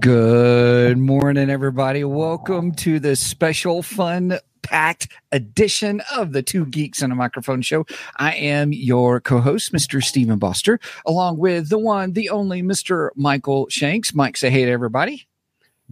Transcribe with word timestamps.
Good 0.00 0.98
morning, 0.98 1.50
everybody. 1.50 2.04
Welcome 2.04 2.72
to 2.76 3.00
the 3.00 3.16
special 3.16 3.82
fun 3.82 4.38
packed 4.62 5.08
edition 5.32 6.02
of 6.16 6.32
the 6.32 6.42
Two 6.42 6.66
Geeks 6.66 7.02
and 7.02 7.12
a 7.12 7.16
Microphone 7.16 7.62
show. 7.62 7.86
I 8.16 8.34
am 8.34 8.72
your 8.72 9.20
co 9.20 9.40
host, 9.40 9.72
Mr. 9.72 10.02
Stephen 10.02 10.38
Boster, 10.38 10.80
along 11.06 11.38
with 11.38 11.70
the 11.70 11.78
one, 11.78 12.12
the 12.14 12.30
only 12.30 12.62
Mr. 12.62 13.10
Michael 13.16 13.68
Shanks. 13.68 14.14
Mike, 14.14 14.36
say 14.36 14.50
hey 14.50 14.66
to 14.66 14.70
everybody. 14.70 15.26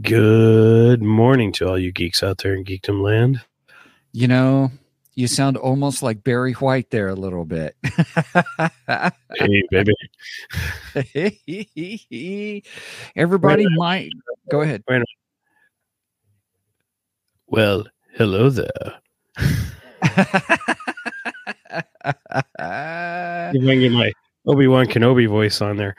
Good 0.01 1.03
morning 1.03 1.53
to 1.55 1.69
all 1.69 1.79
you 1.79 1.93
geeks 1.93 2.23
out 2.23 2.39
there 2.39 2.55
in 2.55 2.65
Geekdom 2.65 3.03
Land. 3.03 3.43
You 4.13 4.29
know, 4.29 4.71
you 5.19 5.27
sound 5.27 5.57
almost 5.57 6.01
like 6.01 6.23
Barry 6.23 6.53
White 6.53 6.91
there 6.91 7.09
a 7.09 7.15
little 7.17 7.45
bit. 7.45 7.75
Hey, 9.35 9.65
baby. 9.69 9.93
everybody 13.17 13.65
Wait 13.65 13.67
a 13.67 13.71
minute. 13.71 13.79
might 13.79 14.13
go 14.49 14.61
ahead. 14.61 14.85
Well, 17.49 17.85
hello 18.15 18.49
there. 18.49 18.69
I 22.61 23.51
can 23.53 23.65
get 23.81 23.91
my 23.91 24.13
Obi 24.47 24.69
Wan 24.69 24.87
Kenobi 24.87 25.29
voice 25.29 25.61
on 25.61 25.79
there. 25.79 25.97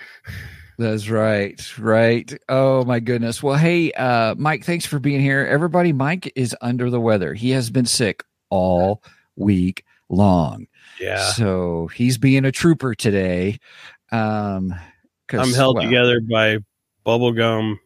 That's 0.78 1.10
right. 1.10 1.78
Right. 1.78 2.34
Oh 2.48 2.86
my 2.86 3.02
goodness. 3.02 3.44
Well, 3.44 3.56
hey, 3.58 3.92
uh, 3.92 4.36
Mike, 4.36 4.64
thanks 4.64 4.86
for 4.86 4.98
being 4.98 5.20
here. 5.20 5.46
Everybody, 5.46 5.92
Mike 5.92 6.32
is 6.38 6.56
under 6.62 6.90
the 6.90 7.02
weather. 7.02 7.34
He 7.34 7.50
has 7.50 7.70
been 7.70 7.86
sick 7.86 8.24
all 8.50 9.04
week 9.36 9.86
long. 10.10 10.68
Yeah. 11.00 11.32
So 11.32 11.88
he's 11.88 12.18
being 12.18 12.46
a 12.46 12.52
trooper 12.52 12.96
today. 12.96 13.60
Um 14.12 14.74
I'm 15.32 15.54
held 15.54 15.78
well, 15.78 15.86
together 15.86 16.22
by 16.22 16.58
bubble 17.04 17.34
gum, 17.34 17.80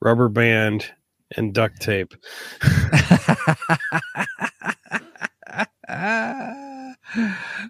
rubber 0.00 0.28
band, 0.28 0.88
and 1.36 1.52
duct 1.52 1.80
tape. 1.80 2.14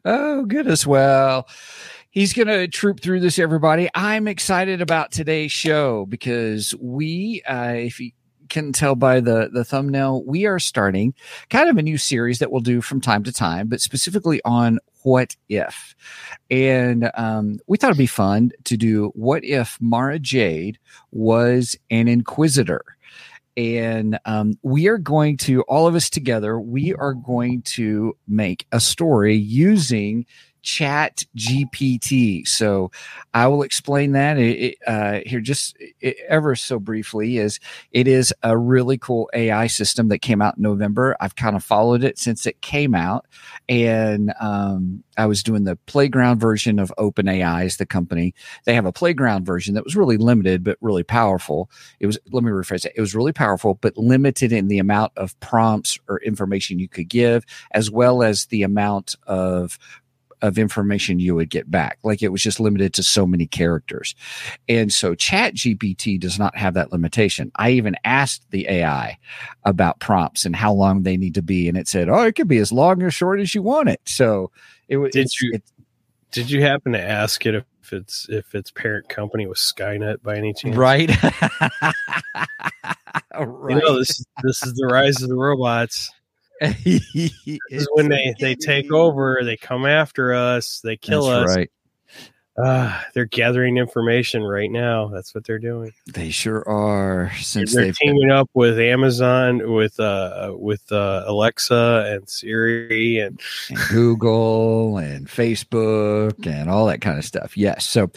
oh 0.04 0.44
goodness 0.46 0.86
well 0.86 1.48
he's 2.10 2.32
gonna 2.32 2.66
troop 2.66 3.00
through 3.00 3.20
this 3.20 3.38
everybody 3.38 3.88
i'm 3.94 4.26
excited 4.26 4.80
about 4.80 5.12
today's 5.12 5.52
show 5.52 6.06
because 6.06 6.74
we 6.80 7.42
uh 7.48 7.74
if 7.76 8.00
you 8.00 8.10
can 8.48 8.72
tell 8.72 8.94
by 8.94 9.20
the 9.20 9.50
the 9.52 9.64
thumbnail 9.64 10.24
we 10.24 10.46
are 10.46 10.58
starting 10.58 11.14
kind 11.50 11.68
of 11.68 11.76
a 11.76 11.82
new 11.82 11.98
series 11.98 12.38
that 12.38 12.50
we'll 12.50 12.60
do 12.60 12.80
from 12.80 13.00
time 13.00 13.22
to 13.24 13.32
time 13.32 13.68
but 13.68 13.80
specifically 13.80 14.40
on 14.44 14.78
what 15.02 15.36
if. 15.48 15.94
And 16.50 17.10
um, 17.14 17.60
we 17.66 17.76
thought 17.78 17.88
it'd 17.88 17.98
be 17.98 18.06
fun 18.06 18.52
to 18.64 18.76
do 18.76 19.10
what 19.14 19.44
if 19.44 19.78
mara 19.80 20.18
jade 20.18 20.78
was 21.10 21.76
an 21.90 22.08
inquisitor. 22.08 22.82
And 23.56 24.18
um, 24.24 24.58
we 24.62 24.86
are 24.86 24.98
going 24.98 25.36
to 25.38 25.62
all 25.62 25.88
of 25.88 25.96
us 25.96 26.08
together 26.08 26.60
we 26.60 26.94
are 26.94 27.14
going 27.14 27.62
to 27.62 28.16
make 28.28 28.66
a 28.70 28.78
story 28.78 29.34
using 29.34 30.26
chat 30.62 31.22
gpt 31.36 32.46
so 32.46 32.90
i 33.34 33.46
will 33.46 33.62
explain 33.62 34.12
that. 34.12 34.38
It, 34.38 34.76
uh, 34.86 35.20
here 35.26 35.40
just 35.40 35.76
ever 36.28 36.56
so 36.56 36.78
briefly 36.78 37.38
is 37.38 37.60
it 37.92 38.08
is 38.08 38.32
a 38.42 38.56
really 38.56 38.98
cool 38.98 39.28
ai 39.34 39.66
system 39.66 40.08
that 40.08 40.18
came 40.18 40.40
out 40.42 40.56
in 40.56 40.62
november. 40.62 41.16
I've 41.20 41.36
kind 41.36 41.56
of 41.56 41.64
followed 41.64 42.02
it 42.04 42.18
since 42.18 42.46
it 42.46 42.60
came 42.60 42.94
out. 42.94 43.26
And 43.68 44.32
um, 44.40 45.04
i 45.16 45.26
was 45.26 45.42
doing 45.42 45.64
the 45.64 45.76
playground 45.86 46.40
version 46.40 46.78
of 46.78 46.92
openai 46.98 47.64
is 47.64 47.76
the 47.76 47.86
company. 47.86 48.34
They 48.64 48.74
have 48.74 48.86
a 48.86 48.92
playground 48.92 49.44
version 49.44 49.74
that 49.74 49.84
was 49.84 49.96
really 49.96 50.16
limited 50.16 50.64
but 50.64 50.78
really 50.80 51.04
powerful. 51.04 51.70
It 52.00 52.06
was 52.06 52.18
let 52.32 52.42
me 52.42 52.50
rephrase 52.50 52.84
it 52.84 52.92
it 52.96 53.00
was 53.00 53.14
really 53.14 53.32
powerful 53.32 53.74
but 53.74 53.96
limited 53.96 54.52
in 54.52 54.68
the 54.68 54.78
amount 54.78 55.12
of 55.16 55.38
prompts 55.40 55.98
or 56.08 56.20
information 56.20 56.78
you 56.78 56.88
could 56.88 57.08
give 57.08 57.44
as 57.72 57.90
well 57.90 58.22
as 58.22 58.46
the 58.46 58.62
amount 58.62 59.14
of 59.26 59.78
of 60.42 60.58
information 60.58 61.18
you 61.18 61.34
would 61.34 61.50
get 61.50 61.70
back. 61.70 61.98
Like 62.02 62.22
it 62.22 62.28
was 62.28 62.42
just 62.42 62.60
limited 62.60 62.94
to 62.94 63.02
so 63.02 63.26
many 63.26 63.46
characters. 63.46 64.14
And 64.68 64.92
so 64.92 65.14
chat 65.14 65.54
gpt 65.54 66.20
does 66.20 66.38
not 66.38 66.56
have 66.56 66.74
that 66.74 66.92
limitation. 66.92 67.50
I 67.56 67.70
even 67.70 67.96
asked 68.04 68.50
the 68.50 68.68
ai 68.68 69.18
about 69.64 70.00
prompts 70.00 70.44
and 70.44 70.54
how 70.56 70.72
long 70.72 71.02
they 71.02 71.16
need 71.16 71.34
to 71.34 71.42
be 71.42 71.68
and 71.68 71.76
it 71.76 71.88
said 71.88 72.08
oh 72.08 72.22
it 72.22 72.34
could 72.36 72.48
be 72.48 72.58
as 72.58 72.70
long 72.72 73.02
or 73.02 73.10
short 73.10 73.40
as 73.40 73.54
you 73.54 73.62
want 73.62 73.88
it. 73.88 74.00
So 74.04 74.50
it 74.88 74.96
was 74.98 75.12
Did 75.12 75.30
you- 75.40 75.52
it- 75.54 75.64
Did 76.30 76.50
you 76.50 76.62
happen 76.62 76.92
to 76.92 77.00
ask 77.00 77.44
it 77.46 77.54
if 77.54 77.64
it's 77.92 78.26
if 78.28 78.54
its 78.54 78.70
parent 78.70 79.08
company 79.08 79.46
was 79.46 79.58
Skynet 79.58 80.22
by 80.22 80.36
any 80.36 80.52
chance? 80.52 80.76
right. 80.76 81.10
You 83.40 83.76
know, 83.76 83.98
this 83.98 84.24
this 84.42 84.62
is 84.64 84.74
the 84.74 84.86
rise 84.90 85.22
of 85.22 85.28
the 85.28 85.36
robots. 85.36 86.10
Is 87.70 87.88
when 87.92 88.08
they 88.08 88.34
they 88.40 88.54
take 88.54 88.92
over, 88.92 89.40
they 89.44 89.56
come 89.56 89.86
after 89.86 90.34
us, 90.34 90.80
they 90.82 90.96
kill 90.96 91.26
That's 91.26 91.50
us. 91.50 91.56
right 91.56 91.70
Ah, 92.60 93.06
they're 93.14 93.24
gathering 93.24 93.76
information 93.76 94.42
right 94.42 94.70
now. 94.70 95.06
That's 95.08 95.32
what 95.32 95.44
they're 95.44 95.60
doing. 95.60 95.92
they 96.12 96.30
sure 96.30 96.68
are 96.68 97.30
since 97.40 97.72
they're 97.72 97.92
teaming 97.92 98.32
up 98.32 98.50
with 98.52 98.80
Amazon, 98.80 99.72
with 99.72 99.98
uh, 100.00 100.52
with 100.56 100.90
uh, 100.90 101.22
Alexa 101.26 102.04
and 102.08 102.28
Siri, 102.28 103.20
and 103.20 103.40
and 103.70 103.78
Google 103.90 104.98
and 104.98 105.28
Facebook 105.28 106.48
and 106.48 106.68
all 106.68 106.86
that 106.86 107.00
kind 107.00 107.16
of 107.16 107.24
stuff. 107.24 107.56
Yes. 107.56 107.86
So, 107.86 108.10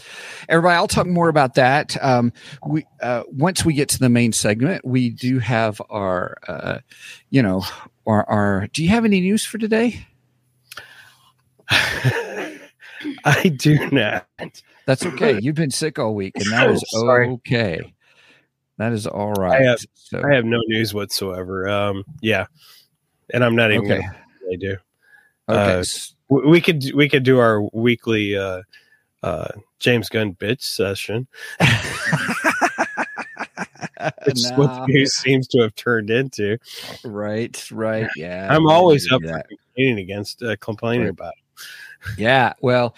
everybody, 0.50 0.76
I'll 0.76 0.88
talk 0.88 1.06
more 1.06 1.30
about 1.30 1.54
that. 1.56 1.96
Um, 2.04 2.34
we 2.66 2.84
uh, 3.04 3.24
once 3.28 3.64
we 3.64 3.76
get 3.76 3.90
to 3.90 4.00
the 4.00 4.10
main 4.10 4.34
segment, 4.34 4.84
we 4.84 5.12
do 5.12 5.38
have 5.38 5.80
our, 5.92 6.38
uh, 6.48 6.80
you 7.30 7.44
know, 7.44 7.64
our, 8.06 8.28
are 8.30 8.68
Do 8.74 8.84
you 8.84 8.90
have 8.90 9.06
any 9.06 9.22
news 9.22 9.46
for 9.46 9.58
today? 9.58 10.06
I 11.70 13.50
do 13.56 13.90
not. 13.92 14.28
That's 14.86 15.06
okay. 15.06 15.40
You've 15.42 15.56
been 15.56 15.72
sick 15.72 15.98
all 16.00 16.14
week, 16.14 16.34
and 16.36 16.46
that 16.52 16.70
is 16.72 16.84
okay. 17.04 17.94
That 18.78 18.94
is 18.94 19.08
all 19.08 19.34
right. 19.34 19.62
I 19.62 19.64
have- 19.66 19.80
so, 19.94 20.22
I 20.24 20.34
have 20.36 20.46
no 20.46 20.60
news 20.68 20.94
whatsoever. 20.94 21.70
Um, 21.70 22.04
yeah, 22.22 22.46
and 23.34 23.44
I'm 23.44 23.56
not 23.56 23.72
even. 23.72 23.92
okay. 23.92 24.08
I 24.52 24.56
do. 24.60 24.78
Okay. 25.50 25.80
uh, 25.80 25.84
We 26.30 26.42
we 26.50 26.62
could 26.62 26.84
we 26.94 27.08
could 27.10 27.24
do 27.24 27.40
our 27.40 27.62
weekly 27.74 28.36
uh, 28.38 28.62
uh, 29.24 29.48
James 29.80 30.10
Gunn 30.10 30.34
bitch 30.36 30.62
session, 30.64 31.28
which 34.26 34.36
is 34.38 34.52
what 34.56 34.74
the 34.74 34.86
news 34.88 35.16
seems 35.16 35.48
to 35.50 35.62
have 35.62 35.76
turned 35.76 36.10
into. 36.10 36.58
right. 37.04 37.68
Right. 37.72 38.08
Yeah. 38.16 38.48
I'm 38.54 38.68
always 38.68 39.12
up 39.12 39.22
for 39.22 39.42
complaining 39.76 40.00
against 40.00 40.42
uh, 40.44 40.56
complaining 40.60 41.04
Right. 41.06 41.10
about. 41.12 41.34
It. 41.34 42.20
Yeah, 42.20 42.54
well, 42.62 42.96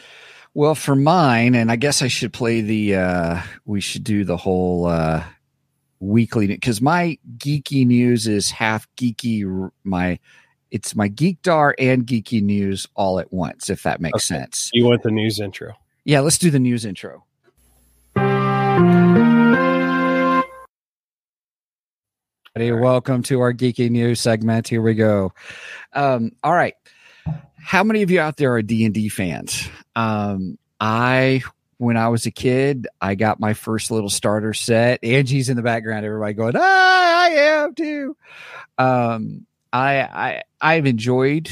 well, 0.54 0.76
for 0.76 0.96
mine, 0.96 1.56
and 1.56 1.70
I 1.72 1.76
guess 1.76 2.02
I 2.02 2.08
should 2.08 2.32
play 2.32 2.62
the. 2.62 2.96
uh 2.96 3.42
We 3.66 3.82
should 3.82 4.04
do 4.04 4.24
the 4.24 4.38
whole 4.38 4.86
uh 4.86 5.24
weekly 6.00 6.48
because 6.48 6.82
my 6.82 7.18
geeky 7.38 7.86
news 7.88 8.28
is 8.28 8.52
half 8.52 8.88
geeky. 8.96 9.72
My 9.84 10.20
it's 10.72 10.96
my 10.96 11.08
geekdar 11.10 11.74
and 11.78 12.06
geeky 12.06 12.42
news 12.42 12.88
all 12.96 13.20
at 13.20 13.32
once. 13.32 13.70
If 13.70 13.84
that 13.84 14.00
makes 14.02 14.32
Okay. 14.32 14.40
sense. 14.42 14.70
You 14.74 14.86
want 14.86 15.04
the 15.04 15.12
news 15.12 15.40
intro? 15.40 15.74
Yeah, 16.06 16.22
let's 16.22 16.38
do 16.38 16.50
the 16.50 16.60
news 16.60 16.84
intro. 16.86 17.26
Hey, 22.56 22.72
welcome 22.72 23.24
to 23.24 23.40
our 23.42 23.52
geeky 23.52 23.90
news 23.90 24.22
segment. 24.22 24.68
Here 24.68 24.80
we 24.80 24.94
go. 24.94 25.34
Um, 25.94 26.34
all 26.44 26.54
right. 26.54 26.76
How 27.58 27.84
many 27.84 28.04
of 28.04 28.12
you 28.12 28.20
out 28.20 28.38
there 28.38 28.54
are 28.54 28.62
D 28.62 28.86
and 28.86 28.94
D 28.94 29.10
fans? 29.10 29.68
Um, 29.96 30.60
I, 30.80 31.42
when 31.78 31.98
I 31.98 32.10
was 32.10 32.28
a 32.28 32.32
kid, 32.32 32.88
I 33.02 33.16
got 33.16 33.40
my 33.40 33.56
first 33.56 33.90
little 33.90 34.10
starter 34.10 34.54
set. 34.54 35.04
Angie's 35.04 35.50
in 35.50 35.58
the 35.58 35.64
background. 35.64 36.06
Everybody 36.06 36.34
going, 36.36 36.54
ah, 36.56 37.24
I 37.24 37.30
am 37.30 37.74
too. 37.74 38.16
Um, 38.78 39.48
I, 39.72 40.02
I, 40.02 40.44
I've 40.62 40.86
enjoyed 40.86 41.50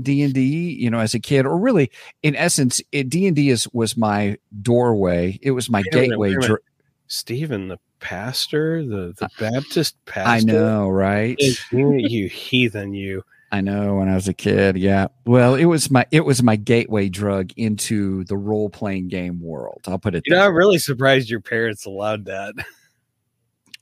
D 0.00 0.22
and 0.22 0.32
D, 0.32 0.72
you 0.72 0.88
know, 0.88 1.00
as 1.00 1.12
a 1.12 1.20
kid, 1.20 1.44
or 1.44 1.58
really, 1.58 1.90
in 2.22 2.34
essence, 2.34 2.80
D 2.92 3.26
and 3.26 3.36
D 3.36 3.50
is 3.50 3.68
was 3.74 3.94
my 3.94 4.38
doorway. 4.62 5.38
It 5.42 5.50
was 5.50 5.68
my 5.68 5.80
Wait 5.80 5.92
gateway. 5.92 6.30
minute. 6.30 6.46
dr- 6.46 6.60
Stephen, 7.08 7.68
the 7.68 7.78
pastor, 8.04 8.84
the 8.84 9.14
the 9.18 9.28
Baptist 9.40 9.96
pastor. 10.04 10.30
I 10.30 10.40
know, 10.40 10.88
right? 10.88 11.36
You, 11.72 12.28
heathen, 12.28 12.94
you. 12.94 13.24
I 13.50 13.60
know 13.60 13.96
when 13.96 14.08
I 14.08 14.14
was 14.14 14.28
a 14.28 14.34
kid. 14.34 14.76
Yeah. 14.76 15.08
Well, 15.24 15.54
it 15.54 15.64
was 15.64 15.90
my 15.90 16.06
it 16.10 16.24
was 16.24 16.42
my 16.42 16.56
gateway 16.56 17.08
drug 17.08 17.52
into 17.56 18.24
the 18.24 18.36
role 18.36 18.68
playing 18.68 19.08
game 19.08 19.40
world. 19.40 19.82
I'll 19.86 19.98
put 19.98 20.14
it 20.14 20.22
You 20.26 20.34
know, 20.34 20.40
that 20.40 20.46
I'm 20.48 20.54
really 20.54 20.78
surprised 20.78 21.30
your 21.30 21.40
parents 21.40 21.86
allowed 21.86 22.26
that. 22.26 22.54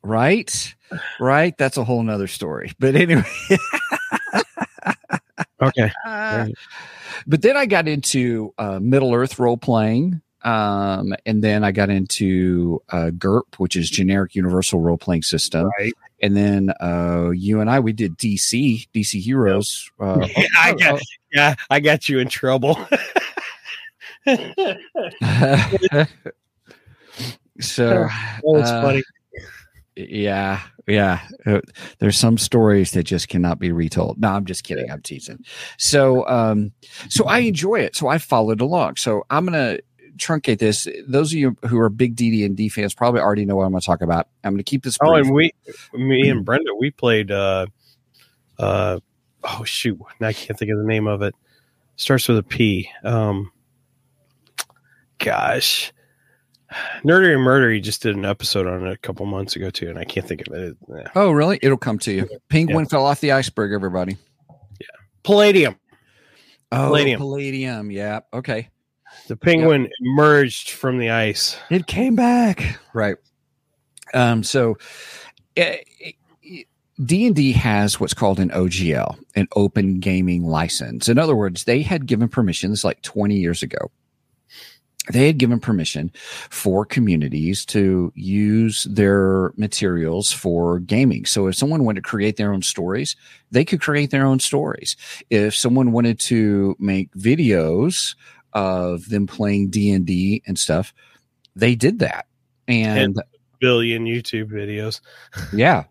right. 0.03 0.75
Right. 1.19 1.57
That's 1.59 1.77
a 1.77 1.85
whole 1.85 2.03
nother 2.03 2.29
story. 2.29 2.73
But 2.79 2.95
anyway. 2.95 3.25
Okay. 5.61 5.91
Uh, 6.05 6.49
but 7.27 7.43
then 7.43 7.57
I 7.57 7.67
got 7.67 7.87
into 7.87 8.53
uh, 8.59 8.81
Middle 8.81 9.15
Earth 9.15 9.39
role 9.39 9.57
playing. 9.57 10.21
Um, 10.45 11.15
and 11.25 11.43
then 11.43 11.65
I 11.65 11.73
got 11.73 11.91
into 11.91 12.83
uh, 12.91 13.11
GURP, 13.17 13.59
which 13.59 13.77
is 13.77 13.89
generic 13.91 14.35
universal 14.35 14.81
role 14.81 14.99
playing 14.99 15.23
system. 15.23 15.71
Right. 15.79 15.93
And 16.21 16.37
then 16.37 16.73
uh, 16.81 17.31
you 17.31 17.61
and 17.61 17.69
I, 17.71 17.81
we 17.81 17.93
did 17.93 18.17
DC, 18.19 18.89
DC 18.95 19.21
Heroes. 19.21 19.91
Uh, 19.99 20.27
I 20.59 20.75
got, 20.75 21.01
yeah, 21.33 21.55
I 21.71 21.81
got 21.81 22.09
you 22.09 22.19
in 22.21 22.29
trouble. 22.29 22.75
so 27.61 28.09
Oh, 28.45 28.57
it's 28.57 28.71
uh, 28.71 28.83
funny. 28.83 29.03
Yeah, 29.97 30.61
yeah. 30.87 31.21
Uh, 31.45 31.61
there's 31.99 32.17
some 32.17 32.39
stories 32.39 32.93
that 32.93 33.03
just 33.05 33.29
cannot 33.29 33.59
be 33.59 33.73
retold. 33.73 34.19
No, 34.21 34.29
I'm 34.29 34.47
just 34.47 34.65
kidding. 34.65 34.91
I'm 34.91 35.03
teasing. 35.03 35.45
So, 35.77 36.27
um, 36.29 36.73
so 37.09 37.27
I 37.27 37.41
enjoy 37.41 37.81
it. 37.81 37.95
So 37.97 38.09
I 38.09 38.19
followed 38.19 38.61
along. 38.61 38.97
So 38.97 39.25
I'm 39.29 39.45
gonna 39.45 39.79
truncate 40.17 40.59
this. 40.59 40.87
Those 41.07 41.33
of 41.33 41.39
you 41.39 41.57
who 41.67 41.79
are 41.79 41.89
big 41.89 42.17
DD 42.17 42.45
and 42.45 42.57
D 42.57 42.69
fans 42.69 42.95
probably 42.95 43.21
already 43.21 43.45
know 43.45 43.57
what 43.57 43.65
I'm 43.65 43.73
gonna 43.73 43.81
talk 43.81 44.03
about. 44.03 44.29
I'm 44.45 44.55
gonna 44.55 44.63
keep 44.63 44.83
this. 44.85 44.99
Oh, 45.03 45.15
and 45.15 45.33
we, 45.33 45.53
me 45.93 46.29
and 46.29 46.45
Brenda, 46.45 46.75
we 46.79 46.91
played. 46.91 47.31
uh 47.31 47.67
uh 48.59 49.01
Oh 49.45 49.65
shoot, 49.65 49.99
now 50.21 50.29
I 50.29 50.33
can't 50.33 50.57
think 50.57 50.71
of 50.71 50.79
the 50.79 50.85
name 50.85 51.07
of 51.09 51.23
it. 51.23 51.35
Starts 51.97 52.29
with 52.29 52.39
a 52.39 52.43
P. 52.45 52.89
Um, 53.03 53.51
gosh, 55.19 55.93
Nerdery 57.05 57.35
and 57.35 57.43
Murder. 57.43 57.71
He 57.71 57.81
just 57.81 58.03
did 58.03 58.17
an 58.17 58.25
episode 58.25 58.67
on 58.67 58.87
it 58.87 58.93
a 58.93 58.97
couple 58.99 59.27
months 59.27 59.57
ago 59.57 59.71
too, 59.71 59.89
and 59.89 59.99
I 59.99 60.05
can't 60.05 60.27
think 60.27 60.47
of 60.47 60.55
it. 60.55 60.77
Yeah. 60.89 61.09
oh, 61.15 61.33
really? 61.33 61.59
It'll 61.61 61.77
come 61.77 61.99
to 62.01 62.13
you. 62.13 62.29
Penguin 62.49 62.87
fell 62.87 63.05
off 63.05 63.21
the 63.21 63.33
iceberg. 63.33 63.73
Everybody. 63.73 64.17
Yeah. 64.81 64.87
Palladium. 65.23 65.77
Oh, 66.71 66.87
Palladium. 66.87 67.19
Palladium. 67.19 67.91
Yeah. 67.91 68.21
Okay. 68.33 68.69
The 69.33 69.39
penguin 69.39 69.89
emerged 69.99 70.73
from 70.73 70.99
the 70.99 71.09
ice. 71.09 71.57
It 71.71 71.87
came 71.87 72.15
back. 72.15 72.79
Right. 72.93 73.17
Um, 74.13 74.43
so 74.43 74.77
D 75.57 75.87
and 77.27 77.35
D 77.35 77.53
has 77.53 77.99
what's 77.99 78.13
called 78.13 78.39
an 78.39 78.51
OGL, 78.51 79.19
an 79.35 79.49
open 79.57 80.01
gaming 80.01 80.45
license. 80.45 81.09
In 81.09 81.17
other 81.17 81.35
words, 81.35 81.65
they 81.65 81.81
had 81.81 82.05
given 82.05 82.29
permission. 82.29 82.73
This 82.73 82.85
like 82.85 83.01
20 83.01 83.35
years 83.35 83.63
ago. 83.63 83.91
They 85.11 85.29
had 85.29 85.39
given 85.39 85.61
permission 85.61 86.13
for 86.51 86.85
communities 86.85 87.65
to 87.67 88.13
use 88.15 88.85
their 88.85 89.53
materials 89.57 90.31
for 90.31 90.79
gaming. 90.79 91.25
So 91.25 91.47
if 91.47 91.57
someone 91.57 91.85
wanted 91.85 92.05
to 92.05 92.09
create 92.09 92.37
their 92.37 92.53
own 92.53 92.61
stories, 92.61 93.17
they 93.51 93.65
could 93.65 93.81
create 93.81 94.11
their 94.11 94.27
own 94.27 94.41
stories. 94.41 94.95
If 95.31 95.57
someone 95.57 95.91
wanted 95.91 96.21
to 96.21 96.77
make 96.79 97.11
videos 97.15 98.15
of 98.53 99.09
them 99.09 99.27
playing 99.27 99.71
D 99.71 99.91
and 99.91 100.07
D 100.07 100.43
and 100.47 100.59
stuff, 100.59 100.95
they 101.57 101.75
did 101.75 102.01
that. 102.01 102.27
And, 102.69 103.21
Billion 103.61 104.07
YouTube 104.07 104.51
videos. 104.51 105.01
yeah, 105.53 105.85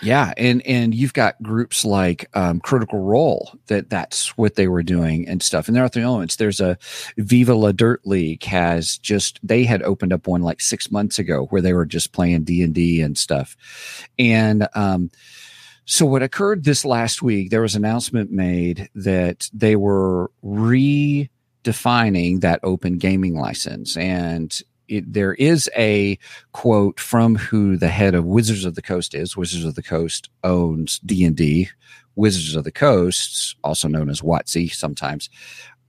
yeah, 0.00 0.32
and 0.36 0.64
and 0.66 0.94
you've 0.94 1.12
got 1.12 1.42
groups 1.42 1.84
like 1.84 2.28
um, 2.34 2.60
Critical 2.60 3.00
Role 3.00 3.52
that 3.66 3.90
that's 3.90 4.36
what 4.38 4.54
they 4.54 4.68
were 4.68 4.82
doing 4.82 5.28
and 5.28 5.42
stuff. 5.42 5.66
And 5.66 5.76
there 5.76 5.84
are 5.84 5.88
the 5.88 6.02
only. 6.02 6.26
There's 6.26 6.60
a 6.60 6.78
Viva 7.16 7.54
La 7.54 7.72
Dirt 7.72 8.06
League 8.06 8.44
has 8.44 8.98
just 8.98 9.40
they 9.42 9.64
had 9.64 9.82
opened 9.82 10.12
up 10.12 10.26
one 10.26 10.42
like 10.42 10.60
six 10.60 10.90
months 10.90 11.18
ago 11.18 11.46
where 11.46 11.62
they 11.62 11.72
were 11.72 11.86
just 11.86 12.12
playing 12.12 12.44
D 12.44 12.62
and 12.62 12.74
D 12.74 13.00
and 13.00 13.18
stuff. 13.18 13.56
And 14.18 14.68
um, 14.74 15.10
so 15.84 16.06
what 16.06 16.22
occurred 16.22 16.64
this 16.64 16.84
last 16.84 17.22
week, 17.22 17.50
there 17.50 17.62
was 17.62 17.74
an 17.74 17.84
announcement 17.84 18.30
made 18.30 18.88
that 18.94 19.50
they 19.52 19.74
were 19.74 20.30
redefining 21.68 22.40
that 22.40 22.60
open 22.62 22.98
gaming 22.98 23.38
license 23.38 23.96
and. 23.96 24.60
It, 24.90 25.12
there 25.12 25.34
is 25.34 25.68
a 25.76 26.18
quote 26.52 26.98
from 26.98 27.36
who 27.36 27.76
the 27.76 27.88
head 27.88 28.14
of 28.14 28.24
Wizards 28.24 28.64
of 28.64 28.74
the 28.74 28.80
Coast 28.80 29.14
is. 29.14 29.36
Wizards 29.36 29.66
of 29.66 29.74
the 29.74 29.82
Coast 29.82 30.30
owns 30.42 30.98
D 31.00 31.26
and 31.26 31.36
D. 31.36 31.68
Wizards 32.16 32.56
of 32.56 32.64
the 32.64 32.72
Coast, 32.72 33.56
also 33.62 33.86
known 33.86 34.08
as 34.08 34.22
WotC, 34.22 34.72
sometimes 34.72 35.28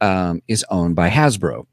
um, 0.01 0.41
is 0.49 0.65
owned 0.69 0.97
by 0.97 1.09
Hasbro. 1.09 1.65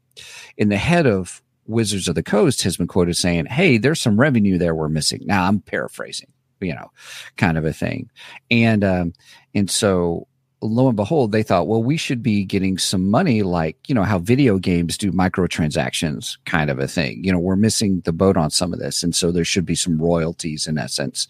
And 0.57 0.71
the 0.71 0.77
head 0.77 1.05
of 1.05 1.43
Wizards 1.65 2.07
of 2.07 2.15
the 2.15 2.23
Coast 2.23 2.63
has 2.63 2.77
been 2.77 2.87
quoted 2.87 3.17
saying, 3.17 3.47
"Hey, 3.47 3.77
there's 3.77 3.99
some 3.99 4.17
revenue 4.17 4.57
there 4.57 4.73
we're 4.73 4.87
missing." 4.87 5.21
Now 5.25 5.49
I'm 5.49 5.59
paraphrasing, 5.59 6.31
you 6.61 6.73
know, 6.73 6.91
kind 7.35 7.57
of 7.57 7.65
a 7.65 7.73
thing, 7.73 8.09
and 8.49 8.85
um, 8.85 9.13
and 9.53 9.69
so 9.69 10.27
lo 10.61 10.87
and 10.87 10.95
behold, 10.95 11.31
they 11.31 11.43
thought, 11.43 11.67
well, 11.67 11.83
we 11.83 11.97
should 11.97 12.23
be 12.23 12.43
getting 12.43 12.77
some 12.77 13.09
money, 13.09 13.43
like 13.43 13.77
you 13.87 13.95
know 13.95 14.03
how 14.03 14.19
video 14.19 14.57
games 14.57 14.97
do 14.97 15.11
microtransactions, 15.11 16.37
kind 16.45 16.69
of 16.69 16.79
a 16.79 16.87
thing. 16.87 17.23
You 17.23 17.31
know, 17.31 17.39
we're 17.39 17.55
missing 17.55 18.01
the 18.01 18.13
boat 18.13 18.37
on 18.37 18.49
some 18.49 18.73
of 18.73 18.79
this, 18.79 19.03
and 19.03 19.15
so 19.15 19.31
there 19.31 19.45
should 19.45 19.65
be 19.65 19.75
some 19.75 20.01
royalties 20.01 20.67
in 20.67 20.77
essence, 20.77 21.27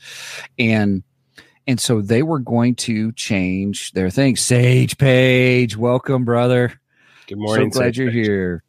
and 0.57 1.03
and 1.67 1.79
so 1.79 2.01
they 2.01 2.23
were 2.23 2.39
going 2.39 2.75
to 2.75 3.11
change 3.13 3.91
their 3.91 4.09
thing. 4.09 4.35
Sage 4.35 4.97
Page, 4.97 5.75
welcome, 5.75 6.23
brother. 6.23 6.79
Good 7.27 7.37
morning. 7.37 7.71
So 7.71 7.79
glad 7.79 7.87
Sage 7.87 7.97
you're 7.97 8.11
Page. 8.11 8.25
here. 8.25 8.63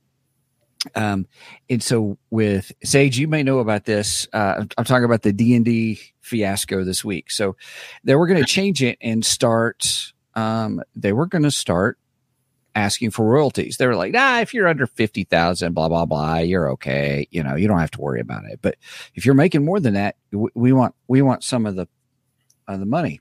Um, 0.95 1.27
and 1.69 1.83
so 1.83 2.19
with 2.31 2.73
Sage, 2.85 3.19
you 3.19 3.29
may 3.29 3.43
know 3.43 3.59
about 3.59 3.85
this. 3.85 4.29
Uh, 4.33 4.65
I'm, 4.77 4.85
talking 4.85 5.05
about 5.05 5.23
the 5.23 5.33
D 5.33 5.55
and 5.55 5.65
D 5.65 6.01
fiasco 6.21 6.85
this 6.85 7.05
week. 7.05 7.31
So 7.31 7.57
they 8.05 8.15
were 8.15 8.27
going 8.27 8.41
to 8.41 8.47
change 8.47 8.83
it 8.83 8.99
and 9.01 9.25
start. 9.25 10.13
Um, 10.39 10.83
they 10.95 11.13
were 11.13 11.27
going 11.27 11.43
to 11.45 11.51
start 11.51 11.99
asking 12.75 13.11
for 13.11 13.27
royalties. 13.27 13.77
They 13.77 13.87
were 13.87 13.97
like, 13.97 14.15
ah, 14.17 14.41
if 14.41 14.55
you're 14.55 14.69
under 14.69 14.87
fifty 14.87 15.25
thousand, 15.25 15.73
blah 15.73 15.89
blah 15.89 16.07
blah, 16.07 16.39
you're 16.39 16.71
okay. 16.73 17.27
You 17.31 17.43
know, 17.43 17.57
you 17.57 17.67
don't 17.67 17.81
have 17.81 17.91
to 17.93 18.01
worry 18.01 18.21
about 18.21 18.45
it. 18.45 18.61
But 18.63 18.77
if 19.15 19.27
you're 19.27 19.35
making 19.35 19.65
more 19.65 19.81
than 19.81 19.95
that, 19.95 20.17
we, 20.31 20.49
we 20.55 20.73
want 20.73 20.95
we 21.09 21.23
want 21.23 21.43
some 21.43 21.67
of 21.67 21.75
the 21.75 21.87
uh, 22.69 22.77
the 22.77 22.87
money. 22.87 23.21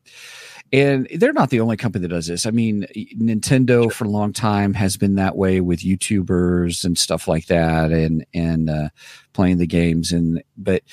And 0.74 1.08
they're 1.16 1.34
not 1.34 1.50
the 1.50 1.62
only 1.62 1.78
company 1.78 2.02
that 2.02 2.10
does 2.10 2.28
this. 2.28 2.46
I 2.46 2.52
mean, 2.52 2.86
Nintendo 3.18 3.90
for 3.92 4.04
a 4.04 4.10
long 4.10 4.34
time 4.34 4.74
has 4.74 4.98
been 4.98 5.16
that 5.16 5.38
way 5.38 5.62
with 5.62 5.80
YouTubers 5.80 6.84
and 6.84 6.98
stuff 6.98 7.28
like 7.28 7.46
that, 7.48 7.92
and 7.92 8.26
and 8.34 8.70
uh, 8.70 8.90
playing 9.34 9.58
the 9.58 9.68
games. 9.68 10.12
And 10.12 10.44
but 10.58 10.84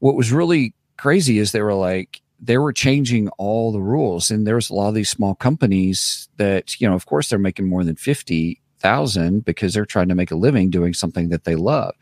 what 0.00 0.16
was 0.16 0.32
really 0.32 0.74
crazy 0.98 1.38
is 1.38 1.50
they 1.50 1.62
were 1.62 1.74
like 1.74 2.20
they 2.42 2.58
were 2.58 2.72
changing 2.72 3.28
all 3.38 3.70
the 3.72 3.80
rules, 3.80 4.30
and 4.30 4.46
there 4.46 4.56
was 4.56 4.68
a 4.68 4.74
lot 4.74 4.88
of 4.88 4.94
these 4.94 5.08
small 5.08 5.34
companies 5.34 6.28
that 6.36 6.80
you 6.80 6.88
know, 6.88 6.94
of 6.94 7.06
course, 7.06 7.28
they're 7.28 7.38
making 7.38 7.68
more 7.68 7.84
than 7.84 7.96
fifty 7.96 8.60
thousand 8.80 9.44
because 9.44 9.72
they're 9.72 9.86
trying 9.86 10.08
to 10.08 10.14
make 10.14 10.32
a 10.32 10.36
living 10.36 10.68
doing 10.68 10.92
something 10.92 11.28
that 11.28 11.44
they 11.44 11.54
love. 11.54 11.94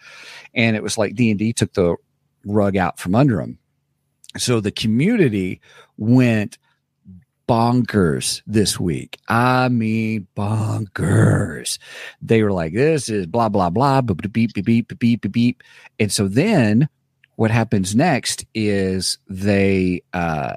And 0.54 0.75
it 0.75 0.82
was 0.82 0.97
like 0.97 1.14
D 1.14 1.30
and 1.30 1.38
D 1.38 1.52
took 1.52 1.75
the 1.75 1.97
rug 2.47 2.76
out 2.76 2.99
from 2.99 3.14
under 3.14 3.37
them. 3.37 3.59
So 4.38 4.61
the 4.61 4.70
community 4.70 5.61
went 5.99 6.56
bonkers 7.49 8.42
this 8.47 8.78
week. 8.78 9.18
I 9.28 9.68
mean, 9.68 10.28
bonkers. 10.37 11.78
They 12.23 12.42
were 12.42 12.52
like, 12.52 12.73
this 12.73 13.09
is 13.09 13.26
blah, 13.26 13.49
blah, 13.49 13.70
blah, 13.70 14.00
beep, 14.00 14.32
beep, 14.32 14.54
beep, 14.54 14.64
beep, 14.64 14.99
beep, 14.99 15.32
beep. 15.32 15.62
And 15.99 16.12
so 16.12 16.28
then 16.28 16.88
what 17.40 17.50
happens 17.50 17.97
next 17.97 18.44
is 18.52 19.16
they, 19.26 20.02
uh, 20.12 20.56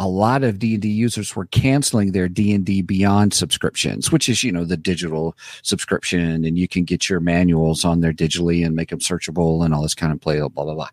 a 0.00 0.08
lot 0.08 0.42
of 0.42 0.58
D&D 0.58 0.88
users 0.88 1.36
were 1.36 1.46
canceling 1.46 2.10
their 2.10 2.28
D&D 2.28 2.82
Beyond 2.82 3.32
subscriptions, 3.32 4.10
which 4.10 4.28
is, 4.28 4.42
you 4.42 4.50
know, 4.50 4.64
the 4.64 4.76
digital 4.76 5.36
subscription 5.62 6.44
and 6.44 6.58
you 6.58 6.66
can 6.66 6.82
get 6.82 7.08
your 7.08 7.20
manuals 7.20 7.84
on 7.84 8.00
there 8.00 8.12
digitally 8.12 8.66
and 8.66 8.74
make 8.74 8.90
them 8.90 8.98
searchable 8.98 9.64
and 9.64 9.72
all 9.72 9.82
this 9.82 9.94
kind 9.94 10.12
of 10.12 10.20
play, 10.20 10.40
blah, 10.40 10.48
blah, 10.48 10.74
blah. 10.74 10.88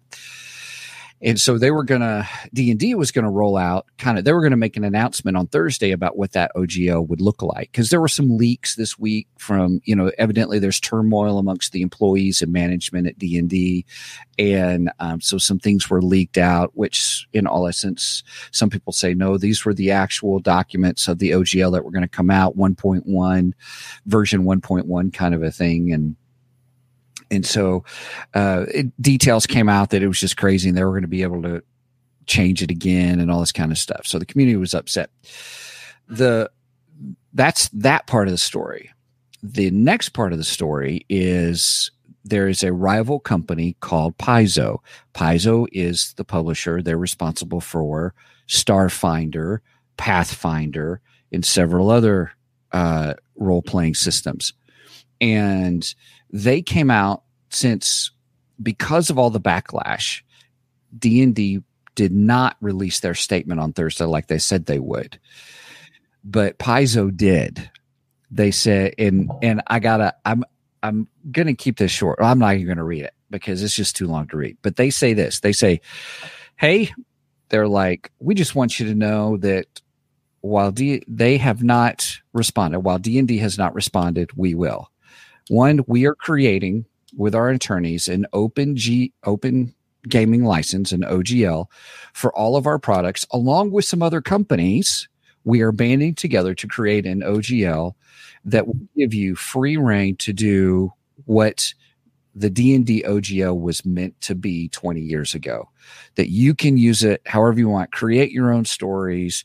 And 1.23 1.39
so 1.39 1.57
they 1.57 1.71
were 1.71 1.83
gonna 1.83 2.27
D 2.53 2.71
and 2.71 2.79
D 2.79 2.95
was 2.95 3.11
gonna 3.11 3.31
roll 3.31 3.57
out 3.57 3.85
kind 3.97 4.17
of 4.17 4.25
they 4.25 4.33
were 4.33 4.41
gonna 4.41 4.57
make 4.57 4.77
an 4.77 4.83
announcement 4.83 5.37
on 5.37 5.47
Thursday 5.47 5.91
about 5.91 6.17
what 6.17 6.31
that 6.31 6.51
OGL 6.55 7.07
would 7.07 7.21
look 7.21 7.41
like 7.41 7.71
because 7.71 7.89
there 7.89 8.01
were 8.01 8.07
some 8.07 8.37
leaks 8.37 8.75
this 8.75 8.97
week 8.97 9.27
from 9.37 9.81
you 9.85 9.95
know 9.95 10.11
evidently 10.17 10.59
there's 10.59 10.79
turmoil 10.79 11.37
amongst 11.37 11.71
the 11.71 11.81
employees 11.81 12.41
and 12.41 12.51
management 12.51 13.07
at 13.07 13.19
D 13.19 13.37
and 13.37 13.49
D, 13.49 13.85
and 14.39 14.91
um, 14.99 15.21
so 15.21 15.37
some 15.37 15.59
things 15.59 15.89
were 15.89 16.01
leaked 16.01 16.37
out, 16.37 16.71
which 16.73 17.27
in 17.33 17.45
all 17.45 17.67
essence 17.67 18.23
some 18.51 18.69
people 18.69 18.93
say 18.93 19.13
no 19.13 19.37
these 19.37 19.63
were 19.65 19.73
the 19.73 19.91
actual 19.91 20.39
documents 20.39 21.07
of 21.07 21.19
the 21.19 21.31
OGL 21.31 21.71
that 21.71 21.83
were 21.83 21.91
going 21.91 22.01
to 22.01 22.07
come 22.07 22.29
out 22.29 22.57
1.1 22.57 23.53
version 24.05 24.43
1.1 24.43 25.13
kind 25.13 25.35
of 25.35 25.43
a 25.43 25.51
thing. 25.51 25.91
And 25.91 26.15
and 27.31 27.45
so 27.45 27.83
uh, 28.33 28.65
it, 28.73 29.01
details 29.01 29.47
came 29.47 29.69
out 29.69 29.89
that 29.89 30.03
it 30.03 30.07
was 30.07 30.19
just 30.19 30.37
crazy 30.37 30.69
and 30.69 30.77
they 30.77 30.83
were 30.83 30.91
going 30.91 31.01
to 31.01 31.07
be 31.07 31.23
able 31.23 31.41
to 31.41 31.63
change 32.27 32.61
it 32.61 32.69
again 32.69 33.19
and 33.19 33.31
all 33.31 33.39
this 33.39 33.51
kind 33.51 33.71
of 33.71 33.77
stuff 33.77 34.05
so 34.05 34.19
the 34.19 34.25
community 34.25 34.55
was 34.55 34.73
upset 34.73 35.09
the 36.07 36.49
that's 37.33 37.69
that 37.69 38.05
part 38.05 38.27
of 38.27 38.31
the 38.31 38.37
story 38.37 38.91
the 39.41 39.71
next 39.71 40.09
part 40.09 40.31
of 40.31 40.37
the 40.37 40.43
story 40.43 41.05
is 41.09 41.91
there 42.23 42.47
is 42.47 42.63
a 42.63 42.73
rival 42.73 43.19
company 43.19 43.75
called 43.79 44.17
Paizo. 44.17 44.79
Paizo 45.13 45.67
is 45.71 46.13
the 46.13 46.23
publisher. 46.23 46.81
They're 46.81 46.97
responsible 46.97 47.61
for 47.61 48.13
Starfinder, 48.47 49.59
Pathfinder, 49.97 51.01
and 51.31 51.43
several 51.43 51.89
other 51.89 52.31
uh, 52.71 53.15
role 53.35 53.61
playing 53.61 53.95
systems. 53.95 54.53
And 55.19 55.93
they 56.31 56.61
came 56.61 56.89
out 56.89 57.23
since 57.49 58.11
because 58.61 59.09
of 59.09 59.17
all 59.17 59.29
the 59.29 59.39
backlash 59.39 60.21
d&d 60.97 61.61
did 61.95 62.11
not 62.11 62.55
release 62.61 62.99
their 62.99 63.13
statement 63.13 63.59
on 63.59 63.73
thursday 63.73 64.05
like 64.05 64.27
they 64.27 64.37
said 64.37 64.65
they 64.65 64.79
would. 64.79 65.19
But 66.23 66.59
paizo 66.59 67.15
did. 67.15 67.69
They 68.29 68.51
said 68.51 68.93
and 68.97 69.31
and 69.41 69.61
i 69.67 69.79
gotta 69.79 70.13
i'm 70.25 70.43
i'm 70.83 71.07
gonna 71.31 71.53
keep 71.53 71.77
this 71.77 71.91
short. 71.91 72.19
I'm 72.21 72.39
not 72.39 72.55
even 72.55 72.67
gonna 72.67 72.83
read 72.83 73.03
it 73.03 73.13
because 73.29 73.61
it's 73.63 73.75
just 73.75 73.95
too 73.95 74.07
long 74.07 74.27
to 74.27 74.37
read. 74.37 74.57
But 74.61 74.75
they 74.75 74.89
say 74.89 75.13
this. 75.13 75.39
They 75.39 75.53
say 75.53 75.81
hey 76.55 76.93
they're 77.49 77.67
like 77.67 78.11
we 78.19 78.35
just 78.35 78.55
want 78.55 78.79
you 78.79 78.85
to 78.87 78.95
know 78.95 79.37
that 79.37 79.81
while 80.39 80.71
D, 80.71 81.03
they 81.07 81.37
have 81.37 81.61
not 81.63 82.17
responded. 82.33 82.79
While 82.79 82.97
d&d 82.97 83.37
has 83.39 83.57
not 83.57 83.75
responded 83.75 84.31
we 84.35 84.55
will 84.55 84.90
one, 85.51 85.81
we 85.85 86.05
are 86.05 86.15
creating 86.15 86.85
with 87.17 87.35
our 87.35 87.49
attorneys 87.49 88.07
an 88.07 88.25
open 88.31 88.77
G 88.77 89.11
open 89.25 89.75
gaming 90.07 90.45
license, 90.45 90.93
an 90.93 91.01
OGL, 91.01 91.65
for 92.13 92.33
all 92.33 92.55
of 92.55 92.65
our 92.65 92.79
products, 92.79 93.27
along 93.31 93.71
with 93.71 93.83
some 93.83 94.01
other 94.01 94.21
companies. 94.21 95.09
We 95.43 95.59
are 95.61 95.73
banding 95.73 96.15
together 96.15 96.55
to 96.55 96.67
create 96.67 97.05
an 97.05 97.19
OGL 97.19 97.93
that 98.45 98.65
will 98.65 98.79
give 98.95 99.13
you 99.13 99.35
free 99.35 99.75
reign 99.75 100.15
to 100.17 100.31
do 100.31 100.93
what 101.25 101.73
the 102.33 102.49
D&D 102.49 103.03
OGL 103.05 103.59
was 103.59 103.85
meant 103.85 104.19
to 104.21 104.35
be 104.35 104.69
20 104.69 105.01
years 105.01 105.35
ago. 105.35 105.69
That 106.15 106.29
you 106.29 106.55
can 106.55 106.77
use 106.77 107.03
it 107.03 107.21
however 107.25 107.59
you 107.59 107.67
want, 107.67 107.91
create 107.91 108.31
your 108.31 108.53
own 108.53 108.63
stories. 108.63 109.43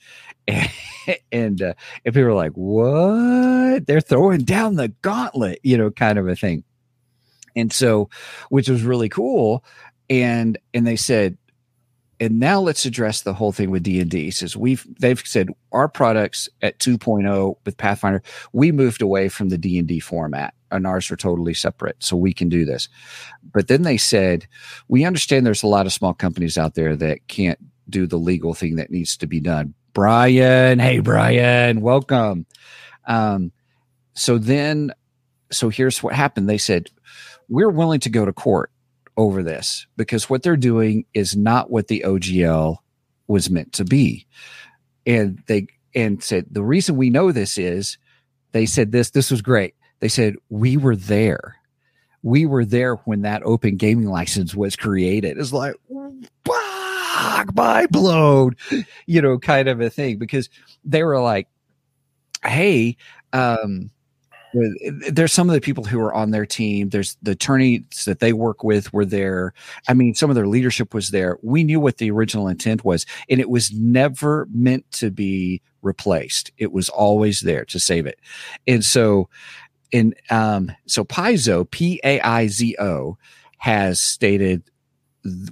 And, 0.48 0.70
and 1.32 1.62
uh, 1.62 1.74
if 2.04 2.14
people 2.14 2.30
are 2.30 2.34
like, 2.34 2.52
what? 2.52 3.86
They're 3.86 4.00
throwing 4.00 4.40
down 4.40 4.76
the 4.76 4.88
gauntlet, 5.02 5.60
you 5.62 5.76
know, 5.76 5.90
kind 5.90 6.18
of 6.18 6.28
a 6.28 6.36
thing. 6.36 6.64
And 7.54 7.72
so, 7.72 8.10
which 8.50 8.68
was 8.68 8.82
really 8.82 9.08
cool. 9.08 9.64
And, 10.10 10.58
and 10.74 10.86
they 10.86 10.96
said, 10.96 11.38
and 12.20 12.40
now 12.40 12.60
let's 12.60 12.84
address 12.84 13.22
the 13.22 13.34
whole 13.34 13.52
thing 13.52 13.70
with 13.70 13.82
d&d 13.82 14.30
says 14.30 14.56
we've 14.56 14.86
they've 15.00 15.20
said 15.20 15.48
our 15.72 15.88
products 15.88 16.48
at 16.62 16.78
2.0 16.78 17.56
with 17.64 17.76
pathfinder 17.76 18.22
we 18.52 18.72
moved 18.72 19.02
away 19.02 19.28
from 19.28 19.48
the 19.48 19.58
d&d 19.58 20.00
format 20.00 20.54
and 20.70 20.86
ours 20.86 21.10
are 21.10 21.16
totally 21.16 21.54
separate 21.54 21.96
so 22.02 22.16
we 22.16 22.32
can 22.32 22.48
do 22.48 22.64
this 22.64 22.88
but 23.52 23.68
then 23.68 23.82
they 23.82 23.96
said 23.96 24.46
we 24.88 25.04
understand 25.04 25.44
there's 25.44 25.62
a 25.62 25.68
lot 25.68 25.86
of 25.86 25.92
small 25.92 26.14
companies 26.14 26.58
out 26.58 26.74
there 26.74 26.96
that 26.96 27.26
can't 27.28 27.58
do 27.88 28.06
the 28.06 28.18
legal 28.18 28.54
thing 28.54 28.76
that 28.76 28.90
needs 28.90 29.16
to 29.16 29.26
be 29.26 29.40
done 29.40 29.74
brian 29.96 30.78
hey 30.78 31.00
brian 31.00 31.80
welcome 31.80 32.44
um, 33.08 33.50
so 34.14 34.36
then 34.36 34.92
so 35.50 35.70
here's 35.70 36.02
what 36.02 36.14
happened 36.14 36.48
they 36.48 36.58
said 36.58 36.90
we're 37.48 37.70
willing 37.70 38.00
to 38.00 38.10
go 38.10 38.24
to 38.24 38.32
court 38.32 38.70
over 39.16 39.42
this 39.42 39.86
because 39.96 40.28
what 40.28 40.42
they're 40.42 40.56
doing 40.56 41.06
is 41.14 41.36
not 41.36 41.70
what 41.70 41.88
the 41.88 42.04
OGL 42.06 42.76
was 43.26 43.50
meant 43.50 43.72
to 43.74 43.84
be. 43.84 44.26
And 45.06 45.42
they 45.46 45.68
and 45.94 46.22
said 46.22 46.46
the 46.50 46.62
reason 46.62 46.96
we 46.96 47.10
know 47.10 47.32
this 47.32 47.56
is 47.56 47.98
they 48.52 48.66
said 48.66 48.92
this 48.92 49.10
this 49.10 49.30
was 49.30 49.42
great. 49.42 49.74
They 50.00 50.08
said 50.08 50.36
we 50.50 50.76
were 50.76 50.96
there. 50.96 51.56
We 52.22 52.44
were 52.44 52.64
there 52.64 52.96
when 52.96 53.22
that 53.22 53.42
open 53.44 53.76
gaming 53.76 54.08
license 54.08 54.54
was 54.54 54.76
created. 54.76 55.38
It's 55.38 55.52
like 55.52 55.76
my 57.54 57.86
blown, 57.90 58.56
you 59.06 59.22
know, 59.22 59.38
kind 59.38 59.68
of 59.68 59.80
a 59.80 59.90
thing 59.90 60.18
because 60.18 60.48
they 60.84 61.02
were 61.02 61.20
like, 61.20 61.48
hey, 62.44 62.96
um, 63.32 63.90
there's 65.10 65.32
some 65.32 65.48
of 65.48 65.54
the 65.54 65.60
people 65.60 65.84
who 65.84 66.00
are 66.00 66.14
on 66.14 66.30
their 66.30 66.46
team. 66.46 66.88
There's 66.88 67.16
the 67.22 67.32
attorneys 67.32 68.04
that 68.06 68.20
they 68.20 68.32
work 68.32 68.64
with 68.64 68.92
were 68.92 69.04
there. 69.04 69.52
I 69.88 69.94
mean 69.94 70.14
some 70.14 70.30
of 70.30 70.36
their 70.36 70.46
leadership 70.46 70.94
was 70.94 71.10
there. 71.10 71.38
We 71.42 71.64
knew 71.64 71.80
what 71.80 71.98
the 71.98 72.10
original 72.10 72.48
intent 72.48 72.84
was 72.84 73.06
and 73.28 73.40
it 73.40 73.50
was 73.50 73.72
never 73.72 74.48
meant 74.52 74.90
to 74.92 75.10
be 75.10 75.60
replaced. 75.82 76.52
It 76.58 76.72
was 76.72 76.88
always 76.88 77.40
there 77.40 77.64
to 77.66 77.78
save 77.78 78.06
it. 78.06 78.18
And 78.66 78.84
so 78.84 79.28
and 79.92 80.14
um 80.30 80.72
so 80.86 81.04
paizo 81.04 81.70
p-a-i-z-o 81.70 83.18
has 83.58 84.00
stated 84.00 84.62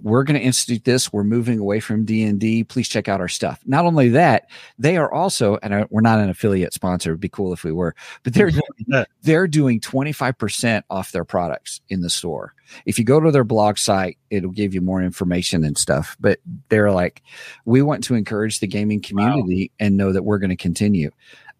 we're 0.03 0.25
going 0.25 0.39
to 0.39 0.45
institute 0.45 0.85
this. 0.85 1.13
We're 1.13 1.25
moving 1.25 1.59
away 1.59 1.81
from 1.81 2.05
D 2.05 2.23
and 2.25 2.39
D. 2.39 2.65
Please 2.65 2.89
check 2.89 3.09
out 3.09 3.21
our 3.21 3.29
stuff. 3.29 3.61
Not 3.67 3.85
only 3.85 4.09
that, 4.11 4.51
they 4.79 4.97
are 4.97 5.13
also, 5.13 5.59
and 5.63 5.75
I, 5.75 5.87
we're 5.91 6.01
not 6.01 6.21
an 6.21 6.31
affiliate 6.31 6.73
sponsor. 6.73 7.11
It'd 7.11 7.21
be 7.21 7.29
cool 7.29 7.53
if 7.53 7.65
we 7.65 7.73
were, 7.73 7.95
but 8.23 8.35
they're 8.35 8.51
doing, 8.89 9.05
they're 9.23 9.47
doing 9.47 9.81
twenty 9.81 10.13
five 10.13 10.39
percent 10.39 10.85
off 10.91 11.13
their 11.13 11.25
products 11.25 11.81
in 11.89 12.01
the 12.01 12.11
store. 12.11 12.55
If 12.87 12.99
you 12.99 13.05
go 13.05 13.21
to 13.21 13.31
their 13.31 13.45
blog 13.45 13.79
site, 13.79 14.19
it'll 14.31 14.51
give 14.51 14.75
you 14.75 14.81
more 14.81 15.03
information 15.03 15.65
and 15.65 15.77
stuff. 15.77 16.17
But 16.21 16.41
they're 16.69 16.93
like, 16.93 17.23
we 17.65 17.83
want 17.83 18.05
to 18.05 18.15
encourage 18.15 18.61
the 18.61 18.67
gaming 18.67 19.01
community 19.01 19.71
wow. 19.73 19.87
and 19.87 19.97
know 19.97 20.13
that 20.13 20.25
we're 20.25 20.39
going 20.39 20.51
to 20.51 20.57
continue. 20.57 21.11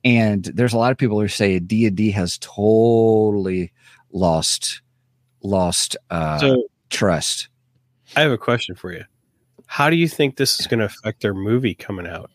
And 0.05 0.45
there's 0.45 0.75
a 0.75 0.79
lot 0.79 0.93
of 0.93 0.99
people 0.99 1.21
who 1.21 1.29
say 1.29 1.59
D 1.59 1.87
and 1.87 1.97
D 1.97 2.11
has 2.11 2.39
totally 2.39 3.73
lost 4.13 4.83
lost 5.43 5.97
uh, 6.11 6.39
so, 6.39 6.65
trust 6.91 7.49
I 8.17 8.21
have 8.21 8.33
a 8.33 8.39
question 8.39 8.75
for 8.75 8.93
you. 8.93 9.05
How 9.67 9.91
do 9.91 9.97
you 9.97 10.09
think 10.09 10.37
this 10.37 10.61
is 10.61 10.67
going 10.67 10.81
to 10.81 10.87
affect 10.87 11.23
their 11.23 11.35
movie 11.35 11.75
coming 11.75 12.07
out? 12.07 12.31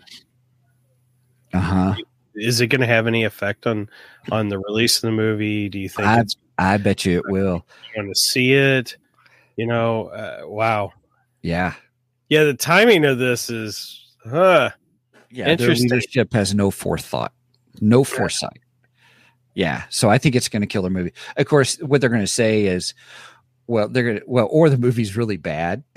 Uh 1.54 1.60
huh. 1.60 1.96
Is 2.36 2.62
it 2.62 2.68
going 2.68 2.82
to 2.82 2.88
have 2.88 3.08
any 3.08 3.24
effect 3.24 3.68
on 3.68 3.90
on 4.32 4.50
the 4.50 4.60
release 4.60 4.98
of 4.98 5.02
the 5.04 5.12
movie? 5.12 5.70
Do 5.70 5.80
you 5.80 5.90
think? 5.90 6.08
I, 6.08 6.24
I 6.58 6.78
bet 6.78 7.06
you 7.06 7.18
it 7.18 7.26
will. 7.28 7.66
Want 7.96 8.10
to 8.10 8.16
see 8.16 8.54
it? 8.54 8.98
You 9.58 9.68
know, 9.68 10.08
uh, 10.08 10.42
wow. 10.46 10.94
Yeah. 11.42 11.74
Yeah. 12.30 12.46
The 12.46 12.54
timing 12.54 13.06
of 13.06 13.20
this 13.20 13.50
is, 13.50 14.16
huh? 14.30 14.72
Yeah. 15.30 15.50
Interesting. 15.50 15.90
Their 15.90 15.98
leadership 15.98 16.34
has 16.34 16.54
no 16.54 16.72
forethought, 16.72 17.34
no 17.82 18.04
foresight. 18.04 18.60
Yeah. 19.54 19.84
So 19.90 20.10
I 20.10 20.18
think 20.18 20.36
it's 20.36 20.50
going 20.50 20.62
to 20.62 20.68
kill 20.68 20.82
their 20.82 20.92
movie. 20.92 21.14
Of 21.38 21.46
course, 21.48 21.78
what 21.82 22.02
they're 22.02 22.10
going 22.10 22.22
to 22.22 22.28
say 22.28 22.66
is, 22.66 22.94
well, 23.70 23.88
they're 23.88 24.04
gonna 24.04 24.22
well, 24.26 24.48
or 24.50 24.70
the 24.70 24.78
movie's 24.78 25.16
really 25.16 25.38
bad. 25.38 25.84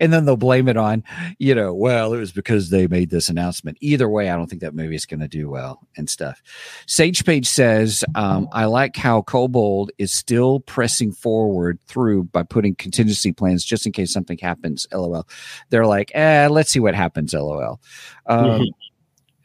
and 0.00 0.12
then 0.12 0.26
they'll 0.26 0.36
blame 0.36 0.68
it 0.68 0.76
on, 0.76 1.02
you 1.38 1.54
know, 1.54 1.72
well, 1.72 2.12
it 2.12 2.18
was 2.18 2.32
because 2.32 2.68
they 2.68 2.86
made 2.86 3.08
this 3.08 3.30
announcement. 3.30 3.78
Either 3.80 4.06
way, 4.06 4.28
I 4.28 4.36
don't 4.36 4.46
think 4.46 4.60
that 4.60 4.74
movie 4.74 4.94
is 4.94 5.06
going 5.06 5.20
to 5.20 5.28
do 5.28 5.48
well 5.48 5.80
and 5.96 6.10
stuff. 6.10 6.42
Sage 6.86 7.24
Page 7.24 7.48
says, 7.48 8.04
um, 8.14 8.46
I 8.52 8.66
like 8.66 8.94
how 8.94 9.22
Kobold 9.22 9.90
is 9.96 10.12
still 10.12 10.60
pressing 10.60 11.12
forward 11.12 11.78
through 11.86 12.24
by 12.24 12.42
putting 12.42 12.74
contingency 12.74 13.32
plans 13.32 13.64
just 13.64 13.86
in 13.86 13.92
case 13.92 14.12
something 14.12 14.38
happens. 14.38 14.86
LOL. 14.92 15.26
They're 15.70 15.86
like, 15.86 16.12
eh, 16.14 16.48
let's 16.50 16.70
see 16.70 16.80
what 16.80 16.94
happens. 16.94 17.32
LOL. 17.32 17.80
Um, 18.26 18.44
mm-hmm. 18.44 18.64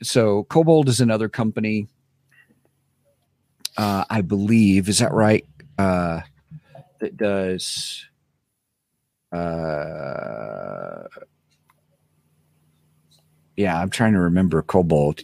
So 0.03 0.43
Kobold 0.45 0.89
is 0.89 0.99
another 0.99 1.29
company. 1.29 1.87
Uh, 3.77 4.03
I 4.09 4.19
believe, 4.19 4.89
is 4.89 4.99
that 4.99 5.13
right? 5.13 5.45
Uh, 5.77 6.21
that 7.01 7.17
does 7.17 8.05
uh 9.31 11.03
yeah 13.57 13.79
i'm 13.79 13.89
trying 13.89 14.13
to 14.13 14.19
remember 14.19 14.61
Kobold 14.61 15.23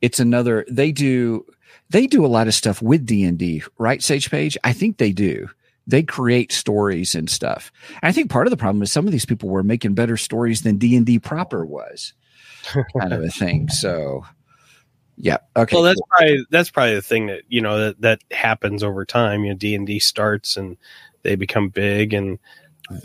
it's 0.00 0.20
another 0.20 0.64
they 0.70 0.92
do 0.92 1.44
they 1.90 2.06
do 2.06 2.24
a 2.24 2.28
lot 2.28 2.46
of 2.46 2.54
stuff 2.54 2.80
with 2.80 3.04
d&d 3.04 3.62
right 3.78 4.02
sage 4.02 4.30
page 4.30 4.56
i 4.64 4.72
think 4.72 4.98
they 4.98 5.12
do 5.12 5.48
they 5.86 6.02
create 6.02 6.52
stories 6.52 7.14
and 7.14 7.30
stuff. 7.30 7.70
And 8.02 8.08
I 8.08 8.12
think 8.12 8.30
part 8.30 8.46
of 8.46 8.50
the 8.50 8.56
problem 8.56 8.82
is 8.82 8.90
some 8.90 9.06
of 9.06 9.12
these 9.12 9.26
people 9.26 9.48
were 9.48 9.62
making 9.62 9.94
better 9.94 10.16
stories 10.16 10.62
than 10.62 10.78
D 10.78 10.96
and 10.96 11.06
D 11.06 11.18
proper 11.18 11.64
was, 11.64 12.12
kind 12.98 13.12
of 13.12 13.22
a 13.22 13.28
thing. 13.28 13.68
So, 13.68 14.26
yeah, 15.16 15.38
okay. 15.56 15.74
well, 15.74 15.82
that's 15.82 16.00
cool. 16.00 16.08
probably 16.10 16.46
that's 16.50 16.70
probably 16.70 16.94
the 16.94 17.02
thing 17.02 17.26
that 17.26 17.42
you 17.48 17.60
know 17.60 17.78
that 17.78 18.00
that 18.00 18.20
happens 18.30 18.82
over 18.82 19.04
time. 19.04 19.44
You 19.44 19.50
know, 19.50 19.56
D 19.56 19.74
and 19.74 19.86
D 19.86 19.98
starts 19.98 20.56
and 20.56 20.76
they 21.22 21.34
become 21.36 21.68
big, 21.70 22.12
and 22.12 22.38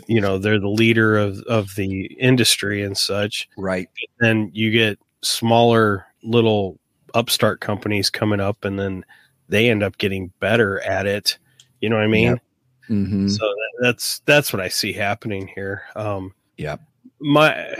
you 0.06 0.20
know 0.20 0.38
they're 0.38 0.60
the 0.60 0.68
leader 0.68 1.16
of 1.16 1.40
of 1.42 1.74
the 1.74 2.06
industry 2.18 2.82
and 2.82 2.96
such. 2.96 3.48
right. 3.56 3.88
Then 4.20 4.50
you 4.52 4.70
get 4.70 4.98
smaller 5.22 6.06
little 6.22 6.78
upstart 7.14 7.60
companies 7.60 8.10
coming 8.10 8.40
up, 8.40 8.64
and 8.64 8.78
then 8.78 9.04
they 9.48 9.70
end 9.70 9.82
up 9.82 9.98
getting 9.98 10.32
better 10.40 10.80
at 10.80 11.06
it. 11.06 11.38
You 11.80 11.88
know 11.88 11.96
what 11.96 12.04
I 12.04 12.08
mean? 12.08 12.28
Yep. 12.30 12.42
hmm 12.88 13.28
So 13.28 13.44
that, 13.46 13.72
that's 13.80 14.20
that's 14.26 14.52
what 14.52 14.60
I 14.60 14.68
see 14.68 14.92
happening 14.92 15.48
here. 15.54 15.82
Um, 15.96 16.34
Yep. 16.58 16.80
my 17.20 17.74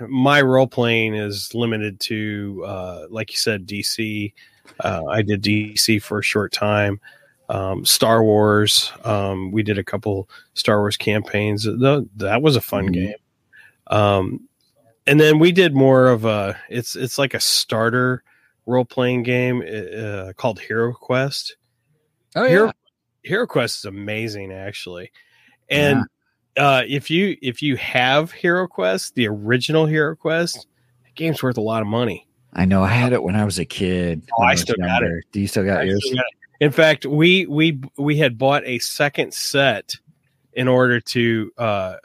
my 0.00 0.40
role 0.40 0.66
playing 0.66 1.14
is 1.14 1.54
limited 1.54 2.00
to 2.00 2.64
uh, 2.66 3.06
like 3.10 3.30
you 3.30 3.36
said 3.38 3.66
DC. 3.66 4.32
Uh, 4.80 5.04
I 5.06 5.22
did 5.22 5.42
DC 5.42 6.02
for 6.02 6.18
a 6.18 6.22
short 6.22 6.52
time. 6.52 7.00
Um, 7.48 7.84
Star 7.84 8.22
Wars. 8.24 8.90
Um, 9.04 9.52
we 9.52 9.62
did 9.62 9.78
a 9.78 9.84
couple 9.84 10.28
Star 10.54 10.78
Wars 10.80 10.96
campaigns. 10.96 11.64
Th- 11.64 12.04
That 12.16 12.40
was 12.42 12.56
a 12.56 12.60
fun 12.60 12.88
Mhm. 12.88 12.92
game. 12.94 13.14
Um, 13.88 14.48
and 15.06 15.20
then 15.20 15.38
we 15.38 15.52
did 15.52 15.74
more 15.74 16.06
of 16.08 16.24
a. 16.24 16.58
It's 16.70 16.96
it's 16.96 17.18
like 17.18 17.34
a 17.34 17.40
starter 17.40 18.22
role 18.66 18.86
playing 18.86 19.22
game 19.24 19.62
uh, 19.62 20.32
called 20.36 20.58
Hero 20.58 20.94
Quest. 20.94 21.56
Oh 22.34 22.44
Hero, 22.46 22.66
yeah. 22.66 22.72
Hero 23.22 23.46
Quest 23.46 23.78
is 23.80 23.84
amazing, 23.84 24.50
actually. 24.50 25.12
And 25.68 26.04
uh, 26.56 26.82
if 26.86 27.10
you 27.10 27.36
if 27.42 27.62
you 27.62 27.76
have 27.76 28.32
Hero 28.32 28.66
Quest, 28.66 29.14
the 29.14 29.28
original 29.28 29.86
Hero 29.86 30.14
Quest, 30.14 30.66
game's 31.14 31.42
worth 31.42 31.56
a 31.56 31.62
lot 31.62 31.82
of 31.82 31.88
money. 31.88 32.26
I 32.52 32.64
know. 32.64 32.82
I 32.82 32.88
had 32.88 33.12
it 33.12 33.22
when 33.22 33.34
I 33.34 33.44
was 33.44 33.58
a 33.58 33.64
kid. 33.64 34.22
Oh, 34.38 34.42
I 34.44 34.52
was 34.52 34.60
still 34.60 34.76
got 34.78 35.02
it. 35.02 35.24
Do 35.32 35.40
you 35.40 35.48
still 35.48 35.64
got 35.64 35.80
I 35.80 35.84
yours? 35.84 36.02
still 36.04 36.16
got. 36.16 36.26
In 36.60 36.70
fact, 36.70 37.04
we 37.06 37.46
we 37.46 37.80
we 37.96 38.16
had 38.16 38.38
bought 38.38 38.62
a 38.64 38.78
second 38.78 39.34
set 39.34 39.96
in 40.52 40.68
order 40.68 41.00
to 41.00 41.52
uh, 41.58 41.96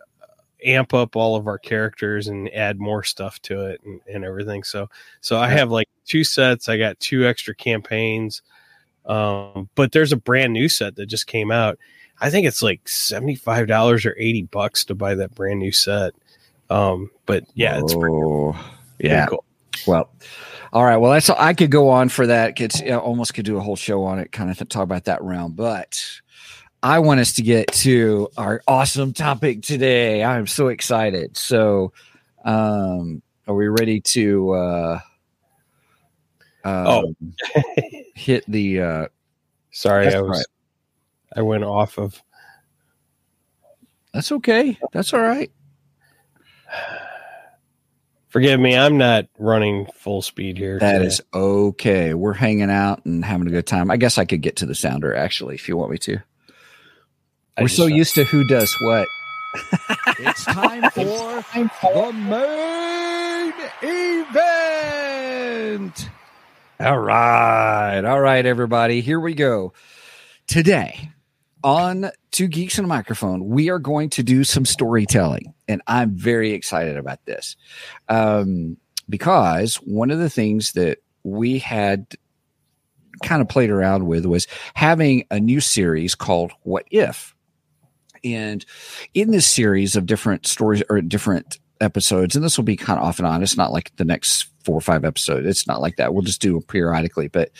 amp 0.65 0.93
up 0.93 1.15
all 1.15 1.35
of 1.35 1.47
our 1.47 1.59
characters 1.59 2.27
and 2.27 2.51
add 2.53 2.79
more 2.79 3.03
stuff 3.03 3.39
to 3.43 3.67
it 3.67 3.81
and, 3.85 4.01
and 4.11 4.25
everything. 4.25 4.63
So 4.63 4.89
so 5.21 5.37
I 5.37 5.49
have 5.49 5.69
like 5.69 5.87
two 6.05 6.23
sets. 6.23 6.67
I 6.67 6.77
got 6.77 6.99
two 6.99 7.27
extra 7.27 7.53
campaigns. 7.53 8.41
Um, 9.05 9.69
but 9.75 9.91
there's 9.91 10.11
a 10.11 10.17
brand 10.17 10.53
new 10.53 10.69
set 10.69 10.95
that 10.95 11.07
just 11.07 11.25
came 11.27 11.51
out. 11.51 11.79
I 12.21 12.29
think 12.29 12.45
it's 12.47 12.61
like 12.61 12.87
seventy 12.87 13.35
five 13.35 13.67
dollars 13.67 14.05
or 14.05 14.15
eighty 14.17 14.43
bucks 14.43 14.85
to 14.85 14.95
buy 14.95 15.15
that 15.15 15.33
brand 15.35 15.59
new 15.59 15.71
set. 15.71 16.13
Um, 16.69 17.09
but 17.25 17.45
yeah, 17.55 17.79
it's 17.79 17.93
pretty, 17.95 18.15
Oh, 18.15 18.51
pretty 18.97 19.09
yeah. 19.09 19.25
cool. 19.27 19.43
Well, 19.87 20.09
all 20.73 20.83
right. 20.83 20.97
Well, 20.97 21.11
that's 21.11 21.29
I 21.29 21.53
could 21.53 21.71
go 21.71 21.89
on 21.89 22.09
for 22.09 22.27
that. 22.27 22.55
Could 22.55 22.73
yeah, 22.81 22.97
almost 22.97 23.33
could 23.33 23.45
do 23.45 23.57
a 23.57 23.61
whole 23.61 23.75
show 23.75 24.03
on 24.03 24.19
it, 24.19 24.31
kind 24.31 24.51
of 24.51 24.57
talk 24.69 24.83
about 24.83 25.05
that 25.05 25.23
realm. 25.23 25.53
But 25.53 26.03
I 26.83 26.99
want 26.99 27.21
us 27.21 27.33
to 27.33 27.41
get 27.41 27.67
to 27.73 28.29
our 28.37 28.61
awesome 28.67 29.13
topic 29.13 29.61
today. 29.61 30.23
I'm 30.23 30.47
so 30.47 30.67
excited. 30.67 31.37
So, 31.37 31.93
um, 32.43 33.21
are 33.47 33.55
we 33.55 33.67
ready 33.67 34.01
to? 34.01 34.51
uh 34.51 34.99
Oh. 36.65 37.13
um, 37.15 37.33
hit 38.15 38.43
the. 38.47 38.81
uh 38.81 39.07
Sorry, 39.71 40.13
I 40.13 40.19
was 40.21 40.37
right. 40.39 40.45
I 41.35 41.41
went 41.41 41.63
off 41.63 41.97
of 41.99 42.21
That's 44.13 44.31
okay. 44.33 44.77
That's 44.91 45.13
all 45.13 45.21
right. 45.21 45.51
Forgive 48.29 48.59
me, 48.59 48.77
I'm 48.77 48.97
not 48.99 49.25
running 49.39 49.87
full 49.95 50.21
speed 50.21 50.57
here. 50.57 50.77
That 50.79 50.93
today. 50.99 51.05
is 51.07 51.21
okay. 51.33 52.13
We're 52.13 52.33
hanging 52.33 52.69
out 52.69 53.03
and 53.05 53.25
having 53.25 53.47
a 53.47 53.51
good 53.51 53.65
time. 53.65 53.89
I 53.89 53.97
guess 53.97 54.19
I 54.19 54.25
could 54.25 54.41
get 54.41 54.57
to 54.57 54.67
the 54.67 54.75
sounder 54.75 55.15
actually, 55.15 55.55
if 55.55 55.67
you 55.67 55.75
want 55.75 55.91
me 55.91 55.97
to. 55.99 56.17
I 57.57 57.61
We're 57.63 57.67
just 57.69 57.77
so 57.77 57.87
thought- 57.89 57.95
used 57.95 58.13
to 58.15 58.23
who 58.25 58.47
does 58.47 58.71
what. 58.83 59.07
it's 60.19 60.45
time 60.45 60.83
for 60.91 61.05
the 61.05 62.13
main 62.13 63.53
event. 63.81 66.09
All 66.79 66.99
right. 66.99 68.05
All 68.05 68.21
right, 68.21 68.45
everybody. 68.45 69.01
Here 69.01 69.19
we 69.19 69.33
go. 69.33 69.73
Today 70.45 71.09
on 71.63 72.11
Two 72.31 72.47
Geeks 72.47 72.77
and 72.77 72.85
a 72.85 72.87
Microphone, 72.87 73.47
we 73.47 73.69
are 73.69 73.79
going 73.79 74.09
to 74.11 74.23
do 74.23 74.43
some 74.43 74.65
storytelling. 74.65 75.53
And 75.67 75.81
I'm 75.87 76.15
very 76.15 76.51
excited 76.51 76.97
about 76.97 77.23
this 77.25 77.55
um, 78.07 78.77
because 79.09 79.75
one 79.77 80.11
of 80.11 80.19
the 80.19 80.29
things 80.29 80.73
that 80.73 80.99
we 81.23 81.59
had 81.59 82.07
kind 83.23 83.41
of 83.41 83.49
played 83.49 83.69
around 83.69 84.07
with 84.07 84.25
was 84.25 84.47
having 84.73 85.25
a 85.29 85.39
new 85.39 85.59
series 85.59 86.15
called 86.15 86.51
What 86.63 86.85
If? 86.91 87.35
And 88.23 88.65
in 89.13 89.31
this 89.31 89.47
series 89.47 89.95
of 89.95 90.05
different 90.05 90.45
stories 90.45 90.83
or 90.89 91.01
different 91.01 91.59
episodes, 91.81 92.35
and 92.35 92.43
this 92.43 92.57
will 92.57 92.65
be 92.65 92.75
kind 92.75 92.99
of 92.99 93.05
off 93.05 93.19
and 93.19 93.27
on, 93.27 93.43
it's 93.43 93.57
not 93.57 93.71
like 93.71 93.95
the 93.95 94.05
next 94.05 94.47
four 94.63 94.75
or 94.75 94.81
five 94.81 95.05
episodes. 95.05 95.47
It's 95.47 95.67
not 95.67 95.81
like 95.81 95.95
that. 95.97 96.13
We'll 96.13 96.23
just 96.23 96.41
do 96.41 96.59
periodically. 96.61 97.27
But 97.27 97.51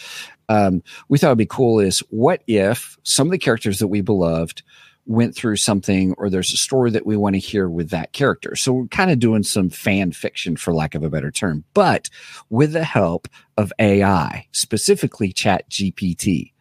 um, 0.50 0.84
we 1.08 1.18
thought 1.18 1.28
it'd 1.28 1.38
be 1.38 1.46
cool 1.46 1.80
is 1.80 2.00
what 2.10 2.44
if 2.48 2.98
some 3.04 3.28
of 3.28 3.32
the 3.32 3.38
characters 3.38 3.80
that 3.80 3.88
we 3.88 4.02
beloved 4.02 4.62
went 5.06 5.36
through 5.36 5.56
something 5.56 6.14
or 6.18 6.30
there's 6.30 6.54
a 6.54 6.58
story 6.58 6.92
that 6.92 7.06
we 7.06 7.18
want 7.18 7.34
to 7.34 7.40
hear 7.40 7.70
with 7.70 7.90
that 7.90 8.12
character. 8.14 8.56
So 8.56 8.74
we're 8.74 8.88
kind 8.88 9.10
of 9.10 9.18
doing 9.20 9.44
some 9.44 9.70
fan 9.70 10.12
fiction 10.12 10.56
for 10.56 10.74
lack 10.74 10.94
of 10.94 11.04
a 11.04 11.10
better 11.10 11.32
term, 11.32 11.64
but 11.74 12.10
with 12.50 12.74
the 12.74 12.84
help 12.84 13.28
of 13.58 13.74
AI, 13.80 14.46
specifically 14.52 15.32
Chat 15.32 15.70
GPT. 15.70 16.52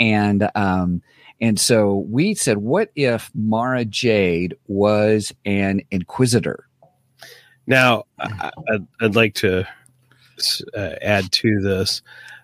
And 0.00 0.48
um 0.54 1.02
and 1.40 1.58
so 1.60 2.04
we 2.08 2.34
said, 2.34 2.58
what 2.58 2.90
if 2.96 3.30
Mara 3.32 3.84
Jade 3.84 4.56
was 4.66 5.32
an 5.44 5.82
inquisitor? 5.90 6.68
Now, 7.66 8.04
I, 8.18 8.50
I'd, 8.72 8.86
I'd 9.00 9.14
like 9.14 9.34
to 9.34 9.64
uh, 10.76 10.94
add 11.00 11.30
to 11.32 11.60
this. 11.60 12.02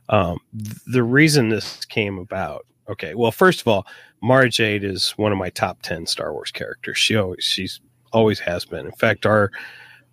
Um, 0.08 0.38
th- 0.56 0.76
the 0.86 1.02
reason 1.02 1.48
this 1.48 1.84
came 1.84 2.18
about. 2.18 2.66
Okay, 2.88 3.14
well, 3.14 3.30
first 3.32 3.60
of 3.62 3.68
all, 3.68 3.86
Mara 4.22 4.48
Jade 4.48 4.84
is 4.84 5.12
one 5.12 5.32
of 5.32 5.38
my 5.38 5.50
top 5.50 5.80
ten 5.82 6.06
Star 6.06 6.32
Wars 6.32 6.50
characters. 6.50 6.98
She 6.98 7.16
always, 7.16 7.42
she's 7.44 7.80
always 8.12 8.38
has 8.40 8.64
been. 8.64 8.84
In 8.86 8.92
fact, 8.92 9.24
our 9.26 9.50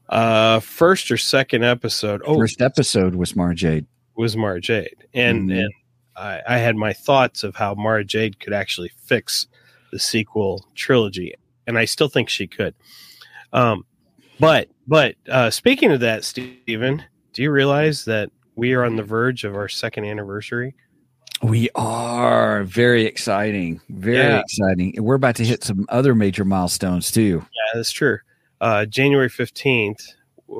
uh, 0.10 0.60
first 0.62 1.12
or 1.12 1.18
second 1.18 1.64
episode, 1.64 2.22
oh, 2.26 2.38
First 2.38 2.62
episode 2.62 3.16
was 3.16 3.36
Mara 3.36 3.56
Jade. 3.56 3.86
was 4.16 4.36
Mara 4.38 4.60
Jade, 4.62 4.96
and 5.14 5.50
Mhm. 5.50 5.60
and 5.64 5.74
I, 6.18 6.42
I 6.48 6.58
had 6.58 6.76
my 6.76 6.94
thoughts 6.94 7.44
of 7.44 7.56
how 7.56 7.74
Mara 7.76 8.04
Jade 8.04 8.40
could 8.40 8.54
actually 8.54 8.92
fix 9.06 9.48
the 9.92 10.00
sequel 10.00 10.66
trilogy, 10.76 11.34
and 11.68 11.78
I 11.78 11.86
still 11.86 12.10
think 12.10 12.30
she 12.30 12.48
could. 12.48 12.74
Um, 13.54 13.86
but 14.40 14.70
but 14.88 15.16
uh, 15.30 15.50
speaking 15.50 15.92
of 15.92 16.00
that, 16.02 16.24
Stephen, 16.24 17.04
do 17.34 17.42
you 17.44 17.52
realize 17.52 18.06
that 18.06 18.30
we 18.62 18.74
are 18.76 18.86
on 18.86 18.96
the 18.96 19.02
verge 19.04 19.44
of 19.44 19.56
our 19.56 19.68
second 19.68 20.06
anniversary? 20.06 20.76
We 21.42 21.68
are 21.74 22.64
very 22.64 23.06
exciting, 23.06 23.82
very 23.90 24.18
Yeah. 24.18 24.42
exciting. 24.42 24.94
We're 25.00 25.16
about 25.16 25.36
to 25.38 25.44
hit 25.44 25.64
some 25.64 25.88
other 25.90 26.14
major 26.14 26.46
milestones 26.46 27.10
too. 27.12 27.44
Yeah, 27.44 27.72
that's 27.74 27.92
true. 27.92 28.20
Uh, 28.62 28.86
January 28.86 29.30
fifteenth 29.30 30.02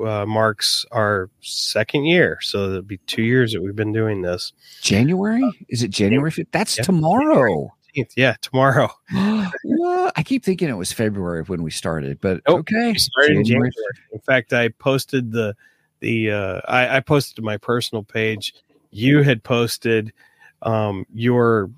uh, 0.04 0.26
marks 0.26 0.84
our 0.90 1.30
second 1.42 2.06
year, 2.06 2.38
so 2.40 2.64
it'll 2.70 2.82
be 2.82 2.96
two 3.06 3.22
years 3.22 3.52
that 3.52 3.62
we've 3.62 3.76
been 3.76 3.92
doing 3.92 4.22
this. 4.22 4.52
January? 4.80 5.48
Is 5.68 5.84
it 5.84 5.92
January? 5.92 6.32
5th? 6.32 6.48
That's 6.50 6.78
Yeah. 6.78 6.82
tomorrow. 6.82 7.72
Yeah, 8.16 8.34
tomorrow. 8.40 8.90
what? 9.64 10.12
I 10.16 10.22
keep 10.24 10.44
thinking 10.44 10.68
it 10.70 10.76
was 10.78 10.92
February 10.92 11.42
when 11.42 11.62
we 11.62 11.70
started, 11.70 12.20
but 12.20 12.40
Nope. 12.48 12.60
okay. 12.60 12.94
Started 12.94 13.44
January. 13.44 13.44
January. 13.44 13.70
In 14.12 14.18
fact, 14.20 14.52
I 14.54 14.70
posted 14.70 15.30
the 15.30 15.54
the 16.02 16.30
uh, 16.32 16.60
I, 16.68 16.96
I 16.98 17.00
posted 17.00 17.36
to 17.36 17.42
my 17.42 17.56
personal 17.56 18.02
page. 18.04 18.52
You 18.90 19.22
had 19.22 19.42
posted 19.42 20.12
um, 20.60 21.06
your 21.14 21.70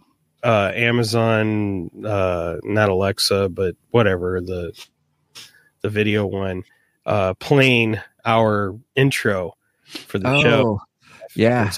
uh, 0.43 0.73
Amazon, 0.75 1.91
uh, 2.05 2.57
not 2.65 2.89
Alexa, 2.89 3.51
but 3.51 3.77
whatever 3.91 4.41
the 4.41 4.73
the 5.83 5.89
video 5.91 6.27
one, 6.27 6.65
uh, 7.07 7.35
playing 7.35 8.01
our 8.25 8.75
intro 8.97 9.53
for 9.85 10.19
the 10.19 10.41
show 10.41 10.81
Oh, 10.81 10.81
yeah. 11.37 11.71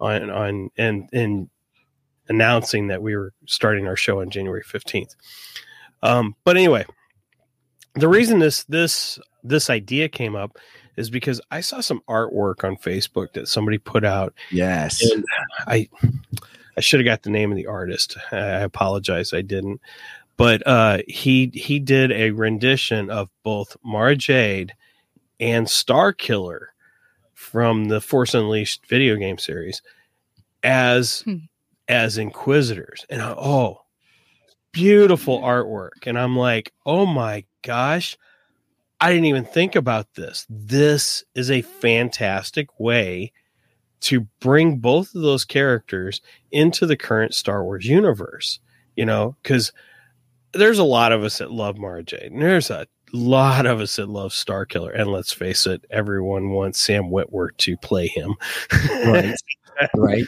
on 0.00 0.30
on 0.30 0.70
and 0.78 1.08
and 1.12 1.50
announcing 2.28 2.86
that 2.88 3.02
we 3.02 3.16
were 3.16 3.32
starting 3.46 3.86
our 3.86 3.96
show 3.96 4.20
on 4.20 4.30
January 4.30 4.62
15th. 4.62 5.14
Um, 6.02 6.34
but 6.44 6.56
anyway, 6.56 6.84
the 7.94 8.08
reason 8.08 8.38
this 8.38 8.64
this 8.64 9.18
this 9.42 9.68
idea 9.70 10.08
came 10.08 10.36
up 10.36 10.56
is 10.96 11.10
because 11.10 11.40
I 11.50 11.60
saw 11.60 11.80
some 11.80 12.02
artwork 12.08 12.64
on 12.64 12.76
Facebook 12.76 13.32
that 13.34 13.48
somebody 13.48 13.78
put 13.78 14.04
out 14.04 14.34
Yes. 14.50 15.02
and 15.10 15.24
I 15.66 15.88
I 16.76 16.80
should 16.80 17.00
have 17.00 17.06
got 17.06 17.22
the 17.22 17.30
name 17.30 17.50
of 17.50 17.56
the 17.56 17.66
artist. 17.66 18.16
I 18.32 18.36
apologize, 18.60 19.32
I 19.32 19.40
didn't. 19.42 19.80
But 20.36 20.66
uh, 20.66 20.98
he 21.08 21.50
he 21.54 21.78
did 21.78 22.12
a 22.12 22.30
rendition 22.30 23.08
of 23.10 23.30
both 23.42 23.76
Mara 23.82 24.14
Jade 24.16 24.74
and 25.40 25.68
Star 25.68 26.12
Killer 26.12 26.74
from 27.32 27.86
the 27.88 28.00
Force 28.02 28.34
Unleashed 28.34 28.86
video 28.86 29.16
game 29.16 29.38
series 29.38 29.80
as 30.62 31.20
Hmm. 31.22 31.36
as 31.88 32.18
Inquisitors, 32.18 33.06
and 33.08 33.22
I, 33.22 33.30
oh, 33.38 33.80
beautiful 34.72 35.40
artwork, 35.40 36.06
and 36.06 36.18
I'm 36.18 36.36
like, 36.36 36.72
oh 36.84 37.06
my 37.06 37.44
gosh, 37.62 38.16
I 39.00 39.10
didn't 39.10 39.26
even 39.26 39.44
think 39.44 39.76
about 39.76 40.14
this. 40.14 40.46
This 40.48 41.24
is 41.34 41.50
a 41.50 41.62
fantastic 41.62 42.80
way 42.80 43.32
to 44.00 44.20
bring 44.40 44.78
both 44.78 45.14
of 45.14 45.22
those 45.22 45.44
characters 45.44 46.20
into 46.52 46.86
the 46.86 46.96
current 46.96 47.34
Star 47.34 47.64
Wars 47.64 47.86
universe. 47.86 48.60
You 48.94 49.04
know, 49.04 49.36
because 49.42 49.72
there's 50.52 50.78
a 50.78 50.84
lot 50.84 51.12
of 51.12 51.22
us 51.22 51.38
that 51.38 51.50
love 51.50 51.76
Mara 51.76 52.02
Jade, 52.02 52.32
and 52.32 52.40
there's 52.40 52.70
a 52.70 52.86
lot 53.12 53.66
of 53.66 53.80
us 53.80 53.96
that 53.96 54.08
love 54.08 54.32
Star 54.32 54.64
Killer. 54.64 54.90
And 54.90 55.10
let's 55.10 55.32
face 55.32 55.66
it, 55.66 55.84
everyone 55.90 56.50
wants 56.50 56.80
Sam 56.80 57.04
Witwer 57.04 57.56
to 57.58 57.76
play 57.76 58.06
him. 58.06 58.34
Right. 59.04 59.34
right. 59.96 60.26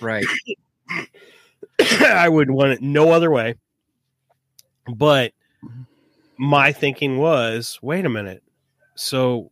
Right. 0.00 0.26
I 2.00 2.28
would 2.28 2.50
want 2.50 2.72
it 2.72 2.82
no 2.82 3.10
other 3.12 3.30
way. 3.30 3.54
But 4.92 5.32
mm-hmm. 5.64 5.82
My 6.40 6.72
thinking 6.72 7.18
was, 7.18 7.78
wait 7.82 8.06
a 8.06 8.08
minute. 8.08 8.42
So 8.94 9.50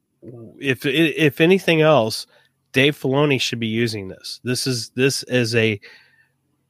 if 0.58 0.86
if 0.86 1.40
anything 1.40 1.82
else, 1.82 2.26
Dave 2.72 2.98
Filoni 2.98 3.38
should 3.38 3.60
be 3.60 3.66
using 3.66 4.08
this. 4.08 4.40
This 4.42 4.66
is 4.66 4.88
this 4.90 5.22
is 5.24 5.54
a 5.54 5.78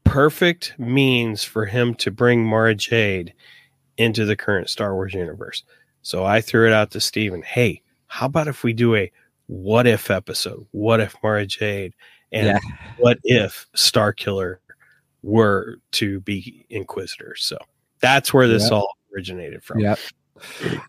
perfect 0.02 0.74
means 0.78 1.44
for 1.44 1.66
him 1.66 1.94
to 1.94 2.10
bring 2.10 2.44
Mara 2.44 2.74
Jade 2.74 3.32
into 3.96 4.24
the 4.24 4.36
current 4.36 4.68
Star 4.68 4.94
Wars 4.94 5.14
universe. 5.14 5.62
So 6.02 6.24
I 6.24 6.40
threw 6.40 6.66
it 6.66 6.72
out 6.72 6.90
to 6.92 7.00
Steven. 7.00 7.42
Hey, 7.42 7.82
how 8.08 8.26
about 8.26 8.48
if 8.48 8.64
we 8.64 8.72
do 8.72 8.96
a 8.96 9.10
what 9.46 9.86
if 9.86 10.10
episode? 10.10 10.66
What 10.72 10.98
if 11.00 11.14
Mara 11.22 11.46
Jade 11.46 11.94
and 12.32 12.46
Yeah. 12.46 12.58
what 12.96 13.18
if 13.22 13.66
Star 13.74 14.12
Killer 14.12 14.60
were 15.22 15.78
to 15.92 16.20
be 16.20 16.66
Inquisitors? 16.70 17.44
So 17.44 17.56
that's 18.00 18.34
where 18.34 18.48
this 18.48 18.64
Yep. 18.64 18.72
all 18.72 18.97
originated 19.14 19.62
from. 19.62 19.80
Yep. 19.80 19.98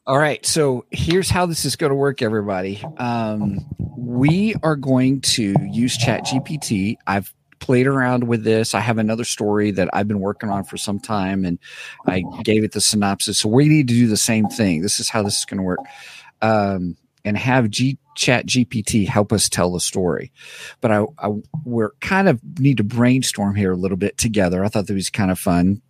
All 0.05 0.17
right. 0.17 0.45
So 0.45 0.85
here's 0.91 1.29
how 1.29 1.45
this 1.45 1.65
is 1.65 1.75
going 1.75 1.89
to 1.89 1.95
work, 1.95 2.21
everybody. 2.21 2.83
Um, 2.97 3.59
we 3.97 4.55
are 4.63 4.75
going 4.75 5.21
to 5.21 5.55
use 5.71 5.97
Chat 5.97 6.25
GPT. 6.25 6.97
I've 7.07 7.33
played 7.59 7.87
around 7.87 8.25
with 8.25 8.43
this. 8.43 8.73
I 8.73 8.79
have 8.79 8.97
another 8.97 9.23
story 9.23 9.71
that 9.71 9.89
I've 9.93 10.07
been 10.07 10.19
working 10.19 10.49
on 10.49 10.63
for 10.63 10.77
some 10.77 10.99
time 10.99 11.45
and 11.45 11.59
I 12.07 12.23
gave 12.43 12.63
it 12.63 12.71
the 12.71 12.81
synopsis. 12.81 13.39
So 13.39 13.49
we 13.49 13.67
need 13.67 13.87
to 13.89 13.93
do 13.93 14.07
the 14.07 14.17
same 14.17 14.47
thing. 14.47 14.81
This 14.81 14.99
is 14.99 15.09
how 15.09 15.23
this 15.23 15.39
is 15.39 15.45
going 15.45 15.57
to 15.57 15.63
work. 15.63 15.79
Um, 16.41 16.95
and 17.25 17.37
have 17.37 17.69
G 17.69 17.97
Chat 18.15 18.47
GPT 18.47 19.07
help 19.07 19.31
us 19.31 19.49
tell 19.49 19.73
the 19.73 19.79
story. 19.79 20.31
But 20.81 20.91
I, 20.91 21.05
I 21.19 21.29
we're 21.65 21.91
kind 22.01 22.29
of 22.29 22.39
need 22.59 22.77
to 22.77 22.83
brainstorm 22.83 23.55
here 23.55 23.73
a 23.73 23.77
little 23.77 23.97
bit 23.97 24.17
together. 24.17 24.63
I 24.63 24.69
thought 24.69 24.87
that 24.87 24.93
was 24.93 25.09
kind 25.09 25.29
of 25.29 25.37
fun 25.37 25.81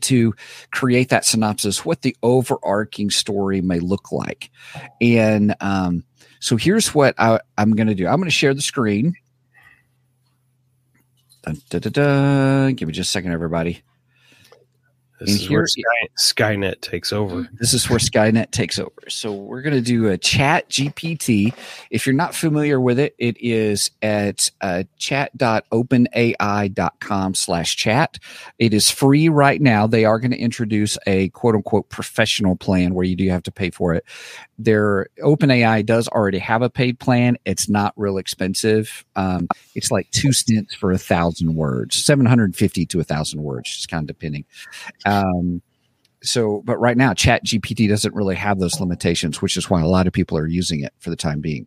to 0.00 0.34
create 0.70 1.08
that 1.10 1.24
synopsis, 1.24 1.84
what 1.84 2.02
the 2.02 2.16
overarching 2.22 3.10
story 3.10 3.60
may 3.60 3.78
look 3.80 4.12
like. 4.12 4.50
And 5.00 5.54
um, 5.60 6.04
so 6.40 6.56
here's 6.56 6.94
what 6.94 7.14
I, 7.18 7.40
I'm 7.58 7.72
going 7.72 7.88
to 7.88 7.94
do 7.94 8.06
I'm 8.06 8.16
going 8.16 8.24
to 8.24 8.30
share 8.30 8.54
the 8.54 8.62
screen. 8.62 9.14
Dun, 11.42 11.56
dun, 11.70 11.92
dun. 11.92 12.74
Give 12.74 12.88
me 12.88 12.92
just 12.92 13.08
a 13.08 13.12
second, 13.12 13.32
everybody. 13.32 13.82
This 15.20 15.30
And 15.30 15.40
is 15.42 15.50
where 15.50 15.66
Sky, 15.66 15.82
Skynet 16.18 16.80
takes 16.80 17.12
over. 17.12 17.46
This 17.52 17.74
is 17.74 17.90
where 17.90 17.98
Skynet 17.98 18.52
takes 18.52 18.78
over. 18.78 19.02
So 19.08 19.34
we're 19.34 19.60
going 19.60 19.74
to 19.74 19.82
do 19.82 20.08
a 20.08 20.16
chat 20.16 20.70
GPT. 20.70 21.52
If 21.90 22.06
you're 22.06 22.14
not 22.14 22.34
familiar 22.34 22.80
with 22.80 22.98
it, 22.98 23.14
it 23.18 23.36
is 23.38 23.90
at 24.00 24.50
uh, 24.62 24.84
chat.openai.com 24.96 27.34
slash 27.34 27.76
chat. 27.76 28.18
It 28.58 28.72
is 28.72 28.88
free 28.88 29.28
right 29.28 29.60
now. 29.60 29.86
They 29.86 30.06
are 30.06 30.18
going 30.18 30.30
to 30.30 30.38
introduce 30.38 30.96
a 31.06 31.28
quote 31.30 31.54
unquote 31.54 31.90
professional 31.90 32.56
plan 32.56 32.94
where 32.94 33.04
you 33.04 33.14
do 33.14 33.28
have 33.28 33.42
to 33.42 33.52
pay 33.52 33.68
for 33.68 33.92
it. 33.94 34.06
Their 34.62 35.08
OpenAI 35.22 35.84
does 35.86 36.06
already 36.08 36.38
have 36.38 36.62
a 36.62 36.70
paid 36.70 36.98
plan. 36.98 37.38
It's 37.44 37.68
not 37.68 37.94
real 37.96 38.18
expensive. 38.18 39.04
Um, 39.16 39.48
it's 39.74 39.90
like 39.90 40.10
two 40.10 40.32
cents 40.32 40.74
for 40.74 40.92
a 40.92 40.98
thousand 40.98 41.54
words, 41.54 41.96
750 41.96 42.86
to 42.86 43.00
a 43.00 43.04
thousand 43.04 43.42
words, 43.42 43.70
just 43.70 43.88
kind 43.88 44.02
of 44.02 44.06
depending. 44.08 44.44
Um, 45.06 45.62
so 46.22 46.62
but 46.64 46.78
right 46.78 46.96
now 46.96 47.14
chat 47.14 47.44
gpt 47.44 47.88
doesn't 47.88 48.14
really 48.14 48.34
have 48.34 48.58
those 48.58 48.80
limitations 48.80 49.40
which 49.40 49.56
is 49.56 49.70
why 49.70 49.80
a 49.80 49.88
lot 49.88 50.06
of 50.06 50.12
people 50.12 50.36
are 50.36 50.46
using 50.46 50.80
it 50.80 50.92
for 50.98 51.10
the 51.10 51.16
time 51.16 51.40
being 51.40 51.66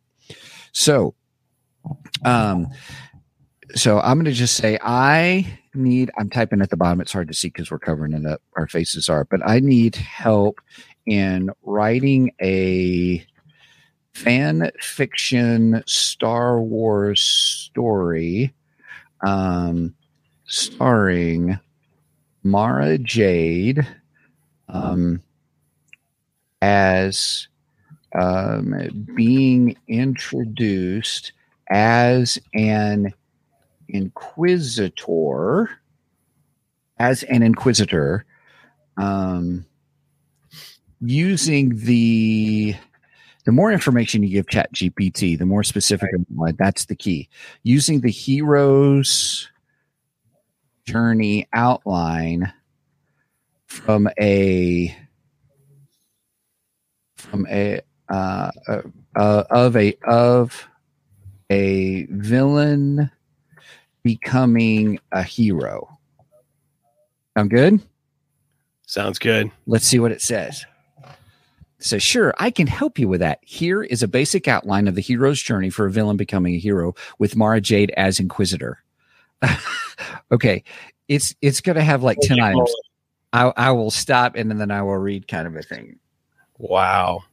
so 0.71 1.15
um 2.23 2.67
so 3.75 3.99
i'm 4.01 4.17
going 4.17 4.25
to 4.25 4.31
just 4.31 4.55
say 4.55 4.77
i 4.83 5.45
need 5.73 6.11
i'm 6.19 6.29
typing 6.29 6.61
at 6.61 6.69
the 6.69 6.77
bottom 6.77 7.01
it's 7.01 7.11
hard 7.11 7.27
to 7.27 7.33
see 7.33 7.47
because 7.47 7.71
we're 7.71 7.79
covering 7.79 8.13
it 8.13 8.25
up 8.25 8.41
our 8.55 8.67
faces 8.67 9.09
are 9.09 9.25
but 9.25 9.39
i 9.45 9.59
need 9.59 9.95
help 9.95 10.61
in 11.05 11.49
writing 11.63 12.31
a 12.41 13.25
fan 14.13 14.71
fiction 14.79 15.83
star 15.85 16.61
wars 16.61 17.21
story 17.21 18.53
um 19.25 19.93
starring 20.45 21.59
mara 22.43 22.97
jade 22.97 23.85
um, 24.69 25.21
as 26.61 27.47
um, 28.15 29.05
being 29.15 29.75
introduced 29.87 31.31
as 31.69 32.39
an 32.53 33.13
inquisitor, 33.87 35.69
as 36.97 37.23
an 37.23 37.43
inquisitor, 37.43 38.25
um, 38.97 39.65
using 41.03 41.75
the 41.75 42.75
the 43.45 43.51
more 43.51 43.71
information 43.71 44.23
you 44.23 44.29
give 44.29 44.47
Chat 44.47 44.71
GPT, 44.73 45.37
the 45.37 45.45
more 45.45 45.63
specific 45.63 46.09
that's 46.57 46.85
the 46.85 46.95
key. 46.95 47.29
Using 47.63 47.99
the 47.99 48.09
hero's 48.09 49.49
journey 50.85 51.47
outline 51.53 52.53
from 53.67 54.09
a 54.19 54.95
from 57.15 57.45
a 57.49 57.81
uh, 58.09 58.51
uh, 58.67 58.81
uh, 59.15 59.43
of 59.49 59.75
a 59.75 59.97
of 60.07 60.67
a 61.49 62.05
villain 62.09 63.11
becoming 64.03 64.99
a 65.11 65.23
hero. 65.23 65.97
Sound 67.35 67.49
good? 67.49 67.81
Sounds 68.85 69.17
good. 69.17 69.51
Let's 69.65 69.85
see 69.85 69.99
what 69.99 70.11
it 70.11 70.21
says. 70.21 70.65
Says, 71.83 72.01
sure, 72.01 72.33
I 72.37 72.49
can 72.49 72.65
help 72.65 72.97
you 72.97 73.09
with 73.09 73.19
that. 73.19 73.39
Here 73.41 73.83
is 73.83 74.01
a 74.01 74.07
basic 74.07 74.47
outline 74.47 74.87
of 74.87 74.95
the 74.95 75.01
hero's 75.01 75.41
journey 75.41 75.69
for 75.69 75.85
a 75.85 75.91
villain 75.91 76.15
becoming 76.15 76.55
a 76.55 76.57
hero 76.57 76.95
with 77.19 77.35
Mara 77.35 77.59
Jade 77.59 77.91
as 77.97 78.21
Inquisitor. 78.21 78.81
okay. 80.31 80.63
It's 81.09 81.35
it's 81.41 81.59
gonna 81.59 81.83
have 81.83 82.01
like 82.01 82.17
10 82.21 82.39
items. 82.39 82.73
I, 83.33 83.51
I 83.57 83.71
will 83.71 83.91
stop 83.91 84.35
and 84.37 84.49
then 84.49 84.71
I 84.71 84.81
will 84.81 84.97
read 84.97 85.27
kind 85.27 85.45
of 85.45 85.57
a 85.57 85.61
thing. 85.61 85.99
Wow. 86.57 87.23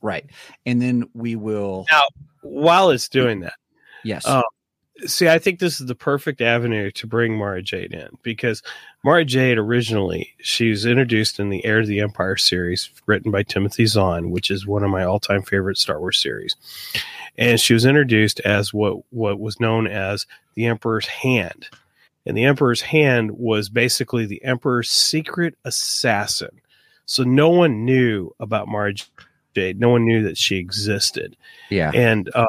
Right. 0.00 0.24
And 0.64 0.80
then 0.80 1.10
we 1.12 1.36
will 1.36 1.84
Now, 1.90 2.04
while 2.40 2.88
it's 2.88 3.10
doing 3.10 3.40
that, 3.40 3.54
yes. 4.02 4.24
Oh. 4.26 4.42
See, 5.06 5.28
I 5.28 5.38
think 5.38 5.58
this 5.58 5.80
is 5.80 5.86
the 5.86 5.94
perfect 5.94 6.40
avenue 6.40 6.90
to 6.92 7.06
bring 7.06 7.36
Mara 7.36 7.62
Jade 7.62 7.92
in 7.92 8.08
because 8.22 8.62
Mara 9.04 9.24
Jade 9.24 9.58
originally 9.58 10.32
she 10.40 10.70
was 10.70 10.86
introduced 10.86 11.40
in 11.40 11.50
the 11.50 11.64
Heir 11.64 11.80
to 11.80 11.86
the 11.86 12.00
Empire 12.00 12.36
series 12.36 12.90
written 13.06 13.30
by 13.30 13.42
Timothy 13.42 13.86
Zahn, 13.86 14.30
which 14.30 14.50
is 14.50 14.66
one 14.66 14.84
of 14.84 14.90
my 14.90 15.04
all-time 15.04 15.42
favorite 15.42 15.78
Star 15.78 15.98
Wars 15.98 16.18
series. 16.18 16.56
And 17.36 17.60
she 17.60 17.74
was 17.74 17.84
introduced 17.84 18.40
as 18.40 18.72
what 18.72 19.02
what 19.10 19.40
was 19.40 19.60
known 19.60 19.86
as 19.86 20.26
the 20.54 20.66
Emperor's 20.66 21.06
Hand. 21.06 21.68
And 22.26 22.36
the 22.36 22.44
Emperor's 22.44 22.80
Hand 22.80 23.32
was 23.32 23.68
basically 23.68 24.24
the 24.24 24.42
Emperor's 24.44 24.90
secret 24.90 25.56
assassin. 25.64 26.60
So 27.06 27.22
no 27.22 27.50
one 27.50 27.84
knew 27.84 28.30
about 28.40 28.68
Mara 28.68 28.94
Jade. 29.54 29.78
No 29.78 29.90
one 29.90 30.06
knew 30.06 30.22
that 30.22 30.38
she 30.38 30.56
existed 30.56 31.36
yeah. 31.70 31.90
and 31.94 32.30
uh, 32.34 32.46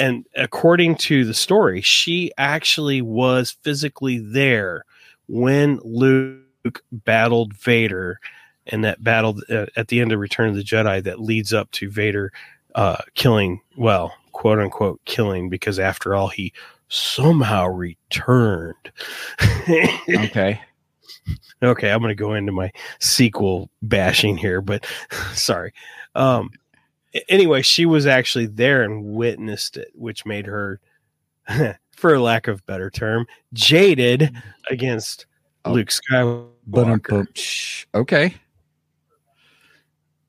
and 0.00 0.24
according 0.34 0.96
to 0.96 1.24
the 1.24 1.34
story, 1.34 1.82
she 1.82 2.32
actually 2.38 3.02
was 3.02 3.50
physically 3.50 4.18
there 4.18 4.84
when 5.28 5.78
Luke 5.84 6.82
battled 6.90 7.54
Vader, 7.54 8.18
and 8.66 8.82
that 8.82 9.04
battle 9.04 9.40
uh, 9.50 9.66
at 9.76 9.88
the 9.88 10.00
end 10.00 10.12
of 10.12 10.18
Return 10.18 10.48
of 10.48 10.56
the 10.56 10.64
Jedi 10.64 11.02
that 11.04 11.20
leads 11.20 11.52
up 11.52 11.70
to 11.72 11.90
Vader 11.90 12.32
uh, 12.74 12.96
killing, 13.14 13.60
well, 13.76 14.14
quote 14.32 14.58
unquote 14.58 15.00
killing 15.04 15.50
because 15.50 15.78
after 15.78 16.14
all 16.14 16.28
he 16.28 16.52
somehow 16.88 17.66
returned. 17.66 18.90
Okay. 20.08 20.60
okay, 21.62 21.90
I'm 21.90 22.00
going 22.00 22.08
to 22.08 22.14
go 22.14 22.34
into 22.34 22.52
my 22.52 22.72
sequel 23.00 23.68
bashing 23.82 24.38
here, 24.38 24.62
but 24.62 24.86
sorry. 25.34 25.72
Um 26.14 26.50
anyway, 27.28 27.62
she 27.62 27.86
was 27.86 28.06
actually 28.06 28.46
there 28.46 28.82
and 28.82 29.14
witnessed 29.14 29.76
it, 29.76 29.90
which 29.94 30.26
made 30.26 30.46
her 30.46 30.80
for 31.92 32.18
lack 32.18 32.48
of 32.48 32.64
better 32.66 32.90
term, 32.90 33.26
jaded 33.52 34.34
against 34.70 35.26
Oh. 35.64 35.72
Luke 35.72 35.88
Skywalker. 35.88 37.26
Okay. 37.94 38.34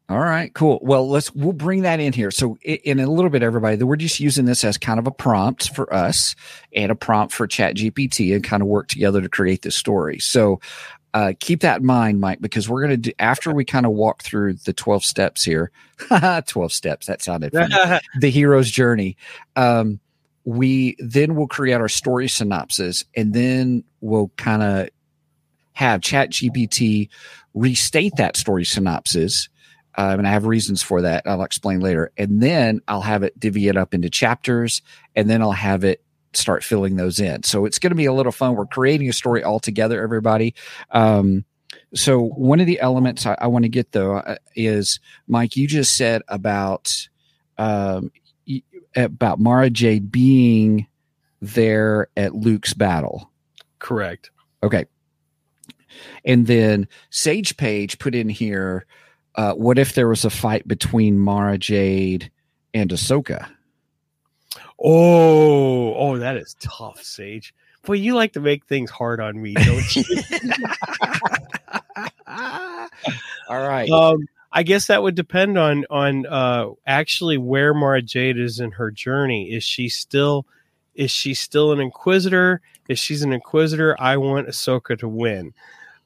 All 0.09 0.19
right, 0.19 0.53
cool. 0.53 0.79
Well, 0.81 1.09
let's 1.09 1.33
we'll 1.33 1.53
bring 1.53 1.83
that 1.83 2.01
in 2.01 2.11
here. 2.11 2.31
So, 2.31 2.57
in 2.63 2.99
a 2.99 3.09
little 3.09 3.29
bit, 3.29 3.43
everybody, 3.43 3.81
we're 3.81 3.95
just 3.95 4.19
using 4.19 4.43
this 4.43 4.65
as 4.65 4.77
kind 4.77 4.99
of 4.99 5.07
a 5.07 5.11
prompt 5.11 5.73
for 5.73 5.91
us 5.93 6.35
and 6.75 6.91
a 6.91 6.95
prompt 6.95 7.33
for 7.33 7.47
Chat 7.47 7.77
GPT, 7.77 8.35
and 8.35 8.43
kind 8.43 8.61
of 8.61 8.67
work 8.67 8.89
together 8.89 9.21
to 9.21 9.29
create 9.29 9.61
this 9.61 9.77
story. 9.77 10.19
So, 10.19 10.59
uh, 11.13 11.33
keep 11.39 11.61
that 11.61 11.81
in 11.81 11.85
mind, 11.85 12.19
Mike, 12.21 12.41
because 12.41 12.69
we're 12.69 12.81
going 12.81 12.91
to 12.91 12.97
do 12.97 13.11
after 13.19 13.53
we 13.53 13.65
kind 13.65 13.85
of 13.85 13.91
walk 13.91 14.23
through 14.23 14.53
the 14.53 14.73
twelve 14.73 15.03
steps 15.03 15.43
here. 15.43 15.71
twelve 16.47 16.71
steps. 16.71 17.07
That 17.07 17.21
sounded 17.21 17.51
the 18.19 18.29
hero's 18.29 18.71
journey. 18.71 19.17
Um, 19.55 19.99
we 20.43 20.95
then 20.99 21.35
will 21.35 21.47
create 21.47 21.75
our 21.75 21.89
story 21.89 22.27
synopsis 22.27 23.05
and 23.15 23.33
then 23.33 23.83
we'll 23.99 24.31
kind 24.37 24.63
of 24.63 24.89
have 25.73 26.01
chat 26.01 26.31
gpt 26.31 27.09
restate 27.53 28.13
that 28.17 28.35
story 28.35 28.65
synopsis 28.65 29.49
um, 29.95 30.19
and 30.19 30.27
i 30.27 30.31
have 30.31 30.45
reasons 30.45 30.81
for 30.81 31.01
that 31.01 31.23
i'll 31.27 31.43
explain 31.43 31.79
later 31.79 32.11
and 32.17 32.41
then 32.41 32.81
i'll 32.87 33.01
have 33.01 33.23
it 33.23 33.39
divvy 33.39 33.67
it 33.67 33.77
up 33.77 33.93
into 33.93 34.09
chapters 34.09 34.81
and 35.15 35.29
then 35.29 35.41
i'll 35.41 35.51
have 35.51 35.83
it 35.83 36.03
start 36.33 36.63
filling 36.63 36.95
those 36.95 37.19
in 37.19 37.43
so 37.43 37.65
it's 37.65 37.79
going 37.79 37.91
to 37.91 37.95
be 37.95 38.05
a 38.05 38.13
little 38.13 38.31
fun 38.31 38.55
we're 38.55 38.65
creating 38.65 39.09
a 39.09 39.13
story 39.13 39.43
all 39.43 39.59
together 39.59 40.01
everybody 40.01 40.53
um, 40.91 41.43
so 41.93 42.21
one 42.21 42.59
of 42.59 42.67
the 42.67 42.79
elements 42.79 43.25
i, 43.25 43.35
I 43.39 43.47
want 43.47 43.63
to 43.63 43.69
get 43.69 43.91
though 43.91 44.17
uh, 44.17 44.35
is 44.55 44.99
mike 45.27 45.55
you 45.55 45.67
just 45.67 45.97
said 45.97 46.21
about 46.27 47.07
um, 47.57 48.11
about 48.95 49.39
Mara 49.39 49.69
Jade 49.69 50.11
being 50.11 50.87
there 51.41 52.07
at 52.17 52.35
Luke's 52.35 52.73
battle. 52.73 53.31
Correct. 53.79 54.31
Okay. 54.63 54.85
And 56.23 56.47
then 56.47 56.87
Sage 57.09 57.57
Page 57.57 57.99
put 57.99 58.15
in 58.15 58.29
here, 58.29 58.85
uh, 59.35 59.53
what 59.53 59.79
if 59.79 59.93
there 59.93 60.07
was 60.07 60.25
a 60.25 60.29
fight 60.29 60.67
between 60.67 61.19
Mara 61.19 61.57
Jade 61.57 62.31
and 62.73 62.89
Ahsoka? 62.89 63.49
Oh, 64.83 65.93
oh, 65.93 66.17
that 66.17 66.37
is 66.37 66.55
tough, 66.59 67.03
Sage. 67.03 67.53
Boy, 67.83 67.93
you 67.93 68.15
like 68.15 68.33
to 68.33 68.39
make 68.39 68.65
things 68.65 68.89
hard 68.89 69.19
on 69.19 69.41
me, 69.41 69.53
don't 69.53 69.95
you? 69.95 70.03
All 73.47 73.67
right. 73.67 73.89
um, 73.89 74.27
I 74.51 74.63
guess 74.63 74.87
that 74.87 75.01
would 75.01 75.15
depend 75.15 75.57
on 75.57 75.85
on 75.89 76.25
uh, 76.25 76.69
actually 76.85 77.37
where 77.37 77.73
Mara 77.73 78.01
Jade 78.01 78.37
is 78.37 78.59
in 78.59 78.71
her 78.71 78.91
journey. 78.91 79.51
Is 79.51 79.63
she 79.63 79.87
still 79.89 80.45
is 80.95 81.11
she 81.11 81.33
still 81.33 81.71
an 81.71 81.79
Inquisitor? 81.79 82.61
If 82.87 82.99
she's 82.99 83.21
an 83.21 83.33
Inquisitor, 83.33 83.95
I 83.99 84.17
want 84.17 84.47
Ahsoka 84.47 84.97
to 84.99 85.07
win. 85.07 85.53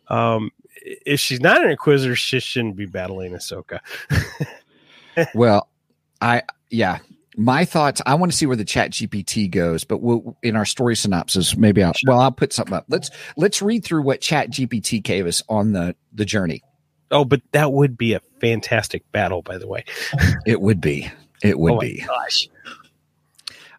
Um, 0.07 0.51
if 0.85 1.19
she's 1.19 1.41
not 1.41 1.63
an 1.63 1.71
Inquisitor, 1.71 2.15
she 2.15 2.39
shouldn't 2.39 2.75
be 2.75 2.85
battling 2.85 3.33
Ahsoka. 3.33 3.79
well, 5.33 5.67
I, 6.21 6.43
yeah. 6.69 6.99
My 7.37 7.65
thoughts. 7.65 8.01
I 8.05 8.15
want 8.15 8.31
to 8.31 8.37
see 8.37 8.45
where 8.45 8.55
the 8.55 8.65
Chat 8.65 8.91
GPT 8.91 9.49
goes, 9.49 9.83
but 9.83 10.01
we'll 10.01 10.37
in 10.41 10.55
our 10.55 10.65
story 10.65 10.95
synopsis. 10.95 11.57
Maybe 11.57 11.83
I'll. 11.83 11.93
Well, 12.05 12.19
I'll 12.19 12.31
put 12.31 12.53
something 12.53 12.73
up. 12.73 12.85
Let's 12.87 13.09
let's 13.35 13.61
read 13.61 13.83
through 13.83 14.03
what 14.03 14.21
Chat 14.21 14.49
GPT 14.49 15.03
gave 15.03 15.25
us 15.27 15.43
on 15.49 15.73
the 15.73 15.95
the 16.13 16.25
journey. 16.25 16.63
Oh, 17.11 17.25
but 17.25 17.41
that 17.51 17.71
would 17.71 17.97
be 17.97 18.13
a 18.13 18.21
fantastic 18.39 19.09
battle, 19.11 19.41
by 19.41 19.57
the 19.57 19.67
way. 19.67 19.83
It 20.45 20.61
would 20.61 20.81
be. 20.81 21.11
It 21.43 21.59
would 21.59 21.71
oh 21.73 21.75
my 21.77 21.81
be. 21.81 22.03
gosh. 22.05 22.47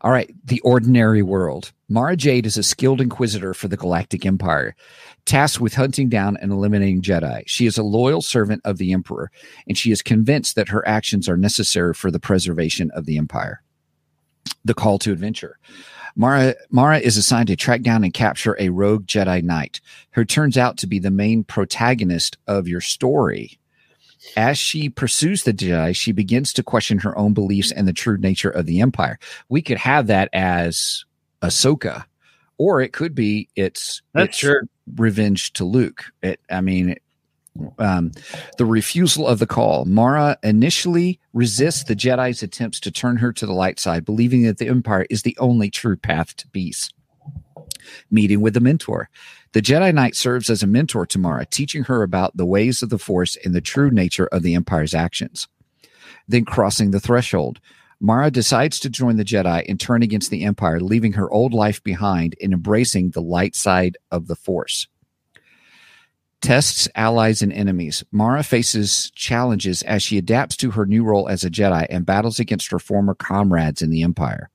All 0.07 0.13
right, 0.13 0.33
the 0.45 0.61
ordinary 0.61 1.25
world. 1.25 1.73
Mara 1.89 2.17
Jade 2.17 2.47
is 2.47 2.57
a 2.57 2.63
skilled 2.63 3.01
inquisitor 3.01 3.53
for 3.53 3.67
the 3.67 3.77
Galactic 3.77 4.25
Empire, 4.25 4.77
tasked 5.25 5.61
with 5.61 5.75
hunting 5.75 6.09
down 6.09 6.37
and 6.37 6.53
eliminating 6.53 7.03
Jedi. 7.03 7.43
She 7.49 7.67
is 7.67 7.77
a 7.77 7.83
loyal 7.83 8.23
servant 8.23 8.63
of 8.65 8.79
the 8.79 8.93
Emperor, 8.93 9.33
and 9.67 9.77
she 9.77 9.91
is 9.91 10.03
convinced 10.03 10.55
that 10.55 10.69
her 10.69 10.87
actions 10.87 11.29
are 11.29 11.37
necessary 11.37 11.93
for 11.93 12.13
the 12.13 12.21
preservation 12.21 12.93
of 12.93 13.05
the 13.05 13.19
Empire. 13.19 13.65
The 14.65 14.75
call 14.75 15.01
to 15.01 15.11
adventure. 15.11 15.59
Mara, 16.15 16.55
Mara 16.71 17.01
is 17.01 17.17
assigned 17.17 17.49
to 17.49 17.57
track 17.57 17.83
down 17.83 18.05
and 18.05 18.15
capture 18.15 18.55
a 18.61 18.69
rogue 18.69 19.07
Jedi 19.07 19.43
Knight, 19.43 19.81
who 20.13 20.25
turns 20.25 20.57
out 20.57 20.77
to 20.77 20.87
be 20.87 21.01
the 21.01 21.11
main 21.11 21.43
protagonist 21.43 22.39
of 22.47 22.69
your 22.69 22.81
story. 22.81 23.59
As 24.37 24.59
she 24.59 24.89
pursues 24.89 25.43
the 25.43 25.53
Jedi, 25.53 25.95
she 25.95 26.13
begins 26.13 26.53
to 26.55 26.63
question 26.63 26.99
her 26.99 27.17
own 27.17 27.33
beliefs 27.35 27.71
and 27.73 27.87
the 27.87 27.93
true 27.93 28.19
nature 28.19 28.51
of 28.51 28.67
the 28.67 28.81
Empire. 28.81 29.19
We 29.49 29.63
could 29.63 29.79
have 29.79 30.09
that 30.09 30.29
as 30.33 31.05
Ahsoka, 31.43 32.05
or 32.59 32.81
it 32.81 32.93
could 32.93 33.15
be 33.15 33.49
it's 33.57 34.03
That's 34.15 34.29
it's 34.29 34.39
sure. 34.39 34.63
revenge 34.97 35.53
to 35.55 35.65
Luke. 35.65 36.05
It, 36.23 36.41
I 36.51 36.61
mean, 36.61 36.97
um, 37.79 38.13
the 38.59 38.67
refusal 38.67 39.27
of 39.27 39.39
the 39.39 39.47
call. 39.47 39.85
Mara 39.85 40.39
initially 40.43 41.21
resists 41.33 41.85
the 41.85 41.97
Jedi's 41.97 42.43
attempts 42.43 42.81
to 42.81 42.91
turn 42.91 43.17
her 43.19 43.33
to 43.33 43.47
the 43.47 43.53
light 43.53 43.79
side, 43.79 44.05
believing 44.05 44.43
that 44.43 44.59
the 44.59 44.69
Empire 44.69 45.07
is 45.11 45.23
the 45.23 45.37
only 45.39 45.71
true 45.71 45.97
path 45.97 46.37
to 46.37 46.49
peace. 46.49 46.91
Meeting 48.11 48.41
with 48.41 48.55
the 48.55 48.61
mentor. 48.61 49.09
The 49.57 49.63
Jedi 49.63 49.95
Knight 49.95 50.15
serves 50.15 50.51
as 50.51 50.63
a 50.63 50.67
mentor 50.67 51.07
to 51.07 51.19
Mara, 51.19 51.47
teaching 51.47 51.85
her 51.85 52.03
about 52.03 52.37
the 52.37 52.45
ways 52.45 52.83
of 52.83 52.91
the 52.91 52.99
Force 52.99 53.39
and 53.43 53.55
the 53.55 53.63
true 53.63 53.91
nature 53.91 54.27
of 54.27 54.43
the 54.43 54.55
Empire's 54.55 54.93
actions. 54.93 55.49
Then 56.29 56.45
crossing 56.45 56.91
the 56.91 57.01
threshold. 57.01 57.59
Mara 57.99 58.31
decides 58.31 58.79
to 58.81 58.91
join 58.91 59.17
the 59.17 59.25
Jedi 59.25 59.65
and 59.67 59.81
turn 59.81 60.03
against 60.03 60.29
the 60.29 60.45
Empire, 60.45 60.79
leaving 60.79 61.15
her 61.15 61.31
old 61.31 61.55
life 61.55 61.83
behind 61.83 62.37
and 62.43 62.53
embracing 62.53 63.13
the 63.13 63.23
light 63.23 63.57
side 63.57 63.97
of 64.11 64.27
the 64.27 64.37
Force. 64.37 64.89
Tests 66.43 66.87
allies 66.95 67.41
and 67.41 67.51
enemies. 67.51 68.05
Mara 68.13 68.43
faces 68.43 69.11
challenges 69.15 69.81
as 69.85 70.03
she 70.03 70.19
adapts 70.19 70.59
to 70.59 70.73
her 70.73 70.85
new 70.85 71.03
role 71.03 71.31
as 71.31 71.45
a 71.45 71.51
Jedi 71.51 71.87
and 71.89 72.05
battles 72.05 72.39
against 72.39 72.71
her 72.73 72.79
former 72.79 73.15
comrades 73.15 73.81
in 73.81 73.89
the 73.89 74.03
Empire. 74.03 74.51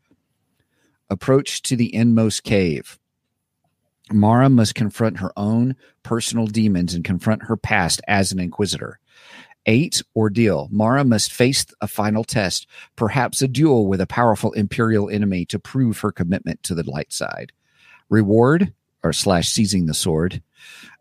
Approach 1.10 1.64
to 1.64 1.76
the 1.76 1.92
inmost 1.92 2.44
cave. 2.44 3.00
Mara 4.14 4.50
must 4.50 4.76
confront 4.76 5.20
her 5.20 5.32
own 5.38 5.76
personal 6.04 6.48
demons 6.48 6.94
and 6.94 7.04
confront 7.04 7.44
her 7.44 7.58
past 7.58 8.02
as 8.08 8.32
an 8.32 8.40
Inquisitor. 8.40 9.00
Eight, 9.66 10.02
ordeal. 10.16 10.68
Mara 10.72 11.04
must 11.04 11.32
face 11.32 11.66
a 11.82 11.88
final 11.88 12.24
test, 12.24 12.66
perhaps 12.96 13.42
a 13.42 13.48
duel 13.48 13.88
with 13.88 14.02
a 14.02 14.08
powerful 14.08 14.54
Imperial 14.54 15.10
enemy 15.10 15.46
to 15.46 15.60
prove 15.60 16.00
her 16.00 16.12
commitment 16.12 16.64
to 16.64 16.74
the 16.74 16.90
light 16.90 17.14
side. 17.14 17.52
Reward, 18.10 18.74
or 19.04 19.14
slash 19.14 19.50
seizing 19.50 19.86
the 19.86 19.94
sword. 19.94 20.42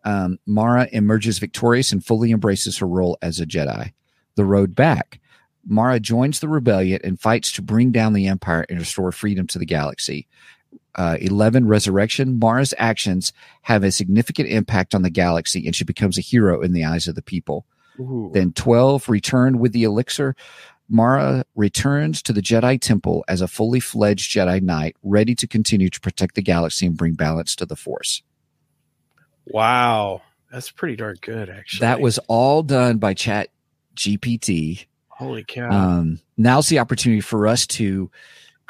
Um, 0.05 0.39
Mara 0.47 0.89
emerges 0.93 1.39
victorious 1.39 1.93
and 1.93 2.05
fully 2.05 2.31
embraces 2.31 2.79
her 2.79 2.87
role 2.87 3.19
as 3.23 3.41
a 3.41 3.47
Jedi. 3.47 3.93
The 4.37 4.45
road 4.45 4.75
back. 4.75 5.21
Mara 5.67 6.01
joins 6.01 6.41
the 6.41 6.49
rebellion 6.49 7.01
and 7.05 7.21
fights 7.21 7.53
to 7.53 7.63
bring 7.63 7.91
down 7.91 8.15
the 8.15 8.27
Empire 8.27 8.65
and 8.69 8.79
restore 8.79 9.13
freedom 9.13 9.47
to 9.49 9.59
the 9.59 9.67
galaxy. 9.67 10.27
Uh, 10.97 11.17
11 11.21 11.67
resurrection 11.67 12.39
mara's 12.39 12.75
actions 12.77 13.33
have 13.63 13.85
a 13.85 13.93
significant 13.93 14.49
impact 14.49 14.95
on 14.95 15.03
the 15.03 15.11
galaxy 15.11 15.65
and 15.65 15.77
she 15.77 15.85
becomes 15.85 16.19
a 16.19 16.21
hero 16.21 16.61
in 16.61 16.73
the 16.73 16.85
eyes 16.85 17.07
of 17.07 17.15
the 17.15 17.23
people 17.23 17.65
Ooh. 18.01 18.31
then 18.35 18.53
12 18.53 19.09
return 19.09 19.59
with 19.61 19.73
the 19.73 19.85
elixir 19.85 20.35
mara 20.89 21.45
returns 21.55 22.21
to 22.23 22.33
the 22.33 22.43
jedi 22.43 22.79
temple 22.81 23.25
as 23.29 23.41
a 23.41 23.47
fully 23.49 23.79
fledged 23.79 24.35
jedi 24.35 24.61
knight 24.61 24.97
ready 25.05 25.35
to 25.37 25.47
continue 25.47 25.89
to 25.89 26.01
protect 26.01 26.35
the 26.35 26.43
galaxy 26.43 26.87
and 26.87 26.97
bring 26.97 27.15
balance 27.15 27.55
to 27.55 27.65
the 27.65 27.77
force 27.77 28.23
Wow. 29.47 30.23
That's 30.53 30.71
pretty 30.71 30.97
darn 30.97 31.17
good, 31.21 31.49
actually. 31.49 31.81
that 31.87 32.01
was 32.01 32.19
all 32.27 32.63
done 32.63 32.99
by 32.99 33.15
chat 33.15 33.49
gpt 33.95 34.87
holy 35.09 35.45
cow. 35.47 35.71
um, 35.71 36.21
now's 36.37 36.69
the 36.69 36.79
opportunity 36.79 37.21
for 37.21 37.47
us 37.47 37.67
to 37.67 38.11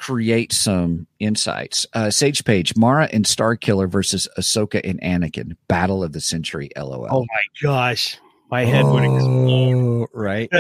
create 0.00 0.50
some 0.50 1.06
insights. 1.18 1.86
Uh, 1.92 2.08
Sage 2.10 2.42
Page, 2.44 2.74
Mara 2.74 3.06
and 3.12 3.26
Star 3.26 3.54
Killer 3.54 3.86
versus 3.86 4.26
Ahsoka 4.38 4.80
and 4.82 4.98
Anakin, 5.02 5.56
Battle 5.68 6.02
of 6.02 6.12
the 6.12 6.20
Century. 6.22 6.70
LOL. 6.76 7.06
oh 7.10 7.20
my 7.20 7.42
gosh. 7.62 8.18
My 8.50 8.64
head 8.64 8.84
would 8.86 9.04
explode. 9.04 9.78
Oh, 10.02 10.06
right. 10.12 10.50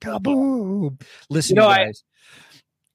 Kaboom. 0.00 1.00
Listen, 1.30 1.56
You 1.56 1.62
know, 1.62 1.68
you 1.68 1.74
I- 1.74 1.84
guys. 1.86 2.04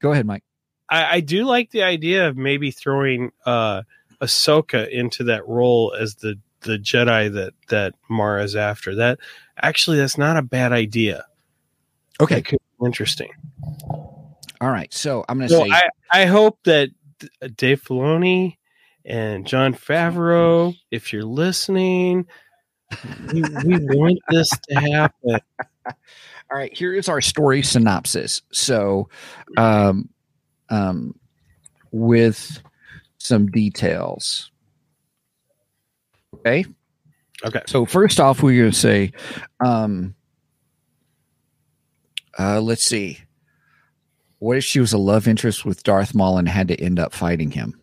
Go 0.01 0.11
ahead, 0.11 0.25
Mike. 0.25 0.43
I, 0.89 1.15
I 1.15 1.19
do 1.21 1.45
like 1.45 1.71
the 1.71 1.81
idea 1.83 2.27
of 2.27 2.37
maybe 2.37 2.69
throwing 2.69 3.31
uh 3.45 3.81
Ahsoka 4.21 4.87
into 4.89 5.23
that 5.23 5.47
role 5.47 5.95
as 5.99 6.15
the 6.15 6.37
the 6.61 6.77
Jedi 6.77 7.33
that 7.33 7.53
that 7.69 7.93
Mara's 8.09 8.55
after. 8.55 8.93
That 8.95 9.19
actually 9.57 9.97
that's 9.97 10.17
not 10.17 10.37
a 10.37 10.41
bad 10.43 10.71
idea. 10.73 11.25
Okay. 12.21 12.35
That 12.35 12.45
could 12.45 12.59
be 12.79 12.85
interesting. 12.85 13.29
All 14.65 14.71
right. 14.71 14.91
So 14.91 15.23
I'm 15.29 15.37
going 15.37 15.47
to 15.47 15.53
So 15.53 15.63
say 15.63 15.69
I, 15.69 15.81
I 16.11 16.25
hope 16.25 16.57
that 16.63 16.89
Dave 17.55 17.83
Filoni 17.83 18.57
and 19.05 19.45
Jon 19.45 19.75
Favreau, 19.75 20.75
if 20.89 21.13
you're 21.13 21.21
listening, 21.21 22.25
we, 23.31 23.43
we 23.63 23.77
want 23.95 24.17
this 24.31 24.49
to 24.49 24.79
happen. 24.79 25.39
All 25.85 26.57
right, 26.57 26.75
here 26.75 26.95
is 26.95 27.07
our 27.07 27.21
story 27.21 27.61
synopsis. 27.61 28.41
So, 28.51 29.07
um, 29.55 30.09
um, 30.69 31.13
with 31.91 32.59
some 33.19 33.45
details. 33.45 34.49
Okay. 36.33 36.65
Okay. 37.45 37.61
So 37.67 37.85
first 37.85 38.19
off, 38.19 38.41
we're 38.41 38.61
going 38.61 38.71
to 38.71 38.75
say, 38.75 39.11
um, 39.63 40.15
uh, 42.39 42.59
let's 42.61 42.83
see. 42.83 43.19
What 44.39 44.57
if 44.57 44.63
she 44.63 44.79
was 44.79 44.93
a 44.93 44.97
love 44.97 45.27
interest 45.27 45.65
with 45.65 45.83
Darth 45.83 46.13
Maul 46.13 46.37
and 46.37 46.47
had 46.47 46.67
to 46.67 46.79
end 46.79 46.99
up 46.99 47.13
fighting 47.13 47.51
him? 47.51 47.79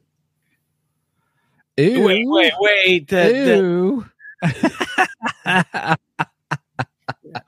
Ew. 1.77 2.03
Wait, 2.05 2.25
wait, 2.29 2.53
wait. 2.59 3.09
That, 3.09 3.35
Ew. 3.35 4.05
I 5.45 5.97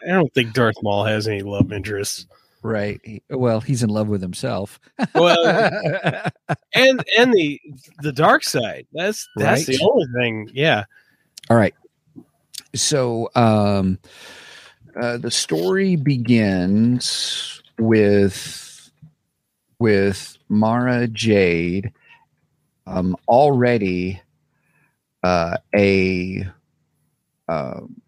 don't 0.07 0.33
think 0.33 0.55
Darth 0.55 0.77
Maul 0.83 1.05
has 1.05 1.29
any 1.29 1.43
love 1.43 1.73
interests. 1.73 2.27
right. 2.63 3.01
Well, 3.29 3.61
he's 3.61 3.83
in 3.83 3.91
love 3.91 4.09
with 4.09 4.23
himself. 4.23 4.81
Well, 5.15 5.37
and 6.75 7.05
and 7.19 7.33
the 7.35 7.61
the 8.01 8.13
dark 8.13 8.45
side. 8.45 8.87
That's 8.93 9.29
that's 9.37 9.69
Right. 9.69 9.77
the 9.79 9.85
only 9.85 10.07
thing. 10.19 10.51
Yeah. 10.55 10.85
All 11.51 11.57
right. 11.57 11.75
So 12.75 13.29
um 13.35 13.99
uh, 15.01 15.19
the 15.19 15.31
story 15.31 15.97
begins 15.97 17.63
with 17.79 18.74
with 19.85 20.39
Mara 20.49 21.07
Jade 21.07 21.93
um 22.87 23.15
already 23.29 24.19
uh 25.23 25.59
a 25.77 26.47
um 27.49 28.01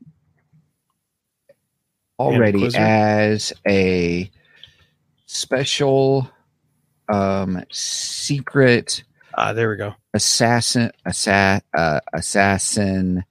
already 2.19 2.75
as 2.75 3.53
a 3.69 4.31
special 5.27 6.31
um 7.11 7.63
secret 7.71 9.05
Ah, 9.35 9.53
there 9.53 9.69
we 9.69 9.77
go. 9.77 9.95
assassin 10.15 10.91
assa- 11.05 11.61
uh, 11.77 12.01
assassin. 12.15 13.23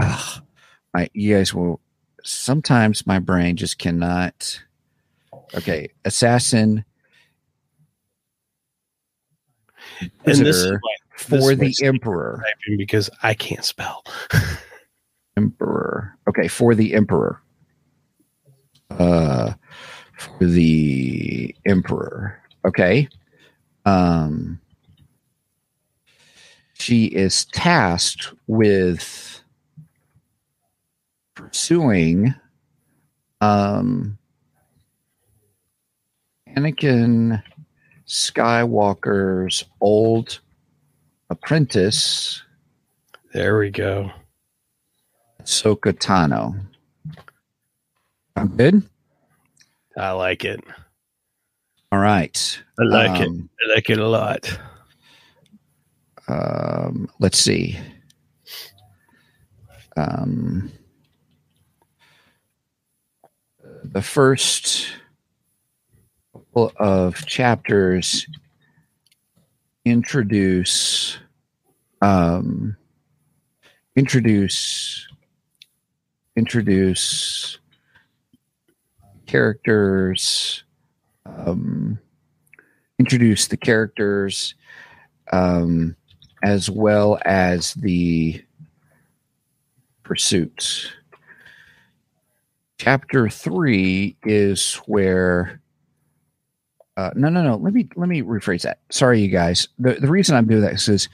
Ugh, 0.00 0.42
I, 0.94 1.08
you 1.14 1.34
guys 1.34 1.52
will 1.52 1.80
sometimes 2.22 3.08
my 3.08 3.18
brain 3.18 3.56
just 3.56 3.80
cannot 3.80 4.62
okay 5.56 5.88
assassin 6.04 6.84
And 10.00 10.38
this 10.38 10.66
for 11.16 11.54
this 11.54 11.80
the 11.80 11.86
emperor. 11.86 12.42
because 12.76 13.10
I 13.22 13.34
can't 13.34 13.64
spell. 13.64 14.04
emperor. 15.36 16.16
Okay 16.28 16.48
for 16.48 16.74
the 16.74 16.94
emperor. 16.94 17.40
Uh 18.90 19.52
for 20.16 20.44
the 20.44 21.54
emperor. 21.66 22.40
Okay. 22.64 23.08
Um 23.84 24.60
she 26.74 27.06
is 27.06 27.44
tasked 27.46 28.32
with 28.46 29.40
pursuing 31.34 32.34
um 33.40 34.18
Anakin 36.56 37.42
Skywalker's 38.06 39.64
old 39.80 40.40
apprentice 41.30 42.42
There 43.32 43.58
we 43.58 43.70
go. 43.70 44.10
Ahsoka 45.42 45.92
Tano. 45.92 46.60
I'm 48.36 48.48
good. 48.48 48.82
I 49.96 50.10
like 50.12 50.44
it. 50.44 50.62
All 51.90 51.98
right. 51.98 52.62
I 52.78 52.84
like 52.84 53.20
it. 53.20 53.28
Um, 53.28 53.50
I 53.60 53.74
like 53.74 53.90
it 53.90 53.98
a 53.98 54.08
lot. 54.08 54.58
Um, 56.28 57.08
let's 57.20 57.38
see. 57.38 57.78
Um, 59.96 60.70
the 63.84 64.02
first 64.02 64.88
couple 66.52 66.72
of 66.76 67.24
chapters 67.24 68.26
introduce 69.86 71.16
um, 72.02 72.76
introduce 73.96 75.08
introduce 76.36 77.58
characters 79.24 80.64
um, 81.24 81.98
introduce 82.98 83.46
the 83.46 83.56
characters 83.56 84.54
um, 85.32 85.96
as 86.44 86.68
well 86.68 87.18
as 87.24 87.72
the 87.74 88.44
pursuits. 90.02 90.90
Chapter 92.78 93.30
three 93.30 94.16
is 94.24 94.74
where. 94.84 95.61
Uh, 96.96 97.10
no, 97.14 97.28
no, 97.28 97.42
no. 97.42 97.56
Let 97.56 97.72
me 97.72 97.88
let 97.96 98.08
me 98.08 98.22
rephrase 98.22 98.62
that. 98.62 98.80
Sorry, 98.90 99.20
you 99.20 99.28
guys. 99.28 99.68
The 99.78 99.94
the 99.94 100.08
reason 100.08 100.36
I'm 100.36 100.46
doing 100.46 100.60
that 100.62 100.74
is, 100.74 100.88
is 100.88 101.08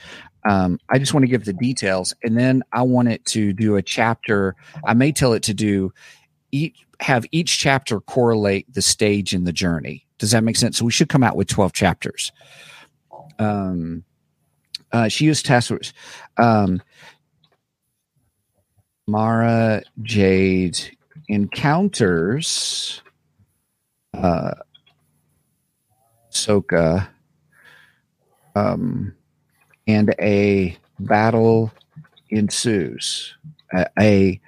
um, 0.48 0.78
I 0.88 0.98
just 0.98 1.14
want 1.14 1.22
to 1.24 1.28
give 1.28 1.44
the 1.44 1.52
details, 1.52 2.14
and 2.22 2.36
then 2.36 2.62
I 2.72 2.82
want 2.82 3.08
it 3.08 3.24
to 3.26 3.52
do 3.52 3.76
a 3.76 3.82
chapter. 3.82 4.56
I 4.84 4.94
may 4.94 5.12
tell 5.12 5.32
it 5.34 5.42
to 5.44 5.54
do 5.54 5.92
each 6.50 6.84
have 7.00 7.26
each 7.30 7.58
chapter 7.58 8.00
correlate 8.00 8.72
the 8.72 8.82
stage 8.82 9.32
in 9.34 9.44
the 9.44 9.52
journey. 9.52 10.04
Does 10.18 10.32
that 10.32 10.42
make 10.42 10.56
sense? 10.56 10.78
So 10.78 10.84
we 10.84 10.90
should 10.90 11.08
come 11.08 11.22
out 11.22 11.36
with 11.36 11.48
twelve 11.48 11.72
chapters. 11.72 12.32
Um, 13.38 14.04
uh, 14.90 15.08
she 15.08 15.26
used 15.26 15.46
task. 15.46 15.70
Um, 16.36 16.82
Mara 19.06 19.82
Jade 20.02 20.78
encounters 21.28 23.02
uh, 24.14 24.54
Soka, 26.46 27.08
um, 28.54 29.14
and 29.86 30.14
a 30.20 30.76
battle 31.00 31.72
ensues. 32.30 33.34
A 33.72 33.86
a, 34.00 34.40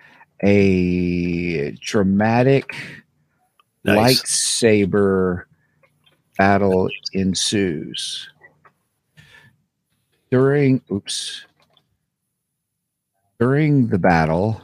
a 0.43 1.71
dramatic 1.73 2.75
Nice. 3.85 4.21
lightsaber 4.23 5.45
battle 6.37 6.89
ensues 7.15 8.29
during 10.31 10.83
oops 10.93 11.47
during 13.39 13.89
the 13.89 13.99
battle 13.99 14.61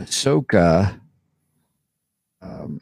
Ahsoka 0.00 1.00
um, 2.40 2.80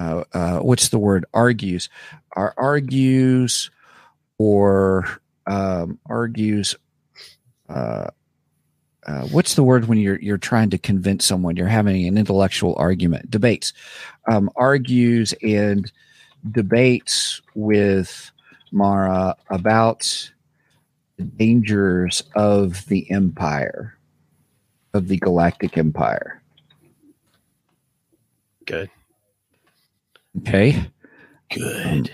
uh, 0.00 0.24
uh, 0.32 0.58
what's 0.60 0.88
the 0.88 0.98
word? 0.98 1.26
Argues. 1.34 1.88
Ar- 2.34 2.54
argues 2.56 3.70
or 4.38 5.20
um, 5.46 5.98
argues 6.06 6.74
uh, 7.68 8.10
uh, 9.06 9.26
what's 9.28 9.54
the 9.54 9.62
word 9.62 9.86
when 9.86 9.98
you're 9.98 10.20
you're 10.20 10.38
trying 10.38 10.70
to 10.70 10.78
convince 10.78 11.24
someone 11.24 11.56
you're 11.56 11.66
having 11.66 12.06
an 12.06 12.18
intellectual 12.18 12.74
argument? 12.78 13.30
Debates. 13.30 13.72
Um, 14.26 14.50
argues 14.56 15.34
and 15.42 15.90
debates 16.50 17.40
with 17.54 18.30
Mara 18.72 19.36
about 19.48 20.30
the 21.16 21.24
dangers 21.24 22.22
of 22.34 22.86
the 22.86 23.10
empire 23.10 23.96
of 24.92 25.08
the 25.08 25.18
galactic 25.18 25.78
empire. 25.78 26.42
Good. 28.66 28.90
Okay 30.38 30.90
Good. 31.52 32.10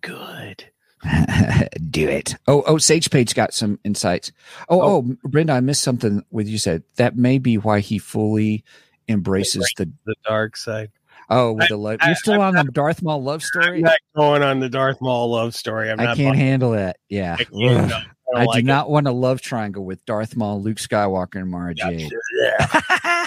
Good. 0.00 0.64
do 1.90 2.08
it 2.08 2.34
oh 2.48 2.64
oh 2.66 2.78
sage 2.78 3.10
page 3.10 3.34
got 3.34 3.52
some 3.54 3.78
insights 3.84 4.32
oh, 4.68 4.80
oh 4.80 4.96
oh, 4.96 5.16
brenda 5.28 5.52
i 5.52 5.60
missed 5.60 5.82
something 5.82 6.24
with 6.30 6.48
you 6.48 6.58
said 6.58 6.82
that 6.96 7.16
may 7.16 7.38
be 7.38 7.58
why 7.58 7.78
he 7.80 7.98
fully 7.98 8.64
embraces 9.08 9.70
the 9.76 9.88
The 10.06 10.14
dark 10.26 10.56
side. 10.56 10.90
oh 11.30 11.52
with 11.52 11.68
the 11.68 11.76
love 11.76 11.98
I- 12.00 12.06
you're 12.08 12.16
still 12.16 12.40
I'm 12.40 12.56
on 12.56 12.66
the 12.66 12.72
darth 12.72 13.02
maul 13.02 13.22
love 13.22 13.36
I'm 13.36 13.62
story 13.62 13.82
not 13.82 13.98
going 14.16 14.42
on 14.42 14.58
the 14.60 14.68
Darth 14.68 15.00
Maul 15.00 15.30
love 15.30 15.54
story. 15.54 15.90
I'm 15.90 16.00
i 16.00 16.04
not. 16.04 16.16
can't 16.16 16.30
buying- 16.34 16.40
handle 16.40 16.70
that 16.72 16.96
yeah 17.08 17.36
I, 17.38 17.44
can't, 17.44 17.92
Ugh. 17.92 18.02
no, 18.34 18.40
I, 18.40 18.46
I, 18.54 18.58
it. 18.58 18.64
not 18.64 18.90
want 18.90 19.06
a 19.06 19.12
love 19.12 19.40
triangle 19.40 19.84
with 19.84 20.04
darth 20.06 20.34
maul 20.34 20.60
luke 20.60 20.78
skywalker 20.78 21.36
and 21.40 21.50
mara 21.50 21.74
jade 21.74 22.10
Yeah. 22.40 23.26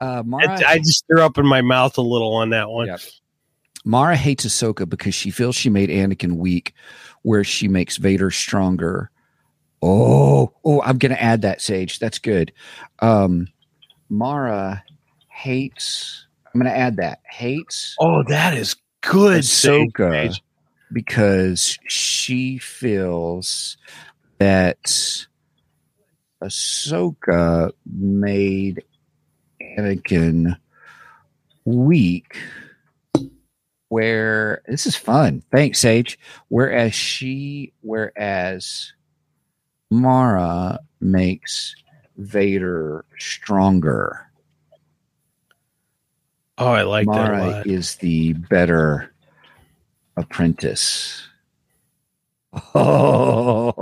uh 0.00 0.22
mara 0.24 0.60
I, 0.60 0.72
I 0.72 0.78
just 0.78 1.06
threw 1.06 1.22
up 1.22 1.38
in 1.38 1.46
my 1.46 1.60
mouth 1.62 1.98
a 1.98 2.02
little 2.02 2.34
on 2.34 2.50
that 2.50 2.68
one. 2.70 2.86
Yep. 2.88 3.00
Mara 3.84 4.14
hates 4.16 4.44
Ahsoka 4.44 4.86
because 4.88 5.14
she 5.14 5.30
feels 5.30 5.56
she 5.56 5.70
made 5.70 5.88
Anakin 5.88 6.36
weak, 6.36 6.74
where 7.22 7.44
she 7.44 7.66
makes 7.66 7.96
Vader 7.96 8.30
stronger. 8.30 9.10
Oh, 9.82 10.52
oh, 10.64 10.82
I'm 10.82 10.98
gonna 10.98 11.14
add 11.14 11.42
that, 11.42 11.62
Sage. 11.62 11.98
That's 11.98 12.18
good. 12.18 12.52
Um, 12.98 13.48
Mara 14.10 14.84
hates. 15.28 16.26
I'm 16.52 16.60
gonna 16.60 16.74
add 16.74 16.96
that. 16.98 17.20
Hates 17.24 17.96
Oh, 18.00 18.22
that 18.24 18.54
is 18.54 18.76
good. 19.00 19.40
Ahsoka 19.42 20.10
Sage. 20.28 20.42
because 20.92 21.78
she 21.88 22.58
feels 22.58 23.78
that 24.38 25.26
Ahsoka 26.42 27.70
made 27.86 28.82
Anakin 29.78 30.56
weak. 31.64 32.36
Where 33.88 34.62
this 34.68 34.86
is 34.86 34.94
fun. 34.94 35.42
Thanks, 35.50 35.80
Sage. 35.80 36.16
Whereas 36.48 36.94
she, 36.94 37.72
whereas 37.80 38.92
Mara 39.90 40.78
makes 41.00 41.74
Vader 42.16 43.04
stronger. 43.18 44.30
Oh, 46.58 46.68
I 46.72 46.82
like 46.82 47.06
that 47.06 47.12
Mara 47.12 47.62
is 47.66 47.96
the 47.96 48.34
better 48.34 49.12
apprentice. 50.16 51.26
Oh, 52.74 53.72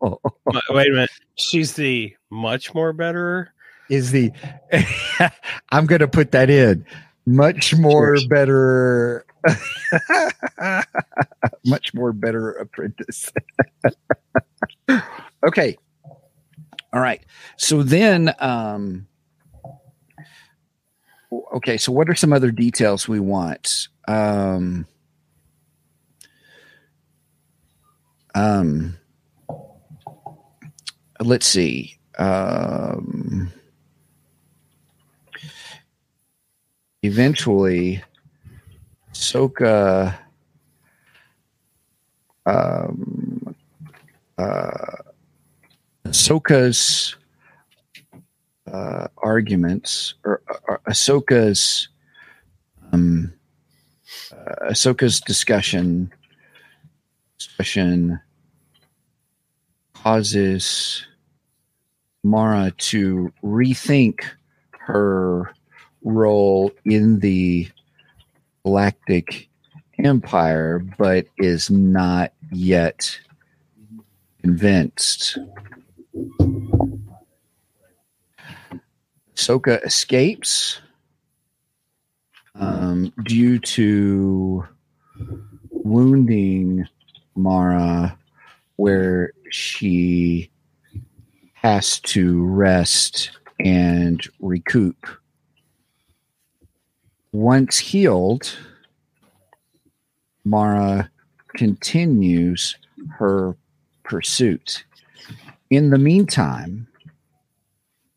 Wait- 0.46 0.62
Wait 0.70 0.88
a 0.88 0.92
minute. 0.92 1.10
She's 1.36 1.72
the 1.74 2.14
much 2.30 2.74
more 2.74 2.92
better. 2.92 3.52
Is 3.92 4.10
the 4.10 4.32
I'm 5.70 5.86
going 5.86 6.00
to 6.00 6.08
put 6.08 6.32
that 6.32 6.48
in. 6.50 6.84
Much 7.24 7.76
more 7.76 8.16
Sure. 8.16 8.28
better, 8.28 9.26
much 11.64 11.94
more 11.94 12.12
better 12.12 12.50
apprentice. 12.52 13.30
okay. 15.46 15.76
All 16.92 17.00
right. 17.00 17.22
So 17.56 17.84
then, 17.84 18.34
um, 18.40 19.06
okay. 21.54 21.76
So 21.76 21.92
what 21.92 22.08
are 22.08 22.14
some 22.16 22.32
other 22.32 22.50
details 22.50 23.06
we 23.06 23.20
want? 23.20 23.86
Um, 24.08 24.86
um, 28.34 28.96
let's 31.20 31.46
see. 31.46 31.96
Um, 32.18 33.52
eventually, 37.02 38.02
Soka 39.12 40.18
um, 42.46 43.54
uh, 44.38 44.96
Ahsoka's 46.06 47.16
uh, 48.70 49.08
arguments 49.18 50.14
or, 50.24 50.42
or 50.68 50.80
Ahsoka's 50.88 51.88
um, 52.92 53.32
uh, 54.32 54.70
Ahsoka's 54.70 55.20
discussion 55.20 56.12
discussion 57.38 58.20
causes 59.94 61.06
Mara 62.24 62.72
to 62.76 63.32
rethink 63.42 64.20
her 64.72 65.52
role 66.04 66.70
in 66.84 67.20
the 67.20 67.68
Galactic 68.64 69.48
Empire, 69.98 70.78
but 70.98 71.26
is 71.38 71.70
not 71.70 72.32
yet 72.50 73.18
convinced. 74.42 75.38
Soka 79.34 79.84
escapes 79.84 80.80
um, 82.54 83.12
due 83.24 83.58
to 83.58 84.66
wounding 85.70 86.86
Mara, 87.34 88.16
where 88.76 89.32
she 89.50 90.50
has 91.54 92.00
to 92.00 92.44
rest 92.44 93.30
and 93.60 94.20
recoup. 94.40 95.06
Once 97.32 97.78
healed, 97.78 98.56
Mara 100.44 101.10
continues 101.56 102.76
her 103.18 103.56
pursuit. 104.04 104.84
In 105.70 105.90
the 105.90 105.98
meantime, 105.98 106.86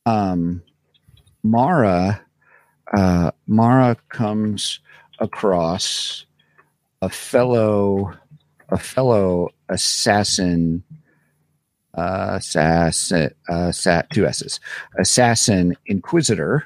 um, 0.05 0.61
Mara 1.43 2.21
uh, 2.95 3.31
Mara 3.47 3.97
comes 4.09 4.79
across 5.19 6.25
a 7.01 7.09
fellow 7.09 8.13
a 8.69 8.77
fellow 8.77 9.49
assassin 9.69 10.83
uh, 11.93 12.33
assassin 12.37 13.31
uh, 13.47 13.71
two 14.11 14.25
s's 14.25 14.59
assassin 14.99 15.75
inquisitor 15.85 16.65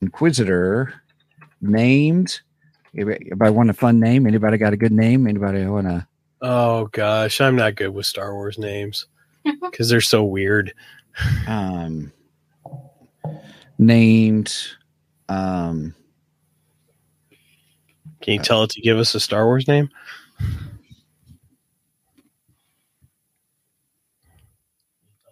inquisitor 0.00 0.94
named 1.60 2.40
Anybody 2.96 3.50
want 3.52 3.70
a 3.70 3.74
fun 3.74 4.00
name? 4.00 4.26
Anybody 4.26 4.56
got 4.58 4.72
a 4.72 4.76
good 4.76 4.92
name? 4.92 5.26
Anybody 5.26 5.64
want 5.66 5.86
to? 5.86 6.06
Oh 6.40 6.86
gosh, 6.86 7.40
I'm 7.40 7.56
not 7.56 7.74
good 7.76 7.90
with 7.90 8.06
Star 8.06 8.34
Wars 8.34 8.58
names 8.58 9.06
because 9.62 9.88
they're 9.88 10.00
so 10.00 10.24
weird. 10.24 10.72
Um, 11.46 12.12
named. 13.78 14.56
Um, 15.28 15.94
Can 18.22 18.34
you 18.34 18.40
tell 18.40 18.62
it 18.64 18.70
to 18.70 18.80
give 18.80 18.98
us 18.98 19.14
a 19.14 19.20
Star 19.20 19.44
Wars 19.44 19.68
name? 19.68 19.90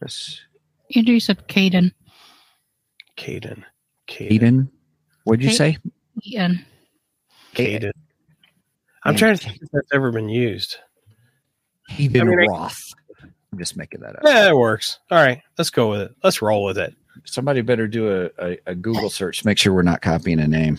yes, 0.03 0.41
Andrew 0.95 1.21
said 1.21 1.49
Caden. 1.49 1.93
Caden. 3.17 3.65
Caden. 4.07 4.69
What'd 5.25 5.43
you 5.45 5.51
Ca- 5.51 5.57
say? 5.57 5.79
Ian. 6.27 6.65
Caden. 7.55 7.91
I'm 9.05 9.15
Yeah. 9.15 9.19
trying 9.19 9.37
to 9.37 9.45
think 9.45 9.63
if 9.63 9.69
that's 9.73 9.89
ever 9.93 10.11
been 10.13 10.29
used. 10.29 10.77
Eden 11.99 12.23
I 12.23 12.25
mean, 12.25 12.49
Roth. 12.51 12.83
I'm 13.23 13.59
just 13.59 13.77
making 13.77 14.01
that 14.01 14.17
up. 14.17 14.23
Yeah, 14.25 14.49
it 14.49 14.57
works. 14.57 14.99
All 15.11 15.19
right, 15.25 15.41
let's 15.57 15.71
go 15.71 15.91
with 15.91 16.01
it. 16.03 16.15
Let's 16.23 16.43
roll 16.43 16.65
with 16.65 16.79
it. 16.79 16.95
Somebody 17.25 17.61
better 17.63 17.87
do 17.89 18.11
a, 18.11 18.31
a, 18.45 18.59
a 18.67 18.75
Google 18.75 19.09
search. 19.09 19.45
Make 19.45 19.59
sure 19.59 19.73
we're 19.73 19.83
not 19.83 20.03
copying 20.03 20.41
a 20.41 20.47
name. 20.49 20.79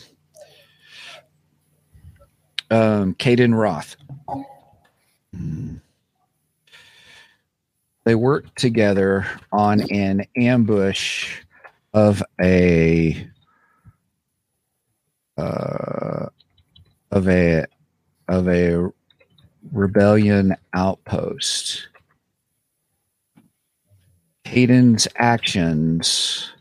Um, 2.69 3.15
Caden 3.15 3.57
Roth. 3.57 3.95
Hmm. 5.33 5.75
They 8.03 8.15
worked 8.15 8.57
together 8.57 9.25
on 9.51 9.81
an 9.91 10.25
ambush 10.37 11.41
of 11.93 12.23
a 12.41 13.27
uh, 15.37 16.27
of 17.11 17.27
a 17.29 17.65
of 18.27 18.47
a 18.47 18.89
rebellion 19.71 20.55
outpost. 20.73 21.87
Hayden's 24.43 25.07
actions 25.17 26.51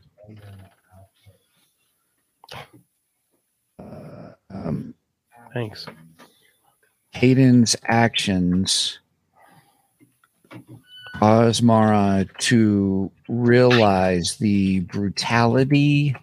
uh, 3.79 4.33
um, 4.51 4.95
Thanks. 5.55 5.87
Hayden's 7.13 7.77
actions 7.85 8.99
cause 11.19 11.63
Mara 11.63 12.27
to 12.39 13.11
realize 13.29 14.37
the 14.37 14.81
brutality 14.81 16.15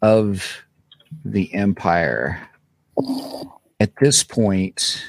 of 0.00 0.62
the 1.24 1.52
Empire. 1.52 2.40
At 3.78 3.92
this 4.00 4.24
point, 4.24 5.04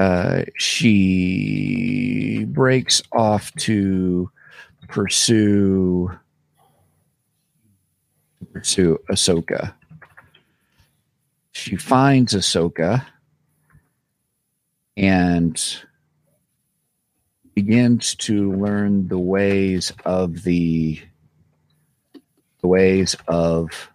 uh, 0.00 0.42
she 0.56 2.44
breaks 2.48 3.02
off 3.12 3.52
to 3.58 4.30
pursue 4.88 6.10
pursue 8.52 8.98
Ahsoka. 9.10 9.74
She 11.52 11.76
finds 11.76 12.34
Ahsoka 12.34 13.04
and 14.98 15.84
begins 17.54 18.16
to 18.16 18.52
learn 18.52 19.08
the 19.08 19.18
ways 19.18 19.92
of 20.04 20.42
the 20.42 21.00
the 22.60 22.66
ways 22.66 23.16
of 23.28 23.90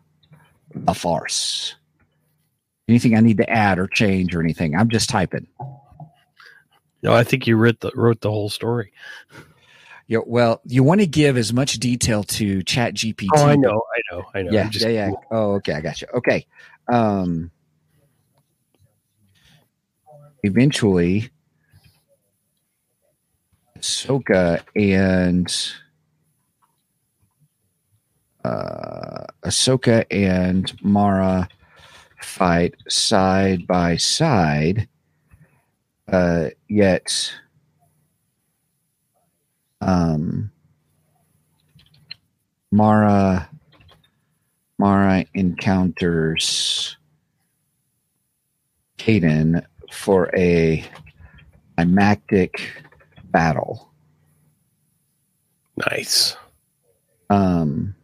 a 0.87 0.93
Force. 0.93 1.75
Anything 2.87 3.15
I 3.15 3.19
need 3.19 3.37
to 3.37 3.49
add 3.49 3.79
or 3.79 3.87
change 3.87 4.33
or 4.33 4.41
anything? 4.41 4.75
I'm 4.75 4.89
just 4.89 5.09
typing. 5.09 5.47
No, 7.01 7.13
I 7.13 7.25
think 7.25 7.47
you 7.47 7.57
wrote 7.57 7.81
the 7.81 7.91
wrote 7.95 8.21
the 8.21 8.31
whole 8.31 8.49
story. 8.49 8.93
Yeah, 10.07 10.19
well, 10.25 10.61
you 10.65 10.83
want 10.83 11.01
to 11.01 11.07
give 11.07 11.37
as 11.37 11.53
much 11.53 11.79
detail 11.79 12.23
to 12.23 12.63
Chat 12.63 12.93
GPT. 12.93 13.29
Oh, 13.35 13.43
I 13.43 13.55
know, 13.55 13.81
I 13.95 14.15
know, 14.15 14.25
I 14.35 14.41
know. 14.41 14.51
Yeah, 14.51 14.69
yeah, 14.73 14.87
yeah. 14.87 15.11
Oh, 15.31 15.53
okay, 15.55 15.73
I 15.73 15.81
got 15.81 16.01
you. 16.01 16.07
Okay. 16.15 16.45
Um 16.91 17.51
eventually 20.43 21.29
Ahsoka 23.77 24.61
and 24.75 25.53
uh 28.43 29.25
Ahsoka 29.45 30.05
and 30.11 30.71
Mara 30.83 31.47
fight 32.21 32.75
side 32.87 33.67
by 33.67 33.97
side. 33.97 34.87
Uh 36.11 36.49
yet 36.69 37.33
um 39.81 40.51
Mara 42.71 43.49
Mara 44.77 45.25
encounters 45.33 46.97
Caden 48.97 49.65
for 49.93 50.29
a 50.35 50.83
climactic 51.75 52.83
battle. 53.25 53.91
Nice. 55.77 56.35
Um, 57.29 57.95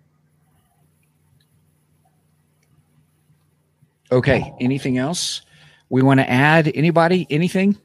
okay. 4.12 4.54
Anything 4.60 4.98
else 4.98 5.42
we 5.90 6.02
want 6.02 6.20
to 6.20 6.30
add? 6.30 6.72
Anybody? 6.74 7.28
Anything? 7.30 7.78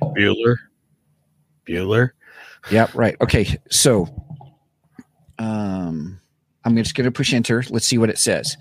Bueller. 0.00 0.56
Bueller. 1.66 2.10
Yeah. 2.70 2.86
Right. 2.94 3.16
Okay. 3.20 3.58
So, 3.70 4.08
um, 5.38 6.20
I'm 6.64 6.72
gonna 6.72 6.82
just 6.82 6.94
going 6.94 7.04
to 7.04 7.10
push 7.10 7.34
enter. 7.34 7.62
Let's 7.68 7.86
see 7.86 7.98
what 7.98 8.08
it 8.08 8.18
says. 8.18 8.56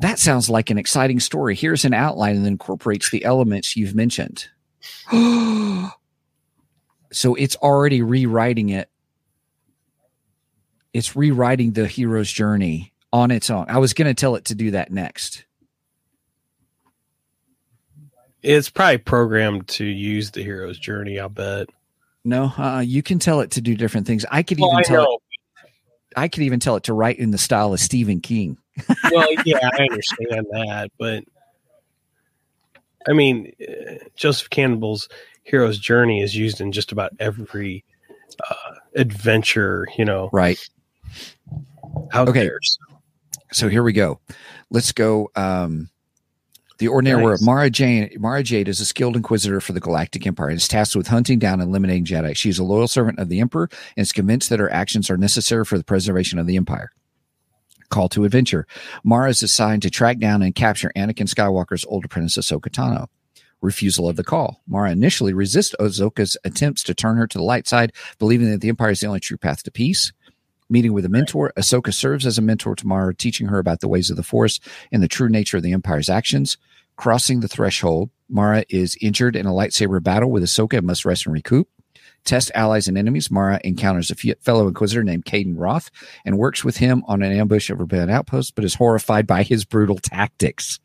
That 0.00 0.18
sounds 0.18 0.48
like 0.48 0.70
an 0.70 0.78
exciting 0.78 1.20
story. 1.20 1.54
Here's 1.54 1.84
an 1.84 1.94
outline 1.94 2.36
and 2.36 2.46
incorporates 2.46 3.10
the 3.10 3.24
elements 3.24 3.76
you've 3.76 3.94
mentioned. 3.94 4.48
so 7.12 7.34
it's 7.34 7.56
already 7.56 8.02
rewriting 8.02 8.70
it. 8.70 8.88
It's 10.92 11.16
rewriting 11.16 11.72
the 11.72 11.86
hero's 11.86 12.30
journey 12.30 12.92
on 13.12 13.30
its 13.30 13.50
own. 13.50 13.66
I 13.68 13.78
was 13.78 13.92
going 13.94 14.06
to 14.06 14.14
tell 14.14 14.36
it 14.36 14.46
to 14.46 14.54
do 14.54 14.70
that 14.72 14.90
next. 14.90 15.44
It's 18.42 18.70
probably 18.70 18.98
programmed 18.98 19.68
to 19.68 19.84
use 19.84 20.30
the 20.30 20.42
hero's 20.42 20.78
journey. 20.78 21.18
I'll 21.18 21.28
bet. 21.28 21.68
No, 22.24 22.52
uh, 22.56 22.80
you 22.80 23.02
can 23.02 23.18
tell 23.18 23.40
it 23.40 23.52
to 23.52 23.60
do 23.60 23.74
different 23.76 24.06
things. 24.06 24.24
I 24.30 24.42
could 24.42 24.58
Well, 24.58 24.70
even 24.70 24.78
I 24.78 24.82
tell 24.82 25.04
it. 25.04 25.20
I 26.16 26.28
could 26.28 26.42
even 26.44 26.60
tell 26.60 26.76
it 26.76 26.84
to 26.84 26.92
write 26.92 27.18
in 27.18 27.32
the 27.32 27.38
style 27.38 27.72
of 27.72 27.80
Stephen 27.80 28.20
King. 28.20 28.56
Well, 29.12 29.28
yeah, 29.44 29.58
I 29.72 29.82
understand 29.82 30.46
that, 30.52 30.90
but 30.98 31.24
I 33.08 33.12
mean, 33.12 33.52
uh, 33.60 33.94
Joseph 34.16 34.50
Campbell's 34.50 35.08
hero's 35.42 35.78
journey 35.78 36.22
is 36.22 36.34
used 36.36 36.60
in 36.60 36.72
just 36.72 36.90
about 36.92 37.12
every 37.20 37.84
uh, 38.48 38.74
adventure, 38.96 39.86
you 39.98 40.04
know, 40.04 40.30
Right. 40.32 40.58
out 42.12 42.28
Okay. 42.28 42.44
there. 42.44 42.58
So, 42.62 42.80
so 43.52 43.68
here 43.68 43.82
we 43.82 43.92
go. 43.92 44.20
Let's 44.70 44.92
go. 44.92 45.30
Um, 45.36 45.90
the 46.78 46.88
ordinary 46.88 47.18
Nice. 47.18 47.24
word. 47.24 47.40
Mara 47.42 47.70
Jane. 47.70 48.10
Mara 48.18 48.42
Jade 48.42 48.68
is 48.68 48.80
a 48.80 48.84
skilled 48.84 49.14
inquisitor 49.16 49.60
for 49.60 49.72
the 49.72 49.80
Galactic 49.80 50.26
Empire 50.26 50.48
and 50.48 50.56
is 50.56 50.66
tasked 50.66 50.96
with 50.96 51.06
hunting 51.06 51.38
down 51.38 51.60
and 51.60 51.68
eliminating 51.68 52.04
Jedi. 52.04 52.34
She 52.34 52.48
is 52.48 52.58
a 52.58 52.64
loyal 52.64 52.88
servant 52.88 53.18
of 53.20 53.28
the 53.28 53.38
Emperor 53.40 53.68
and 53.96 54.02
is 54.02 54.10
convinced 54.12 54.48
that 54.50 54.58
her 54.58 54.72
actions 54.72 55.08
are 55.10 55.16
necessary 55.16 55.64
for 55.64 55.78
the 55.78 55.84
preservation 55.84 56.38
of 56.40 56.46
the 56.46 56.56
Empire. 56.56 56.90
Call 57.88 58.08
to 58.10 58.24
adventure. 58.24 58.66
Mara 59.02 59.30
is 59.30 59.42
assigned 59.42 59.82
to 59.82 59.90
track 59.90 60.18
down 60.18 60.42
and 60.42 60.54
capture 60.54 60.92
Anakin 60.96 61.28
Skywalker's 61.28 61.84
older 61.86 62.06
apprentice 62.06 62.36
Ahsoka 62.36 62.70
Tano. 62.70 63.08
Refusal 63.60 64.08
of 64.08 64.16
the 64.16 64.24
call. 64.24 64.62
Mara 64.66 64.90
initially 64.90 65.32
resists 65.32 65.74
Ahsoka's 65.80 66.36
attempts 66.44 66.82
to 66.82 66.94
turn 66.94 67.16
her 67.16 67.26
to 67.26 67.38
the 67.38 67.44
light 67.44 67.66
side, 67.66 67.92
believing 68.18 68.50
that 68.50 68.60
the 68.60 68.68
Empire 68.68 68.90
is 68.90 69.00
the 69.00 69.06
only 69.06 69.20
true 69.20 69.38
path 69.38 69.62
to 69.62 69.70
peace. 69.70 70.12
Meeting 70.68 70.92
with 70.92 71.04
a 71.04 71.10
mentor, 71.10 71.52
Ahsoka 71.56 71.92
serves 71.92 72.26
as 72.26 72.38
a 72.38 72.42
mentor 72.42 72.74
to 72.74 72.86
Mara, 72.86 73.14
teaching 73.14 73.46
her 73.48 73.58
about 73.58 73.80
the 73.80 73.88
ways 73.88 74.10
of 74.10 74.16
the 74.16 74.22
Force 74.22 74.60
and 74.90 75.02
the 75.02 75.08
true 75.08 75.28
nature 75.28 75.58
of 75.58 75.62
the 75.62 75.72
Empire's 75.72 76.08
actions. 76.08 76.56
Crossing 76.96 77.40
the 77.40 77.48
threshold, 77.48 78.10
Mara 78.28 78.64
is 78.68 78.96
injured 79.00 79.36
in 79.36 79.46
a 79.46 79.52
lightsaber 79.52 80.02
battle 80.02 80.30
with 80.30 80.42
Ahsoka 80.42 80.78
and 80.78 80.86
must 80.86 81.04
rest 81.04 81.26
and 81.26 81.34
recoup. 81.34 81.68
Test 82.24 82.50
allies 82.54 82.88
and 82.88 82.96
enemies, 82.96 83.30
Mara 83.30 83.60
encounters 83.64 84.10
a 84.10 84.34
fellow 84.40 84.66
Inquisitor 84.66 85.04
named 85.04 85.24
Caden 85.24 85.54
Roth 85.56 85.90
and 86.24 86.38
works 86.38 86.64
with 86.64 86.78
him 86.78 87.02
on 87.06 87.22
an 87.22 87.32
ambush 87.32 87.70
of 87.70 87.80
rebellion 87.80 88.10
outposts, 88.10 88.50
but 88.50 88.64
is 88.64 88.74
horrified 88.74 89.26
by 89.26 89.42
his 89.42 89.64
brutal 89.64 89.98
tactics. 89.98 90.80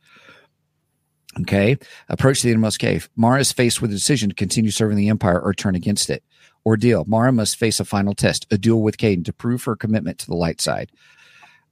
Okay. 1.41 1.77
Approach 2.09 2.41
the 2.41 2.49
innermost 2.49 2.79
cave. 2.79 3.09
Mara 3.15 3.39
is 3.39 3.51
faced 3.51 3.81
with 3.81 3.91
a 3.91 3.95
decision 3.95 4.29
to 4.29 4.35
continue 4.35 4.71
serving 4.71 4.97
the 4.97 5.09
Empire 5.09 5.39
or 5.39 5.53
turn 5.53 5.75
against 5.75 6.09
it. 6.09 6.23
Ordeal. 6.65 7.05
Mara 7.05 7.31
must 7.31 7.57
face 7.57 7.79
a 7.79 7.85
final 7.85 8.13
test, 8.13 8.45
a 8.51 8.57
duel 8.57 8.81
with 8.81 8.97
Caden 8.97 9.23
to 9.25 9.33
prove 9.33 9.63
her 9.63 9.75
commitment 9.75 10.17
to 10.19 10.25
the 10.25 10.35
light 10.35 10.59
side. 10.59 10.91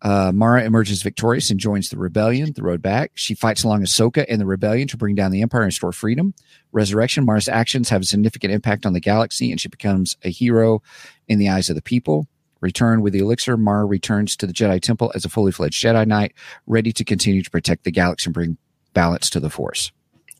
Uh, 0.01 0.31
Mara 0.33 0.63
emerges 0.63 1.01
victorious 1.01 1.49
and 1.49 1.59
joins 1.59 1.89
the 1.89 1.97
rebellion, 1.97 2.53
the 2.53 2.61
road 2.61 2.81
back. 2.81 3.11
She 3.15 3.33
fights 3.33 3.63
along 3.63 3.81
Ahsoka 3.81 4.25
and 4.29 4.39
the 4.39 4.45
rebellion 4.45 4.87
to 4.89 4.97
bring 4.97 5.15
down 5.15 5.31
the 5.31 5.41
Empire 5.41 5.61
and 5.61 5.67
restore 5.67 5.91
freedom. 5.91 6.33
Resurrection. 6.71 7.25
Mara's 7.25 7.47
actions 7.47 7.89
have 7.89 8.01
a 8.01 8.05
significant 8.05 8.53
impact 8.53 8.85
on 8.85 8.93
the 8.93 8.99
galaxy, 8.99 9.51
and 9.51 9.59
she 9.59 9.69
becomes 9.69 10.15
a 10.23 10.29
hero 10.29 10.81
in 11.27 11.39
the 11.39 11.49
eyes 11.49 11.69
of 11.69 11.75
the 11.75 11.81
people. 11.81 12.27
Return 12.61 13.01
with 13.01 13.13
the 13.13 13.19
elixir. 13.19 13.57
Mara 13.57 13.85
returns 13.85 14.35
to 14.37 14.47
the 14.47 14.53
Jedi 14.53 14.81
Temple 14.81 15.11
as 15.15 15.25
a 15.25 15.29
fully 15.29 15.51
fledged 15.51 15.83
Jedi 15.83 16.05
Knight, 16.05 16.33
ready 16.67 16.91
to 16.91 17.03
continue 17.03 17.41
to 17.41 17.49
protect 17.49 17.83
the 17.83 17.91
galaxy 17.91 18.27
and 18.27 18.33
bring 18.33 18.57
balance 18.93 19.29
to 19.31 19.39
the 19.39 19.49
Force. 19.49 19.91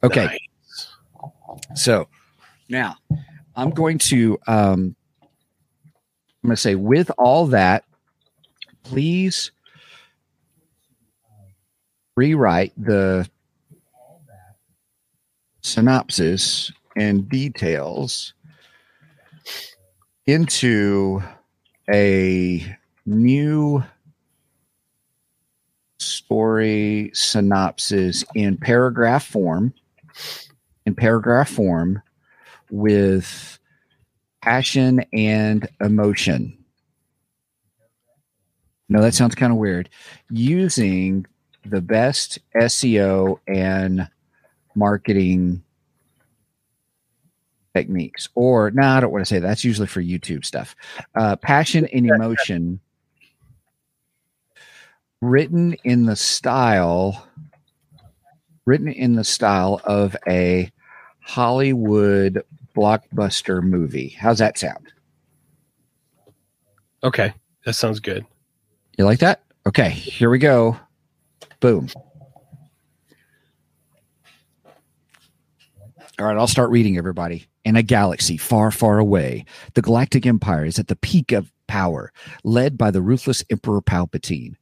Okay. 0.03 0.25
nice. 0.25 0.87
So 1.75 2.07
now 2.69 2.95
I'm 3.55 3.71
going 3.71 3.97
to 3.99 4.37
um 4.47 4.95
I'm 6.43 6.49
going 6.49 6.55
to 6.55 6.61
say 6.61 6.75
with 6.75 7.11
all 7.17 7.47
that 7.47 7.83
please 8.89 9.51
rewrite 12.15 12.73
the 12.77 13.29
synopsis 15.61 16.71
and 16.95 17.29
details 17.29 18.33
into 20.25 21.21
a 21.89 22.77
new 23.05 23.83
story 25.99 27.11
synopsis 27.13 28.23
in 28.35 28.57
paragraph 28.57 29.25
form 29.25 29.73
in 30.85 30.95
paragraph 30.95 31.49
form 31.49 32.01
with 32.71 33.59
passion 34.41 35.03
and 35.11 35.67
emotion. 35.81 36.56
No, 38.89 39.01
that 39.01 39.13
sounds 39.13 39.35
kind 39.35 39.51
of 39.51 39.57
weird. 39.57 39.89
Using 40.29 41.25
the 41.65 41.81
best 41.81 42.39
SEO 42.55 43.39
and 43.47 44.09
marketing 44.75 45.63
techniques, 47.75 48.29
or 48.35 48.71
no, 48.71 48.83
I 48.83 48.99
don't 48.99 49.11
want 49.11 49.21
to 49.21 49.29
say 49.29 49.39
that. 49.39 49.47
that's 49.47 49.63
usually 49.63 49.87
for 49.87 50.01
YouTube 50.01 50.45
stuff. 50.45 50.75
Uh, 51.15 51.35
passion 51.35 51.85
and 51.87 52.07
emotion 52.07 52.79
written 55.21 55.73
in 55.83 56.05
the 56.05 56.15
style 56.15 57.27
written 58.65 58.89
in 58.89 59.15
the 59.15 59.23
style 59.23 59.81
of 59.85 60.15
a 60.27 60.69
Hollywood 61.21 62.43
blockbuster 62.75 63.63
movie. 63.63 64.09
How's 64.09 64.39
that 64.39 64.57
sound? 64.57 64.91
Okay, 67.03 67.33
that 67.65 67.73
sounds 67.73 67.99
good. 67.99 68.25
You 68.97 69.05
like 69.05 69.19
that? 69.19 69.43
Okay, 69.67 69.89
here 69.89 70.31
we 70.31 70.39
go. 70.39 70.75
Boom. 71.59 71.87
All 76.19 76.25
right, 76.25 76.37
I'll 76.37 76.47
start 76.47 76.71
reading, 76.71 76.97
everybody. 76.97 77.45
In 77.63 77.75
a 77.75 77.83
galaxy 77.83 78.37
far, 78.37 78.71
far 78.71 78.97
away, 78.97 79.45
the 79.75 79.83
Galactic 79.83 80.25
Empire 80.25 80.65
is 80.65 80.79
at 80.79 80.87
the 80.87 80.95
peak 80.95 81.31
of 81.31 81.51
power, 81.67 82.11
led 82.43 82.75
by 82.75 82.89
the 82.89 83.01
ruthless 83.01 83.43
Emperor 83.51 83.81
Palpatine. 83.81 84.55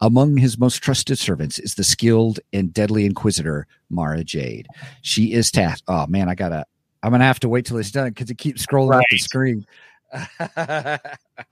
Among 0.00 0.38
his 0.38 0.58
most 0.58 0.82
trusted 0.82 1.18
servants 1.18 1.58
is 1.58 1.74
the 1.74 1.84
skilled 1.84 2.40
and 2.52 2.72
deadly 2.72 3.04
Inquisitor, 3.04 3.66
Mara 3.90 4.24
Jade. 4.24 4.68
She 5.02 5.34
is 5.34 5.50
tasked. 5.50 5.84
Oh, 5.86 6.06
man, 6.06 6.30
I 6.30 6.34
gotta, 6.34 6.64
I'm 7.02 7.10
gonna 7.10 7.24
have 7.24 7.40
to 7.40 7.48
wait 7.48 7.66
till 7.66 7.76
it's 7.76 7.90
done 7.90 8.08
because 8.08 8.30
it 8.30 8.38
keeps 8.38 8.64
scrolling 8.64 8.96
up 8.96 9.04
the 9.10 9.18
screen. 9.18 9.66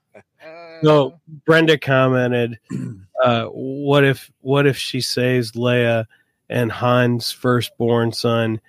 No, 0.83 1.21
Brenda 1.45 1.79
commented, 1.79 2.59
uh, 3.25 3.47
"What 3.47 4.05
if 4.05 4.31
what 4.41 4.67
if 4.67 4.77
she 4.77 5.01
saves 5.01 5.53
Leia 5.53 6.07
and 6.49 6.73
Han's 6.73 7.31
firstborn 7.31 8.13
son, 8.13 8.61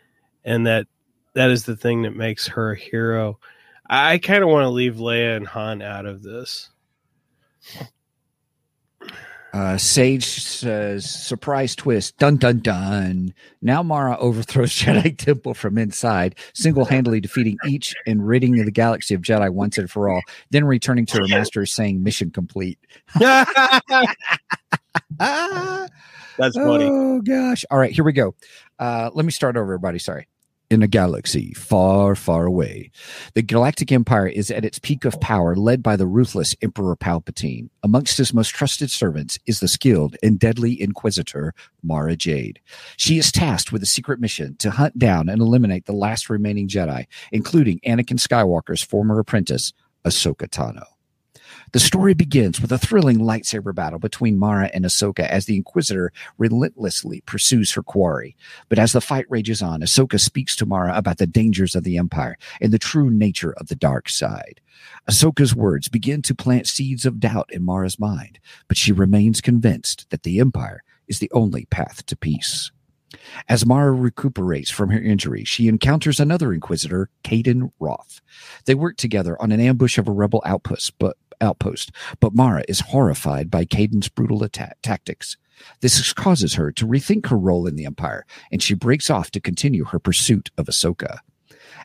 and 0.43 0.67
that 0.67 0.87
that 1.33 1.51
is 1.51 1.65
the 1.65 1.77
thing 1.77 2.01
that 2.03 2.15
makes 2.15 2.47
her 2.47 2.73
a 2.73 2.77
hero?" 2.77 3.39
I 3.89 4.19
kind 4.19 4.43
of 4.43 4.49
want 4.49 4.63
to 4.63 4.69
leave 4.69 4.95
Leia 4.95 5.35
and 5.35 5.47
Han 5.47 5.81
out 5.81 6.05
of 6.05 6.23
this. 6.23 6.69
Uh, 9.53 9.77
Sage 9.77 10.23
says, 10.23 11.09
surprise 11.09 11.75
twist, 11.75 12.17
dun 12.17 12.37
dun 12.37 12.59
dun. 12.59 13.33
Now 13.61 13.83
Mara 13.83 14.17
overthrows 14.17 14.71
Jedi 14.71 15.17
Temple 15.17 15.53
from 15.53 15.77
inside, 15.77 16.35
single 16.53 16.85
handedly 16.85 17.19
defeating 17.19 17.57
each 17.67 17.93
and 18.07 18.25
ridding 18.25 18.53
the 18.53 18.71
galaxy 18.71 19.13
of 19.13 19.21
Jedi 19.21 19.49
once 19.51 19.77
and 19.77 19.91
for 19.91 20.09
all, 20.09 20.21
then 20.51 20.63
returning 20.65 21.05
to 21.07 21.17
her 21.17 21.27
master 21.27 21.65
saying, 21.65 22.01
mission 22.01 22.31
complete. 22.31 22.79
That's 26.37 26.55
funny. 26.55 26.85
Oh, 26.85 27.21
gosh. 27.21 27.65
All 27.69 27.77
right, 27.77 27.91
here 27.91 28.05
we 28.05 28.13
go. 28.13 28.35
Uh, 28.79 29.09
let 29.13 29.25
me 29.25 29.31
start 29.31 29.57
over, 29.57 29.65
everybody. 29.65 29.99
Sorry. 29.99 30.27
In 30.71 30.81
a 30.81 30.87
galaxy 30.87 31.53
far, 31.53 32.15
far 32.15 32.45
away, 32.45 32.91
the 33.33 33.41
Galactic 33.41 33.91
Empire 33.91 34.27
is 34.27 34.49
at 34.49 34.63
its 34.63 34.79
peak 34.79 35.03
of 35.03 35.19
power, 35.19 35.53
led 35.53 35.83
by 35.83 35.97
the 35.97 36.07
ruthless 36.07 36.55
Emperor 36.61 36.95
Palpatine. 36.95 37.69
Amongst 37.83 38.17
his 38.17 38.33
most 38.33 38.55
trusted 38.55 38.89
servants 38.89 39.37
is 39.45 39.59
the 39.59 39.67
skilled 39.67 40.15
and 40.23 40.39
deadly 40.39 40.81
Inquisitor, 40.81 41.53
Mara 41.83 42.15
Jade. 42.15 42.61
She 42.95 43.17
is 43.17 43.33
tasked 43.33 43.73
with 43.73 43.83
a 43.83 43.85
secret 43.85 44.21
mission 44.21 44.55
to 44.59 44.71
hunt 44.71 44.97
down 44.97 45.27
and 45.27 45.41
eliminate 45.41 45.87
the 45.87 45.91
last 45.91 46.29
remaining 46.29 46.69
Jedi, 46.69 47.05
including 47.33 47.81
Anakin 47.85 48.17
Skywalker's 48.17 48.81
former 48.81 49.19
apprentice, 49.19 49.73
Ahsoka 50.05 50.47
Tano. 50.47 50.85
The 51.73 51.79
story 51.79 52.13
begins 52.13 52.59
with 52.59 52.73
a 52.73 52.77
thrilling 52.77 53.19
lightsaber 53.19 53.73
battle 53.73 53.99
between 53.99 54.37
Mara 54.37 54.69
and 54.73 54.83
Ahsoka 54.83 55.25
as 55.25 55.45
the 55.45 55.55
Inquisitor 55.55 56.11
relentlessly 56.37 57.21
pursues 57.21 57.71
her 57.71 57.83
quarry. 57.83 58.35
But 58.67 58.77
as 58.77 58.91
the 58.91 58.99
fight 58.99 59.25
rages 59.29 59.61
on, 59.61 59.79
Ahsoka 59.79 60.19
speaks 60.19 60.53
to 60.57 60.65
Mara 60.65 60.93
about 60.93 61.17
the 61.17 61.27
dangers 61.27 61.73
of 61.73 61.85
the 61.85 61.97
Empire 61.97 62.37
and 62.59 62.73
the 62.73 62.79
true 62.79 63.09
nature 63.09 63.53
of 63.53 63.67
the 63.67 63.75
dark 63.75 64.09
side. 64.09 64.59
Ahsoka's 65.09 65.55
words 65.55 65.87
begin 65.87 66.21
to 66.23 66.35
plant 66.35 66.67
seeds 66.67 67.05
of 67.05 67.21
doubt 67.21 67.49
in 67.53 67.63
Mara's 67.63 67.97
mind, 67.97 68.39
but 68.67 68.75
she 68.75 68.91
remains 68.91 69.39
convinced 69.39 70.09
that 70.09 70.23
the 70.23 70.41
Empire 70.41 70.83
is 71.07 71.19
the 71.19 71.31
only 71.31 71.65
path 71.67 72.05
to 72.07 72.17
peace. 72.17 72.69
As 73.47 73.65
Mara 73.65 73.91
recuperates 73.93 74.69
from 74.69 74.89
her 74.89 74.99
injury, 74.99 75.45
she 75.45 75.67
encounters 75.67 76.19
another 76.19 76.53
Inquisitor, 76.53 77.09
Caden 77.23 77.71
Roth. 77.79 78.21
They 78.65 78.75
work 78.75 78.97
together 78.97 79.41
on 79.41 79.51
an 79.51 79.59
ambush 79.59 79.97
of 79.97 80.07
a 80.07 80.11
rebel 80.11 80.41
outpost, 80.45 80.97
but 80.99 81.17
outpost, 81.41 81.91
but 82.19 82.35
Mara 82.35 82.63
is 82.67 82.79
horrified 82.79 83.49
by 83.49 83.65
Caden's 83.65 84.09
brutal 84.09 84.43
attack 84.43 84.77
tactics. 84.81 85.37
This 85.81 86.13
causes 86.13 86.55
her 86.55 86.71
to 86.71 86.87
rethink 86.87 87.27
her 87.27 87.37
role 87.37 87.67
in 87.67 87.75
the 87.75 87.85
Empire, 87.85 88.25
and 88.51 88.61
she 88.61 88.73
breaks 88.73 89.09
off 89.09 89.31
to 89.31 89.39
continue 89.39 89.85
her 89.85 89.99
pursuit 89.99 90.49
of 90.57 90.67
Ahsoka. 90.67 91.19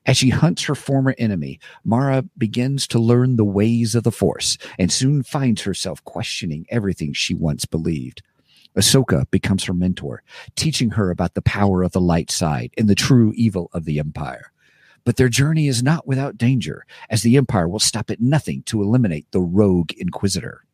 As 0.06 0.16
she 0.16 0.30
hunts 0.30 0.64
her 0.64 0.74
former 0.74 1.14
enemy, 1.18 1.58
Mara 1.84 2.24
begins 2.38 2.86
to 2.88 2.98
learn 2.98 3.36
the 3.36 3.44
ways 3.44 3.94
of 3.94 4.04
the 4.04 4.12
Force 4.12 4.56
and 4.78 4.92
soon 4.92 5.22
finds 5.22 5.62
herself 5.62 6.02
questioning 6.04 6.66
everything 6.68 7.12
she 7.12 7.34
once 7.34 7.64
believed. 7.64 8.22
Ahsoka 8.76 9.28
becomes 9.30 9.64
her 9.64 9.72
mentor, 9.72 10.22
teaching 10.54 10.90
her 10.90 11.10
about 11.10 11.34
the 11.34 11.42
power 11.42 11.82
of 11.82 11.92
the 11.92 12.00
light 12.00 12.30
side 12.30 12.70
and 12.76 12.88
the 12.88 12.94
true 12.94 13.32
evil 13.34 13.70
of 13.72 13.84
the 13.84 13.98
Empire. 13.98 14.52
But 15.06 15.16
their 15.16 15.30
journey 15.30 15.68
is 15.68 15.84
not 15.84 16.06
without 16.06 16.36
danger, 16.36 16.84
as 17.08 17.22
the 17.22 17.36
Empire 17.36 17.68
will 17.68 17.78
stop 17.78 18.10
at 18.10 18.20
nothing 18.20 18.64
to 18.64 18.82
eliminate 18.82 19.30
the 19.30 19.40
rogue 19.40 19.92
Inquisitor. 19.96 20.64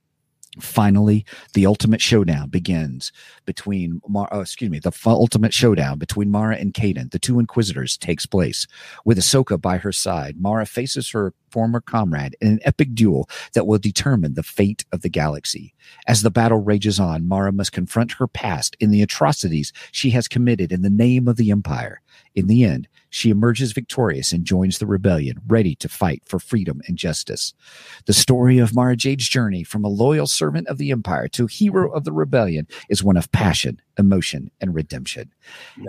Finally, 0.61 1.25
the 1.55 1.65
ultimate 1.65 2.01
showdown 2.01 2.49
begins 2.51 3.11
between 3.47 4.03
Mar- 4.07 4.29
oh, 4.33 4.41
excuse 4.41 4.71
me, 4.71 4.79
the 4.79 4.93
ultimate 5.07 5.55
showdown 5.55 5.99
between 5.99 6.31
Mara 6.31 6.57
and 6.57 6.75
Caden, 6.75 7.11
the 7.11 7.19
two 7.19 7.39
Inquisitors, 7.39 7.97
takes 7.97 8.27
place. 8.27 8.67
With 9.05 9.19
Ahsoka 9.19 9.61
by 9.61 9.79
her 9.79 9.93
side, 9.93 10.41
Mara 10.41 10.67
faces 10.67 11.11
her 11.11 11.33
former 11.51 11.81
comrade 11.81 12.37
in 12.41 12.49
an 12.49 12.61
epic 12.65 12.95
duel 12.95 13.29
that 13.55 13.67
will 13.67 13.79
determine 13.79 14.35
the 14.35 14.43
fate 14.43 14.85
of 14.93 15.01
the 15.01 15.09
galaxy. 15.09 15.75
As 16.07 16.23
the 16.23 16.31
battle 16.31 16.59
rages 16.59 17.01
on, 17.01 17.29
Mara 17.29 17.53
must 17.53 17.73
confront 17.73 18.13
her 18.13 18.27
past 18.27 18.77
in 18.79 18.91
the 18.91 19.03
atrocities 19.03 19.73
she 19.91 20.11
has 20.11 20.29
committed 20.29 20.71
in 20.71 20.83
the 20.83 20.91
name 20.91 21.29
of 21.29 21.37
the 21.37 21.51
Empire. 21.51 22.03
In 22.35 22.47
the 22.47 22.65
end, 22.65 22.89
she 23.13 23.29
emerges 23.29 23.73
victorious 23.73 24.33
and 24.33 24.47
joins 24.47 24.79
the 24.79 24.87
rebellion, 24.87 25.39
ready 25.47 25.75
to 25.75 25.89
fight 25.89 26.23
for 26.25 26.39
freedom 26.39 26.81
and 26.89 26.97
justice. 26.97 27.53
The 28.07 28.15
story 28.15 28.57
of 28.57 28.75
Mara 28.75 28.97
Jade's 28.97 29.29
journey 29.29 29.65
from 29.65 29.85
a 29.85 29.89
loyal 29.89 30.27
servant 30.27 30.67
of 30.67 30.79
the 30.79 30.91
Empire 30.91 31.29
to 31.29 31.47
hero 31.47 31.93
of 31.93 32.05
the 32.05 32.13
rebellion 32.13 32.67
is 32.89 33.05
one 33.05 33.19
of 33.19 33.31
passion, 33.31 33.83
emotion, 33.99 34.51
and 34.63 34.75
redemption. 34.75 35.31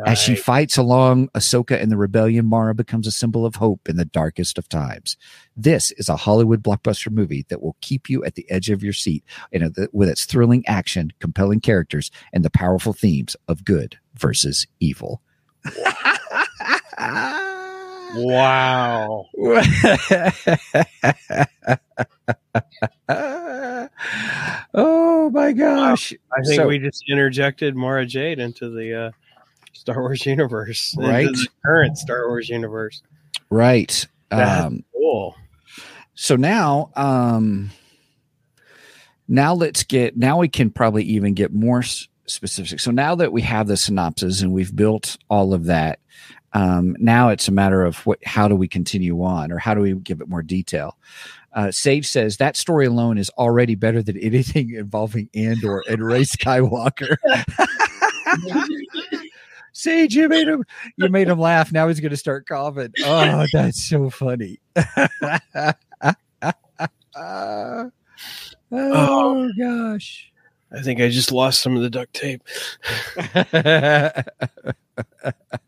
As 0.06 0.20
she 0.20 0.36
fights 0.36 0.76
along 0.76 1.30
Ahsoka 1.30 1.82
and 1.82 1.90
the 1.90 1.96
rebellion, 1.96 2.46
Mara 2.46 2.76
becomes 2.76 3.08
a 3.08 3.12
symbol 3.12 3.46
of 3.46 3.56
hope 3.56 3.88
in 3.88 3.96
the 3.96 4.04
darkest 4.04 4.58
of 4.58 4.68
times. 4.68 5.16
This 5.56 5.92
is 5.92 6.10
a 6.10 6.18
Hollywood 6.18 6.62
blockbuster 6.62 7.10
movie 7.10 7.46
that 7.48 7.64
will 7.64 7.78
keep 7.80 8.10
you 8.10 8.26
at 8.26 8.36
the 8.36 8.46
edge 8.52 8.70
of 8.70 8.84
your 8.84 8.92
seat 8.92 9.24
and 9.54 9.74
with 9.94 10.10
its 10.10 10.26
thrilling 10.26 10.68
action, 10.68 11.14
compelling 11.22 11.62
characters, 11.62 12.12
and 12.34 12.44
the 12.44 12.50
powerful 12.50 12.92
themes 12.92 13.38
of 13.48 13.64
good 13.64 13.98
versus 14.14 14.68
evil. 14.82 15.22
wow. 18.16 19.26
oh 24.74 25.30
my 25.34 25.52
gosh. 25.54 26.14
I 26.32 26.42
think 26.44 26.56
So- 26.56 26.68
we 26.68 26.80
just 26.80 27.04
interjected 27.10 27.76
Mara 27.76 28.06
Jade 28.06 28.40
into 28.40 28.70
the 28.70 29.06
uh, 29.08 29.12
Star 29.74 30.00
Wars 30.02 30.26
universe, 30.26 30.96
Right. 30.98 31.28
the 31.28 31.48
current 31.66 31.98
Star 31.98 32.28
Wars 32.28 32.50
universe. 32.50 33.02
Right. 33.50 34.08
That's 34.30 34.66
Um, 34.66 34.84
Cool. 34.94 35.36
so 36.16 36.36
now 36.36 36.90
um 36.96 37.70
now 39.28 39.54
let's 39.54 39.84
get 39.84 40.18
now 40.18 40.38
we 40.40 40.48
can 40.48 40.70
probably 40.72 41.04
even 41.04 41.34
get 41.34 41.54
more 41.54 41.80
s- 41.80 42.08
specific 42.26 42.80
so 42.80 42.90
now 42.92 43.14
that 43.16 43.32
we 43.32 43.42
have 43.42 43.68
the 43.68 43.78
synopsis 43.78 44.42
and 44.42 44.52
we've 44.54 44.76
built 44.76 45.18
all 45.30 45.54
of 45.54 45.66
that 45.66 46.00
um 46.54 46.96
now 47.00 47.30
it's 47.30 47.48
a 47.48 47.52
matter 47.52 47.84
of 47.84 48.06
what 48.06 48.20
how 48.26 48.48
do 48.48 48.56
we 48.56 48.68
continue 48.68 49.24
on 49.24 49.52
or 49.52 49.58
how 49.58 49.74
do 49.74 49.82
we 49.82 49.94
give 49.94 50.22
it 50.22 50.30
more 50.30 50.44
detail 50.44 50.98
uh, 51.54 51.72
Sage 51.72 52.08
says 52.08 52.38
that 52.38 52.58
story 52.58 52.88
alone 52.88 53.18
is 53.18 53.30
already 53.32 53.76
better 53.76 54.02
than 54.02 54.18
anything 54.18 54.74
involving 54.74 55.30
Andor 55.36 55.84
and 55.88 56.04
Rey 56.04 56.22
Skywalker. 56.22 57.18
Sage, 59.74 60.16
you 60.16 60.30
made 60.30 60.48
him 60.48 60.64
you 60.98 61.10
made 61.10 61.28
him 61.28 61.40
laugh. 61.40 61.72
Now 61.72 61.88
he's 61.88 62.00
gonna 62.00 62.18
start 62.18 62.48
coughing. 62.48 62.94
Oh, 63.04 63.46
that's 63.54 63.84
so 63.84 64.10
funny. 64.10 64.60
Uh, 64.76 65.74
oh 68.72 69.52
gosh. 69.60 70.32
I 70.72 70.82
think 70.82 71.02
I 71.02 71.10
just 71.10 71.32
lost 71.32 71.62
some 71.62 71.76
of 71.76 71.84
the 71.84 71.90
duct 71.90 72.14
tape. 72.14 72.42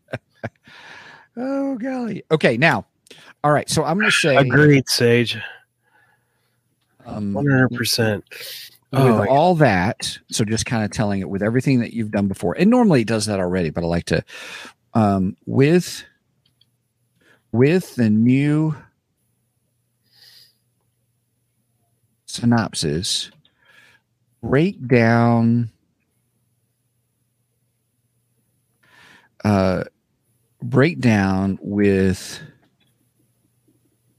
oh 1.36 1.76
golly. 1.76 2.22
Okay, 2.30 2.56
now. 2.56 2.86
All 3.44 3.52
right, 3.52 3.68
so 3.70 3.84
I'm 3.84 3.98
gonna 3.98 4.10
say 4.10 4.36
Agreed, 4.36 4.88
Sage. 4.88 5.38
um, 7.04 7.32
One 7.34 7.46
hundred 7.46 7.70
percent. 7.72 8.24
with 8.30 8.40
Oh, 8.92 9.18
my- 9.18 9.26
all 9.26 9.54
that, 9.56 10.18
so 10.30 10.44
just 10.44 10.64
kind 10.66 10.84
of 10.84 10.90
telling 10.90 11.20
it 11.20 11.28
with 11.28 11.42
everything 11.42 11.80
that 11.80 11.92
you've 11.92 12.10
done 12.10 12.28
before, 12.28 12.56
and 12.58 12.70
normally 12.70 13.02
it 13.02 13.06
does 13.08 13.26
that 13.26 13.38
already, 13.40 13.70
but 13.70 13.84
I 13.84 13.86
like 13.86 14.06
to 14.06 14.24
um, 14.94 15.36
with 15.46 16.04
with 17.52 17.94
the 17.96 18.08
new 18.10 18.74
synopsis, 22.26 23.30
break 24.42 24.86
down 24.86 25.70
uh, 29.44 29.84
break 30.70 31.00
down 31.00 31.58
with 31.60 32.40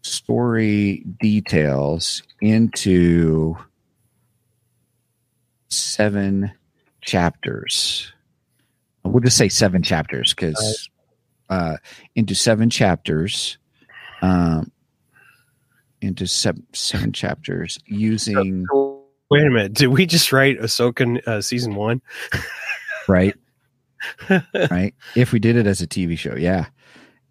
story 0.02 1.04
details 1.20 2.24
into 2.42 3.58
seven 5.70 6.52
chapters. 7.02 8.12
We'll 9.04 9.22
just 9.22 9.38
say 9.38 9.50
seven 9.50 9.84
chapters 9.84 10.34
because 10.34 10.90
uh, 11.50 11.78
into 12.16 12.36
seven 12.36 12.70
chapters, 12.70 13.58
um, 14.22 14.72
into 16.02 16.28
seven 16.28 16.66
seven 16.74 17.14
chapters 17.14 17.80
using 17.86 18.66
Wait 19.30 19.46
a 19.46 19.50
minute. 19.50 19.74
Did 19.74 19.88
we 19.88 20.06
just 20.06 20.32
write 20.32 20.60
Ahsoka 20.60 21.26
uh, 21.28 21.42
season 21.42 21.76
one? 21.76 22.02
right, 23.10 23.36
right. 24.72 24.94
If 25.16 25.32
we 25.32 25.40
did 25.40 25.56
it 25.56 25.68
as 25.68 25.82
a 25.82 25.88
TV 25.88 26.18
show, 26.18 26.36
yeah, 26.36 26.68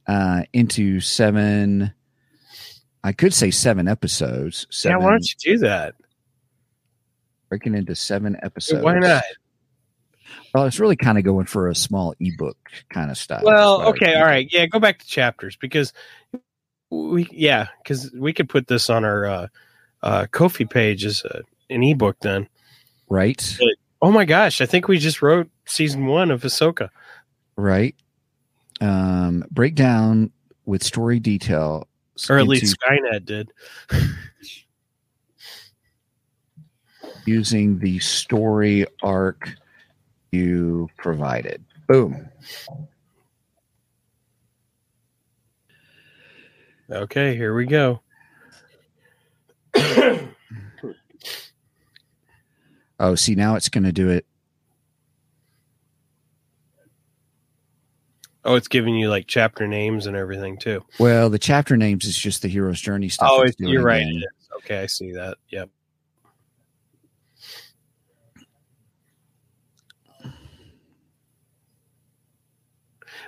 uh, 0.07 0.43
into 0.53 1.01
seven 1.01 1.93
I 3.07 3.13
could 3.13 3.33
say 3.33 3.53
seven 3.53 3.87
episodes. 3.87 4.67
Seven, 4.69 4.99
Yeah, 4.99 5.05
why 5.05 5.13
don't 5.13 5.31
you 5.31 5.55
do 5.55 5.59
that? 5.59 5.95
breaking 7.49 7.77
into 7.77 7.95
seven 7.95 8.37
episodes? 8.43 8.83
Why 8.83 8.99
not? 8.99 9.23
Well, 10.53 10.65
it's 10.65 10.81
really 10.81 10.97
kind 10.97 11.17
of 11.17 11.23
going 11.23 11.47
for 11.47 11.69
a 11.69 11.75
small 11.77 12.15
ebook 12.19 12.57
kind 12.91 13.09
of 13.09 13.17
style. 13.17 13.43
Well, 13.45 13.79
That's 13.79 13.79
what 13.79 13.87
I 13.87 13.91
was 13.91 14.03
okay, 14.03 14.15
all 14.17 14.27
right, 14.27 14.49
Yeah, 14.51 14.67
go 14.67 14.81
back 14.81 14.99
to 14.99 15.07
chapters 15.07 15.55
because 15.55 15.93
we 16.91 17.29
yeah, 17.31 17.69
because 17.83 18.11
we 18.13 18.33
could 18.33 18.49
put 18.49 18.67
this 18.67 18.91
on 18.91 19.05
our 19.05 19.27
uh 19.27 19.47
uh 20.03 20.27
Ko-fi 20.33 20.65
page 20.65 21.05
as 21.05 21.25
a, 21.25 21.43
an 21.71 21.85
ebook 21.85 22.17
then. 22.21 22.49
Right, 23.09 23.57
Oh 24.03 24.11
my 24.11 24.25
gosh, 24.25 24.61
I 24.61 24.67
think 24.67 24.89
we 24.89 24.99
just 24.99 25.23
wrote 25.23 25.49
season 25.67 26.07
one 26.07 26.31
of 26.31 26.43
Ahsoka. 26.43 26.89
right. 27.57 27.95
Um, 28.81 29.45
breakdown 29.51 30.31
with 30.67 30.83
story 30.83 31.19
detail, 31.19 31.89
Or 32.29 32.37
at 32.37 32.41
into 32.43 32.51
least 32.51 32.77
Skynet 32.79 33.25
did. 33.25 33.53
using 37.27 37.79
the 37.79 37.99
story 37.99 38.87
arc 39.03 39.51
you 40.33 40.89
provided. 40.99 41.65
Boom. 41.89 42.29
Okay, 46.91 47.35
here 47.37 47.55
we 47.55 47.67
go. 47.67 48.01
Oh, 52.99 53.15
see, 53.15 53.35
now 53.35 53.57
it's 53.57 53.69
going 53.69 53.85
to 53.85 53.93
do 53.93 54.09
it. 54.09 54.25
Oh, 58.47 58.55
it's 58.55 58.69
giving 58.69 58.95
you 58.95 59.11
like 59.11 59.27
chapter 59.27 59.67
names 59.67 60.07
and 60.07 60.17
everything 60.17 60.57
too. 60.57 60.85
Well, 61.01 61.29
the 61.29 61.39
chapter 61.39 61.77
names 61.77 62.05
is 62.05 62.17
just 62.17 62.43
the 62.43 62.49
hero's 62.49 62.81
journey 62.81 63.09
stuff. 63.09 63.29
Oh, 63.31 63.45
you're 63.59 63.83
right. 63.83 64.07
Okay, 64.59 64.81
I 64.81 64.87
see 64.87 65.13
that. 65.13 65.37
Yep. 65.51 65.69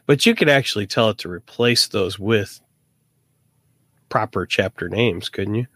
But 0.06 0.24
you 0.24 0.36
could 0.36 0.48
actually 0.48 0.86
tell 0.86 1.10
it 1.10 1.18
to 1.18 1.28
replace 1.28 1.88
those 1.88 2.16
with 2.16 2.60
proper 4.08 4.46
chapter 4.46 4.88
names, 4.88 5.28
couldn't 5.28 5.56
you? 5.56 5.66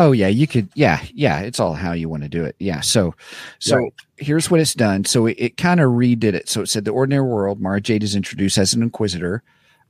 Oh 0.00 0.12
yeah, 0.12 0.28
you 0.28 0.46
could. 0.46 0.70
Yeah, 0.74 1.04
yeah. 1.12 1.40
It's 1.40 1.60
all 1.60 1.74
how 1.74 1.92
you 1.92 2.08
want 2.08 2.22
to 2.22 2.28
do 2.28 2.42
it. 2.42 2.56
Yeah. 2.58 2.80
So, 2.80 3.14
so 3.58 3.76
Right. 3.76 3.92
here's 4.16 4.50
what 4.50 4.58
it's 4.58 4.72
done. 4.74 5.04
So 5.04 5.26
it, 5.26 5.36
it 5.38 5.56
kind 5.58 5.78
of 5.78 5.90
redid 5.90 6.32
it. 6.32 6.48
So 6.48 6.62
it 6.62 6.68
said 6.68 6.86
the 6.86 6.90
ordinary 6.90 7.26
world. 7.26 7.60
Mara 7.60 7.82
Jade 7.82 8.02
is 8.02 8.14
introduced 8.16 8.56
as 8.56 8.72
an 8.72 8.82
inquisitor. 8.82 9.42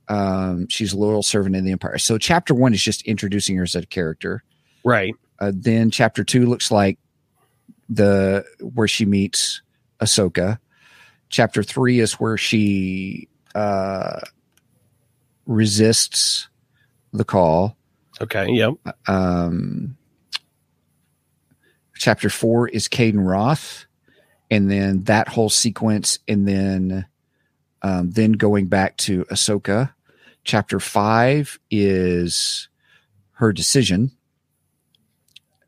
Um, 0.09 0.67
she's 0.67 0.91
a 0.91 0.97
loyal 0.97 1.23
servant 1.23 1.55
in 1.55 1.63
the 1.63 1.71
empire. 1.71 1.97
So 1.97 2.17
chapter 2.17 2.53
one 2.53 2.73
is 2.73 2.83
just 2.83 3.03
introducing 3.03 3.55
her 3.55 3.63
as 3.63 3.73
a 3.73 3.85
character. 3.85 4.43
Right. 4.83 5.15
Uh, 5.39 5.53
then 5.55 5.89
chapter 5.91 6.25
two 6.25 6.45
looks 6.45 6.71
like 6.71 6.99
the 7.87 8.43
where 8.59 8.89
she 8.89 9.05
meets 9.05 9.61
Ahsoka. 10.01 10.59
Chapter 11.29 11.63
three 11.63 12.01
is 12.01 12.13
where 12.19 12.37
she 12.37 13.29
uh, 13.55 14.19
resists 15.45 16.49
the 17.13 17.23
call. 17.23 17.77
Okay. 18.19 18.47
Yep. 18.51 18.73
Um, 19.07 19.97
chapter 22.01 22.29
four 22.31 22.67
is 22.67 22.87
Caden 22.87 23.23
Roth, 23.23 23.85
and 24.49 24.71
then 24.71 25.03
that 25.03 25.27
whole 25.27 25.49
sequence, 25.49 26.17
and 26.27 26.47
then 26.47 27.05
um, 27.83 28.09
then 28.09 28.31
going 28.33 28.65
back 28.65 28.97
to 28.97 29.23
Ahsoka. 29.25 29.93
Chapter 30.43 30.79
five 30.79 31.59
is 31.69 32.69
her 33.33 33.53
decision. 33.53 34.11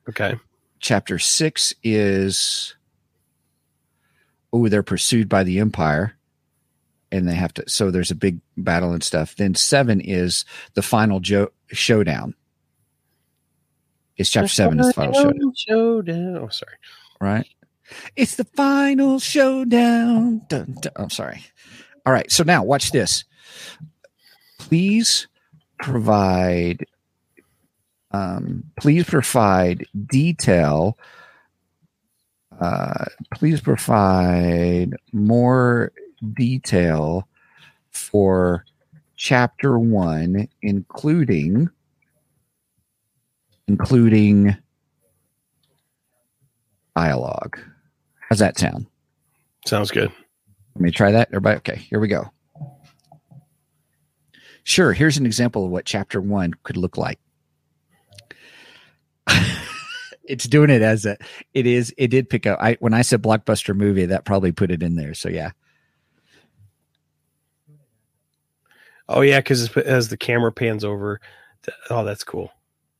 Okay. 0.09 0.35
Chapter 0.79 1.19
six 1.19 1.71
is 1.83 2.75
oh, 4.51 4.67
they're 4.67 4.81
pursued 4.81 5.29
by 5.29 5.43
the 5.43 5.59
Empire, 5.59 6.15
and 7.11 7.27
they 7.27 7.35
have 7.35 7.53
to. 7.53 7.69
So 7.69 7.91
there's 7.91 8.11
a 8.11 8.15
big 8.15 8.39
battle 8.57 8.91
and 8.91 9.03
stuff. 9.03 9.35
Then 9.35 9.53
seven 9.53 10.01
is 10.01 10.45
the 10.73 10.81
final 10.81 11.19
jo- 11.19 11.51
showdown. 11.67 12.33
It's 14.17 14.29
chapter 14.29 14.47
seven 14.47 14.79
is 14.79 14.87
the 14.87 14.93
final 14.93 15.13
showdown. 15.13 15.53
Showdown. 15.55 16.37
Oh, 16.37 16.47
sorry. 16.49 16.75
right? 17.19 17.47
It's 18.15 18.35
the 18.35 18.43
final 18.43 19.19
showdown. 19.19 20.41
Dun, 20.47 20.75
dun. 20.81 20.93
I'm 20.95 21.09
sorry. 21.09 21.43
All 22.05 22.13
right. 22.13 22.31
So 22.31 22.43
now 22.43 22.63
watch 22.63 22.91
this. 22.91 23.25
Please 24.59 25.27
provide. 25.79 26.85
Um, 28.11 28.63
please 28.79 29.05
provide 29.05 29.85
detail. 30.07 30.97
Uh, 32.61 33.05
please 33.33 33.59
provide 33.59 34.91
more 35.11 35.91
detail 36.33 37.27
for 37.89 38.63
chapter 39.15 39.79
one, 39.79 40.47
including 40.61 41.69
including 43.67 44.55
dialogue. 46.95 47.59
How's 48.29 48.39
that 48.39 48.57
sound? 48.57 48.87
Sounds 49.65 49.91
good. 49.91 50.11
Let 50.75 50.81
me 50.81 50.91
try 50.91 51.11
that. 51.11 51.29
Everybody, 51.29 51.57
okay, 51.57 51.75
here 51.75 51.99
we 51.99 52.07
go. 52.07 52.31
Sure, 54.63 54.93
here's 54.93 55.17
an 55.17 55.25
example 55.25 55.65
of 55.65 55.71
what 55.71 55.85
chapter 55.85 56.21
one 56.21 56.53
could 56.63 56.77
look 56.77 56.97
like. 56.97 57.19
it's 60.23 60.45
doing 60.45 60.69
it 60.69 60.81
as 60.81 61.05
a 61.05 61.17
it 61.53 61.65
is 61.65 61.93
it 61.97 62.07
did 62.07 62.29
pick 62.29 62.45
up 62.45 62.59
I 62.61 62.77
when 62.79 62.93
I 62.93 63.01
said 63.01 63.21
blockbuster 63.21 63.75
movie, 63.75 64.05
that 64.05 64.25
probably 64.25 64.51
put 64.51 64.71
it 64.71 64.81
in 64.81 64.95
there. 64.95 65.13
So 65.13 65.29
yeah. 65.29 65.51
Oh 69.09 69.21
yeah, 69.21 69.39
because 69.39 69.75
as 69.77 70.07
the 70.07 70.17
camera 70.17 70.51
pans 70.51 70.85
over, 70.85 71.19
oh 71.89 72.05
that's 72.05 72.23
cool. 72.23 72.51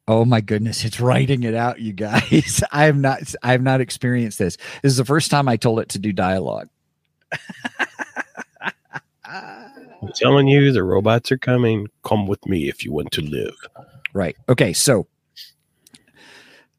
Oh 0.08 0.26
my 0.26 0.42
goodness, 0.42 0.84
it's 0.84 1.00
writing 1.00 1.44
it 1.44 1.56
out, 1.56 1.80
you 1.80 1.94
guys. 1.94 2.62
I 2.72 2.86
have 2.86 2.98
not 2.98 3.34
I 3.42 3.52
have 3.54 3.62
not 3.62 3.82
experienced 3.82 4.38
this. 4.40 4.58
This 4.82 4.92
is 4.92 4.98
the 4.98 5.06
first 5.06 5.32
time 5.32 5.48
I 5.48 5.56
told 5.56 5.80
it 5.80 5.90
to 5.90 6.00
do 6.00 6.12
dialogue. 6.12 6.70
I'm 9.26 10.12
telling 10.16 10.48
you, 10.48 10.74
the 10.74 10.84
robots 10.84 11.32
are 11.32 11.38
coming. 11.38 11.88
Come 12.04 12.28
with 12.28 12.46
me 12.46 12.68
if 12.68 12.84
you 12.84 12.92
want 12.92 13.12
to 13.14 13.22
live. 13.22 13.56
Right. 14.14 14.36
Okay. 14.50 14.74
So, 14.74 15.08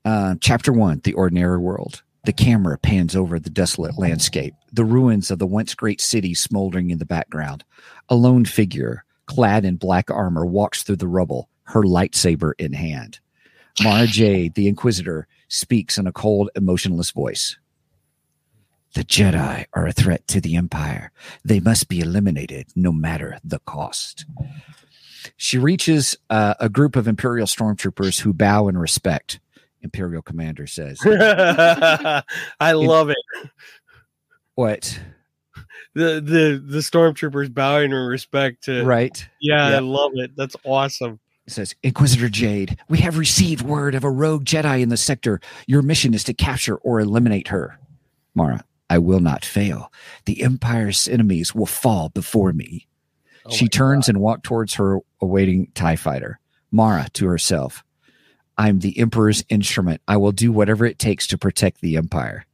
uh, 0.04 0.34
chapter 0.40 0.72
one 0.72 1.00
The 1.04 1.14
Ordinary 1.14 1.58
World. 1.58 2.02
The 2.24 2.32
camera 2.32 2.78
pans 2.78 3.14
over 3.14 3.38
the 3.38 3.50
desolate 3.50 3.98
landscape, 3.98 4.54
the 4.72 4.84
ruins 4.84 5.30
of 5.30 5.38
the 5.38 5.46
once 5.46 5.74
great 5.74 6.00
city 6.00 6.32
smoldering 6.32 6.88
in 6.88 6.96
the 6.96 7.04
background. 7.04 7.64
A 8.08 8.14
lone 8.14 8.46
figure, 8.46 9.04
clad 9.26 9.66
in 9.66 9.76
black 9.76 10.10
armor, 10.10 10.46
walks 10.46 10.82
through 10.82 10.96
the 10.96 11.08
rubble, 11.08 11.50
her 11.64 11.82
lightsaber 11.82 12.52
in 12.58 12.72
hand. 12.72 13.18
Mara 13.82 14.06
Jade, 14.06 14.54
the 14.54 14.68
Inquisitor, 14.68 15.26
speaks 15.48 15.98
in 15.98 16.06
a 16.06 16.12
cold, 16.12 16.50
emotionless 16.54 17.10
voice. 17.10 17.56
The 18.94 19.04
Jedi 19.04 19.66
are 19.72 19.86
a 19.86 19.92
threat 19.92 20.26
to 20.28 20.40
the 20.40 20.54
Empire. 20.54 21.10
They 21.44 21.58
must 21.58 21.88
be 21.88 21.98
eliminated 22.00 22.68
no 22.76 22.92
matter 22.92 23.38
the 23.42 23.58
cost. 23.60 24.24
She 25.36 25.58
reaches 25.58 26.16
uh, 26.30 26.54
a 26.60 26.68
group 26.68 26.94
of 26.94 27.08
Imperial 27.08 27.48
stormtroopers 27.48 28.20
who 28.20 28.32
bow 28.32 28.68
in 28.68 28.78
respect. 28.78 29.40
Imperial 29.82 30.22
commander 30.22 30.66
says, 30.66 31.00
I 31.04 32.22
love 32.72 33.10
it. 33.10 33.16
"What? 34.54 35.00
The 35.94 36.20
the 36.20 36.62
the 36.64 36.78
stormtroopers 36.78 37.52
bowing 37.52 37.90
in 37.90 38.06
respect 38.06 38.64
to 38.64 38.84
Right?" 38.84 39.28
Yeah, 39.40 39.70
Yeah. 39.70 39.76
I 39.76 39.80
love 39.80 40.12
it. 40.14 40.30
That's 40.36 40.56
awesome. 40.64 41.18
It 41.46 41.52
says, 41.52 41.74
"Inquisitor 41.82 42.28
Jade, 42.28 42.78
we 42.88 42.98
have 42.98 43.18
received 43.18 43.62
word 43.62 43.94
of 43.94 44.04
a 44.04 44.10
rogue 44.10 44.44
Jedi 44.44 44.80
in 44.80 44.88
the 44.88 44.96
sector. 44.96 45.40
Your 45.66 45.82
mission 45.82 46.14
is 46.14 46.24
to 46.24 46.34
capture 46.34 46.76
or 46.76 47.00
eliminate 47.00 47.48
her." 47.48 47.78
Mara, 48.34 48.64
I 48.88 48.98
will 48.98 49.20
not 49.20 49.44
fail. 49.44 49.92
The 50.24 50.42
Empire's 50.42 51.06
enemies 51.06 51.54
will 51.54 51.66
fall 51.66 52.08
before 52.08 52.52
me. 52.52 52.86
Oh 53.44 53.50
she 53.50 53.68
turns 53.68 54.08
and 54.08 54.20
walks 54.20 54.48
towards 54.48 54.74
her 54.74 55.00
awaiting 55.20 55.68
TIE 55.74 55.96
fighter. 55.96 56.40
Mara 56.70 57.08
to 57.12 57.26
herself, 57.26 57.84
I'm 58.56 58.78
the 58.78 58.98
Emperor's 58.98 59.44
instrument. 59.48 60.00
I 60.08 60.16
will 60.16 60.32
do 60.32 60.50
whatever 60.50 60.86
it 60.86 60.98
takes 60.98 61.26
to 61.28 61.38
protect 61.38 61.80
the 61.80 61.96
Empire. 61.96 62.46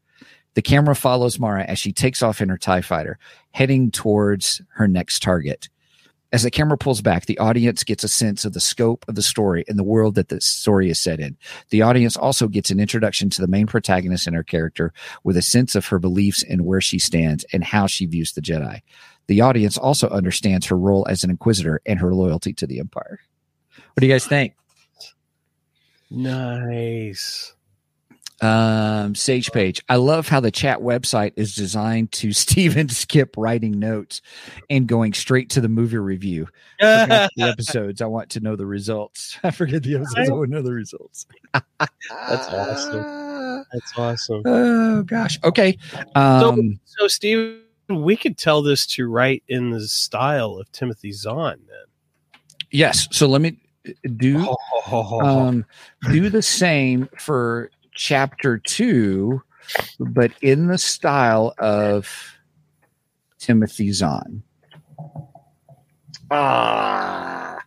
The 0.54 0.62
camera 0.62 0.96
follows 0.96 1.38
Mara 1.38 1.64
as 1.64 1.78
she 1.78 1.92
takes 1.92 2.22
off 2.22 2.40
in 2.40 2.48
her 2.48 2.58
TIE 2.58 2.80
fighter, 2.80 3.18
heading 3.52 3.90
towards 3.90 4.60
her 4.74 4.88
next 4.88 5.22
target. 5.22 5.68
As 6.32 6.44
the 6.44 6.50
camera 6.50 6.78
pulls 6.78 7.02
back, 7.02 7.26
the 7.26 7.38
audience 7.38 7.82
gets 7.82 8.04
a 8.04 8.08
sense 8.08 8.44
of 8.44 8.52
the 8.52 8.60
scope 8.60 9.04
of 9.08 9.16
the 9.16 9.22
story 9.22 9.64
and 9.66 9.76
the 9.78 9.84
world 9.84 10.14
that 10.14 10.28
the 10.28 10.40
story 10.40 10.88
is 10.88 10.98
set 10.98 11.18
in. 11.18 11.36
The 11.70 11.82
audience 11.82 12.16
also 12.16 12.46
gets 12.46 12.70
an 12.70 12.78
introduction 12.78 13.30
to 13.30 13.40
the 13.40 13.48
main 13.48 13.66
protagonist 13.66 14.28
and 14.28 14.36
her 14.36 14.44
character 14.44 14.92
with 15.24 15.36
a 15.36 15.42
sense 15.42 15.74
of 15.74 15.86
her 15.86 15.98
beliefs 15.98 16.44
and 16.44 16.64
where 16.64 16.80
she 16.80 17.00
stands 17.00 17.44
and 17.52 17.64
how 17.64 17.88
she 17.88 18.06
views 18.06 18.32
the 18.32 18.40
Jedi. 18.40 18.80
The 19.26 19.40
audience 19.40 19.76
also 19.76 20.08
understands 20.08 20.66
her 20.66 20.78
role 20.78 21.06
as 21.08 21.24
an 21.24 21.30
inquisitor 21.30 21.80
and 21.84 21.98
her 21.98 22.14
loyalty 22.14 22.52
to 22.54 22.66
the 22.66 22.78
Empire. 22.78 23.18
What 23.74 24.00
do 24.00 24.06
you 24.06 24.12
guys 24.12 24.26
think? 24.26 24.54
Nice. 26.10 27.54
Um, 28.42 29.14
Sage 29.14 29.52
Page. 29.52 29.82
I 29.88 29.96
love 29.96 30.28
how 30.28 30.40
the 30.40 30.50
chat 30.50 30.78
website 30.80 31.32
is 31.36 31.54
designed 31.54 32.10
to 32.12 32.32
Steven 32.34 32.88
skip 32.88 33.34
writing 33.36 33.78
notes 33.78 34.22
and 34.70 34.86
going 34.86 35.12
straight 35.12 35.50
to 35.50 35.60
the 35.60 35.68
movie 35.68 35.98
review. 35.98 36.48
The 36.80 37.28
episodes. 37.38 38.00
I 38.00 38.06
want 38.06 38.30
to 38.30 38.40
know 38.40 38.56
the 38.56 38.64
results. 38.66 39.38
I 39.44 39.50
forget 39.50 39.82
the 39.82 39.96
episodes. 39.96 40.30
I 40.30 40.32
want 40.32 40.50
to 40.50 40.56
know 40.56 40.62
the 40.62 40.72
results. 40.72 41.26
That's 41.52 42.48
awesome. 42.48 43.64
That's 43.72 43.92
awesome. 43.98 44.42
Oh 44.46 45.02
gosh. 45.02 45.38
Okay. 45.44 45.76
Um, 46.14 46.80
So, 46.86 47.06
Steve, 47.08 47.60
we 47.90 48.16
could 48.16 48.38
tell 48.38 48.62
this 48.62 48.86
to 48.94 49.06
write 49.08 49.42
in 49.48 49.68
the 49.70 49.86
style 49.86 50.56
of 50.56 50.72
Timothy 50.72 51.12
Zahn. 51.12 51.58
Then. 51.68 52.40
yes. 52.70 53.06
So 53.12 53.26
let 53.26 53.42
me 53.42 53.58
do 54.16 54.46
Oh, 54.90 55.20
um 55.20 55.64
do 56.12 56.30
the 56.30 56.42
same 56.42 57.08
for 57.18 57.70
chapter 58.00 58.56
two, 58.56 59.42
but 59.98 60.32
in 60.40 60.68
the 60.68 60.78
style 60.78 61.54
of 61.58 62.08
Timothy 63.38 63.92
Zahn. 63.92 64.42
Ah. 66.30 67.58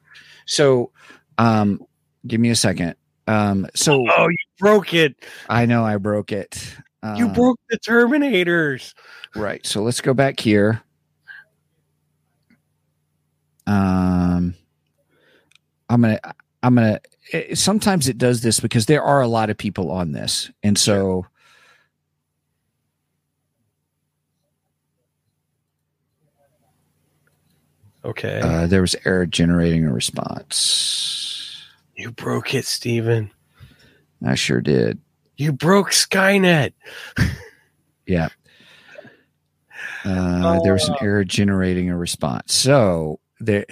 So 0.47 0.91
um 1.37 1.85
give 2.25 2.41
me 2.41 2.49
a 2.49 2.55
second. 2.55 2.95
Um 3.27 3.67
so 3.75 4.03
oh, 4.09 4.27
you 4.27 4.37
broke 4.57 4.95
it. 4.95 5.15
I 5.49 5.67
know 5.67 5.85
I 5.85 5.97
broke 5.97 6.31
it. 6.31 6.77
You 7.15 7.27
Uh, 7.27 7.33
broke 7.33 7.59
the 7.69 7.77
Terminators. 7.77 8.95
Right. 9.35 9.63
So 9.65 9.83
let's 9.83 10.01
go 10.01 10.13
back 10.13 10.39
here. 10.39 10.81
Um, 13.67 14.55
I'm 15.89 16.01
gonna. 16.01 16.19
I'm 16.61 16.75
gonna. 16.75 16.99
It, 17.33 17.57
sometimes 17.57 18.07
it 18.07 18.17
does 18.19 18.41
this 18.41 18.59
because 18.59 18.85
there 18.85 19.03
are 19.03 19.21
a 19.21 19.27
lot 19.27 19.49
of 19.49 19.57
people 19.57 19.91
on 19.91 20.11
this, 20.11 20.51
and 20.61 20.77
so. 20.77 21.25
Okay. 28.05 28.41
Uh, 28.41 28.67
there 28.67 28.81
was 28.81 28.95
error 29.05 29.25
generating 29.25 29.85
a 29.85 29.93
response. 29.93 31.61
you 31.95 32.11
broke 32.11 32.53
it, 32.53 32.65
Steven. 32.65 33.31
I 34.25 34.35
sure 34.35 34.61
did. 34.61 34.99
You 35.37 35.51
broke 35.53 35.91
Skynet. 35.91 36.73
Yeah. 38.05 38.27
Uh, 40.03 40.59
there 40.61 40.73
was 40.73 40.89
an 40.89 40.95
Oh. 40.99 41.05
error 41.05 41.23
generating 41.23 41.89
a 41.89 41.95
response. 41.97 42.53
So 42.53 43.21
there, 43.45 43.65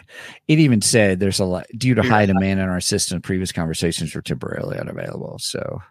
it 0.47 0.59
even 0.59 0.81
said 0.81 1.19
there's 1.19 1.39
a 1.39 1.45
lot 1.45 1.65
due 1.77 1.95
to 1.95 2.01
high 2.03 2.25
demand 2.25 2.59
in 2.59 2.69
our 2.69 2.81
system. 2.81 3.21
Previous 3.21 3.51
conversations 3.51 4.13
were 4.15 4.21
temporarily 4.21 4.77
unavailable. 4.79 5.37
So 5.39 5.81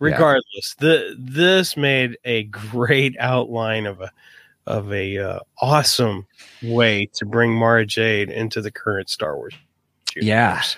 Yeah. 0.00 0.06
Regardless, 0.14 0.74
the 0.78 1.14
this 1.18 1.76
made 1.76 2.16
a 2.24 2.44
great 2.44 3.16
outline 3.18 3.86
of 3.86 4.00
a 4.00 4.10
of 4.66 4.92
a 4.92 5.18
uh, 5.18 5.40
awesome 5.60 6.26
way 6.62 7.08
to 7.14 7.26
bring 7.26 7.52
Mara 7.52 7.84
Jade 7.86 8.30
into 8.30 8.60
the 8.60 8.70
current 8.70 9.08
Star 9.10 9.36
Wars. 9.36 9.54
Yeah. 10.16 10.48
universe. 10.50 10.76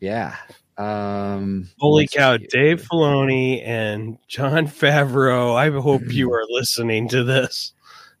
Yeah. 0.00 0.36
Um 0.78 1.68
Holy 1.78 2.06
cow, 2.06 2.36
see. 2.38 2.46
Dave 2.50 2.82
Filoni 2.82 3.66
and 3.66 4.16
Jon 4.28 4.66
Favreau. 4.68 5.56
I 5.56 5.70
hope 5.80 6.12
you 6.12 6.32
are 6.32 6.44
listening 6.48 7.08
to 7.08 7.24
this 7.24 7.72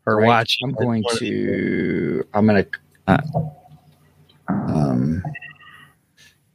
or 0.06 0.16
Right. 0.18 0.26
watching. 0.26 0.68
I'm 0.68 0.74
going 0.74 1.02
One 1.02 1.16
of 1.16 1.22
you. 1.22 2.22
to 2.22 2.28
I'm 2.34 2.46
gonna 2.46 2.66
uh, 3.06 3.18
um 4.48 5.22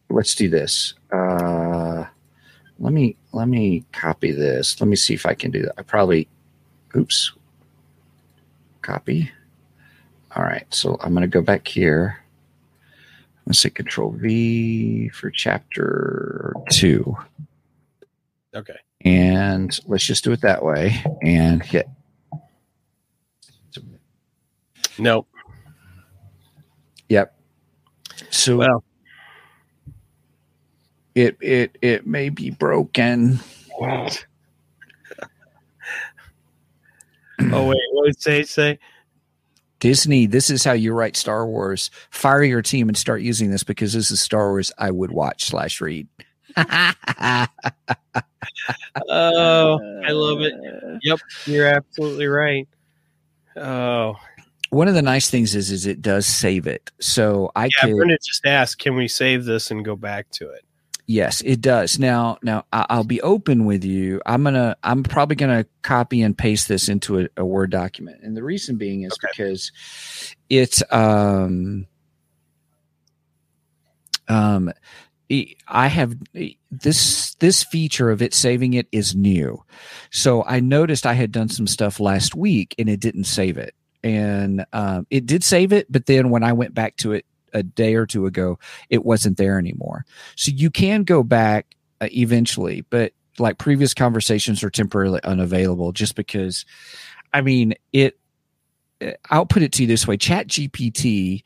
let's 0.10 0.36
do 0.36 0.50
this. 0.50 0.94
Uh 1.12 2.06
let 2.80 2.94
me 2.94 3.16
let 3.32 3.48
me 3.48 3.86
copy 3.92 4.32
this. 4.32 4.80
Let 4.82 4.88
me 4.88 4.96
see 4.96 5.14
if 5.14 5.26
I 5.26 5.34
can 5.34 5.52
do 5.52 5.62
that. 5.64 5.74
I 5.78 5.82
probably 5.84 6.28
oops. 6.96 7.32
Copy. 8.82 9.32
All 10.36 10.44
right, 10.44 10.66
so 10.74 10.98
I'm 11.02 11.14
gonna 11.14 11.28
go 11.28 11.42
back 11.42 11.68
here. 11.68 12.20
Let's 13.46 13.60
say 13.60 13.70
control 13.70 14.12
V 14.12 15.10
for 15.10 15.30
chapter 15.30 16.54
two. 16.72 17.16
Okay. 18.56 18.78
And 19.06 19.78
let's 19.88 20.06
just 20.06 20.24
do 20.24 20.32
it 20.32 20.42
that 20.42 20.64
way 20.64 20.96
and 21.22 21.62
hit 21.62 21.88
Nope. 24.98 25.28
Yep. 27.10 27.36
So 28.30 28.58
Well. 28.58 28.84
it 31.16 31.38
it 31.42 31.78
it 31.82 32.08
may 32.08 32.30
be 32.30 32.50
broken. 32.52 33.40
What? 33.78 34.26
Oh 37.52 37.68
wait, 37.68 37.78
what 37.92 38.06
did 38.06 38.22
Sage 38.22 38.48
say? 38.48 38.80
Disney, 39.80 40.28
this 40.28 40.50
is 40.50 40.64
how 40.64 40.72
you 40.72 40.94
write 40.94 41.18
Star 41.18 41.46
Wars. 41.46 41.92
Fire 42.10 42.42
your 42.44 42.62
team 42.62 42.88
and 42.88 42.98
start 42.98 43.22
using 43.22 43.52
this 43.52 43.64
because 43.64 43.92
this 43.92 44.12
is 44.12 44.22
Star 44.22 44.50
Wars 44.52 44.72
I 44.78 44.92
would 44.92 45.12
watch 45.12 45.46
slash 45.46 45.82
read. 45.82 46.08
Oh, 49.10 49.80
I 50.08 50.12
love 50.12 50.42
it. 50.42 50.54
Yep, 51.02 51.20
you're 51.48 51.68
absolutely 51.68 52.28
right. 52.28 52.68
Oh, 53.58 54.16
One 54.74 54.88
of 54.88 54.96
the 54.96 55.02
nice 55.04 55.30
things 55.30 55.54
is 55.54 55.70
is 55.72 55.86
it 55.86 56.02
does 56.02 56.26
save 56.26 56.66
it. 56.66 56.92
So 57.00 57.52
I 57.56 57.66
yeah. 57.66 57.70
could 57.82 57.96
Brenda 57.96 58.18
just 58.24 58.46
asked, 58.46 58.80
"Can 58.80 58.96
we 58.96 59.08
save 59.08 59.46
this 59.46 59.70
and 59.70 59.86
go 59.86 59.96
back 59.96 60.30
to 60.32 60.50
it?" 60.50 60.66
Yes, 61.06 61.42
it 61.42 61.60
does. 61.62 62.00
Now, 62.00 62.38
now 62.44 62.66
I- 62.72 62.86
I'll 62.90 63.04
be 63.04 63.22
open 63.22 63.66
with 63.66 63.84
you. 63.84 64.22
I'm 64.26 64.44
gonna, 64.44 64.78
I'm 64.84 65.04
probably 65.04 65.36
gonna 65.36 65.66
copy 65.82 66.22
and 66.22 66.36
paste 66.38 66.68
this 66.70 66.88
into 66.90 67.20
a, 67.20 67.28
a 67.38 67.46
Word 67.46 67.72
document, 67.72 68.22
and 68.24 68.36
the 68.38 68.44
reason 68.44 68.78
being 68.78 69.04
is 69.04 69.12
Okay. 69.14 69.28
because 69.36 69.72
it's, 70.50 70.82
um, 70.92 71.86
um, 74.30 74.72
I 75.68 75.88
have 75.88 76.16
this 76.72 77.36
this 77.36 77.64
feature 77.64 78.10
of 78.10 78.22
it 78.22 78.34
saving 78.34 78.74
it 78.74 78.88
is 78.92 79.14
new, 79.16 79.62
so 80.10 80.44
I 80.46 80.62
noticed 80.62 81.06
I 81.06 81.14
had 81.14 81.32
done 81.32 81.50
some 81.50 81.68
stuff 81.68 82.00
last 82.00 82.34
week 82.34 82.76
and 82.80 82.88
it 82.88 83.00
didn't 83.02 83.26
save 83.26 83.58
it, 83.58 83.76
and 84.04 84.66
um, 84.74 85.08
it 85.10 85.26
did 85.26 85.44
save 85.44 85.72
it, 85.72 85.92
but 85.92 86.06
then 86.06 86.30
when 86.30 86.44
I 86.44 86.54
went 86.54 86.74
back 86.74 86.98
to 86.98 87.14
it 87.14 87.26
a 87.54 87.64
day 87.64 87.96
or 87.96 88.06
two 88.06 88.26
ago, 88.26 88.60
it 88.90 89.06
wasn't 89.06 89.38
there 89.38 89.58
anymore. 89.58 90.06
So 90.36 90.52
you 90.54 90.70
can 90.70 91.04
go 91.04 91.24
back 91.24 91.76
uh, 92.02 92.10
eventually, 92.12 92.82
but 92.90 93.14
like 93.40 93.58
previous 93.58 93.94
conversations 93.94 94.64
are 94.64 94.70
temporarily 94.70 95.22
unavailable 95.24 95.92
just 95.92 96.16
because, 96.16 96.66
I 97.34 97.42
mean, 97.42 97.76
it, 97.92 98.20
uh, 99.02 99.12
I'll 99.30 99.46
put 99.46 99.64
it 99.64 99.72
to 99.74 99.84
you 99.84 99.88
this 99.88 100.08
way 100.08 100.18
Chat 100.18 100.48
GPT 100.48 101.44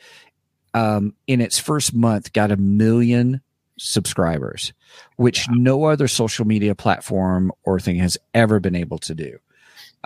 um, 0.73 1.13
in 1.27 1.41
its 1.41 1.59
first 1.59 1.93
month 1.93 2.33
got 2.33 2.51
a 2.51 2.57
million 2.57 3.41
subscribers, 3.79 4.73
which 5.17 5.47
no 5.49 5.85
other 5.85 6.07
social 6.07 6.45
media 6.45 6.75
platform 6.75 7.51
or 7.63 7.79
thing 7.79 7.97
has 7.97 8.17
ever 8.33 8.59
been 8.59 8.75
able 8.75 8.97
to 8.99 9.13
do. 9.13 9.37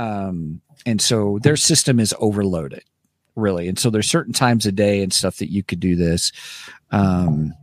Um, 0.01 0.61
and 0.85 1.01
so 1.01 1.39
their 1.41 1.57
system 1.57 1.99
is 1.99 2.13
overloaded 2.19 2.83
really. 3.35 3.67
And 3.67 3.77
so 3.77 3.89
there's 3.89 4.09
certain 4.09 4.33
times 4.33 4.65
a 4.65 4.71
day 4.71 5.01
and 5.01 5.13
stuff 5.13 5.37
that 5.37 5.51
you 5.51 5.63
could 5.63 5.79
do 5.79 5.95
this. 5.95 6.31
Um 6.91 7.53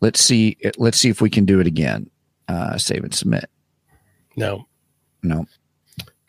let's 0.00 0.20
see 0.20 0.56
let's 0.78 0.98
see 0.98 1.10
if 1.10 1.20
we 1.20 1.28
can 1.28 1.44
do 1.44 1.60
it 1.60 1.66
again 1.66 2.10
uh 2.48 2.78
save 2.78 3.04
and 3.04 3.14
submit. 3.14 3.50
No. 4.36 4.66
no. 5.22 5.46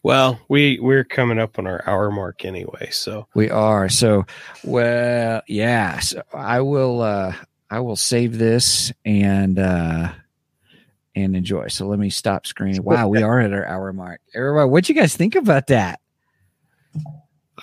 Well, 0.04 0.40
we 0.50 0.80
we're 0.80 1.04
coming 1.04 1.40
up 1.40 1.60
on 1.60 1.68
our 1.68 1.88
hour 1.88 2.12
mark 2.12 2.44
anyway, 2.44 2.90
so. 2.92 3.28
We 3.34 3.50
are. 3.50 3.88
So 3.88 4.26
well 4.64 5.42
yeah 5.48 6.00
so 6.00 6.22
i 6.34 6.62
will 6.62 7.02
uh 7.02 7.34
i 7.70 7.80
will 7.80 7.96
save 7.96 8.38
this 8.38 8.92
and 9.06 9.58
uh 9.58 10.12
and 11.16 11.36
enjoy 11.36 11.68
so 11.68 11.86
let 11.88 12.00
me 12.00 12.10
stop 12.10 12.46
screening 12.48 12.82
wow 12.84 13.08
we 13.08 13.22
are 13.22 13.40
at 13.40 13.52
our 13.54 13.66
hour 13.66 13.92
mark 13.94 14.22
everybody 14.34 14.70
what'd 14.70 14.88
you 14.90 14.96
guys 14.96 15.16
think 15.16 15.36
about 15.36 15.68
that 15.68 16.00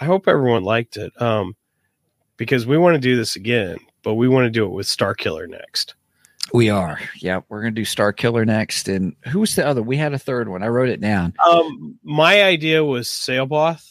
I 0.01 0.05
hope 0.05 0.29
everyone 0.29 0.63
liked 0.63 0.97
it. 0.97 1.13
Um, 1.21 1.57
because 2.37 2.67
we 2.67 2.79
want 2.79 2.95
to 2.95 3.01
do 3.01 3.17
this 3.17 3.35
again, 3.35 3.79
but 4.05 4.15
we 4.15 4.29
want 4.29 4.45
to 4.45 4.51
do 4.51 4.65
it 4.65 4.71
with 4.71 4.87
Star 4.87 5.13
Killer 5.13 5.47
next. 5.49 5.97
we 6.55 6.71
are 6.71 6.99
yeah 7.17 7.41
we're 7.49 7.61
gonna 7.61 7.73
do 7.73 7.85
star 7.85 8.11
killer 8.11 8.45
next 8.47 8.89
and 8.89 9.15
who 9.27 9.41
was 9.41 9.55
the 9.55 9.67
other 9.67 9.83
we 9.83 9.99
had 9.99 10.15
a 10.15 10.19
third 10.19 10.49
one 10.49 10.63
i 10.63 10.67
wrote 10.67 10.89
it 10.89 10.99
down 10.99 11.35
Um, 11.47 11.99
my 12.03 12.43
idea 12.43 12.83
was 12.83 13.07
C'baoth. 13.09 13.85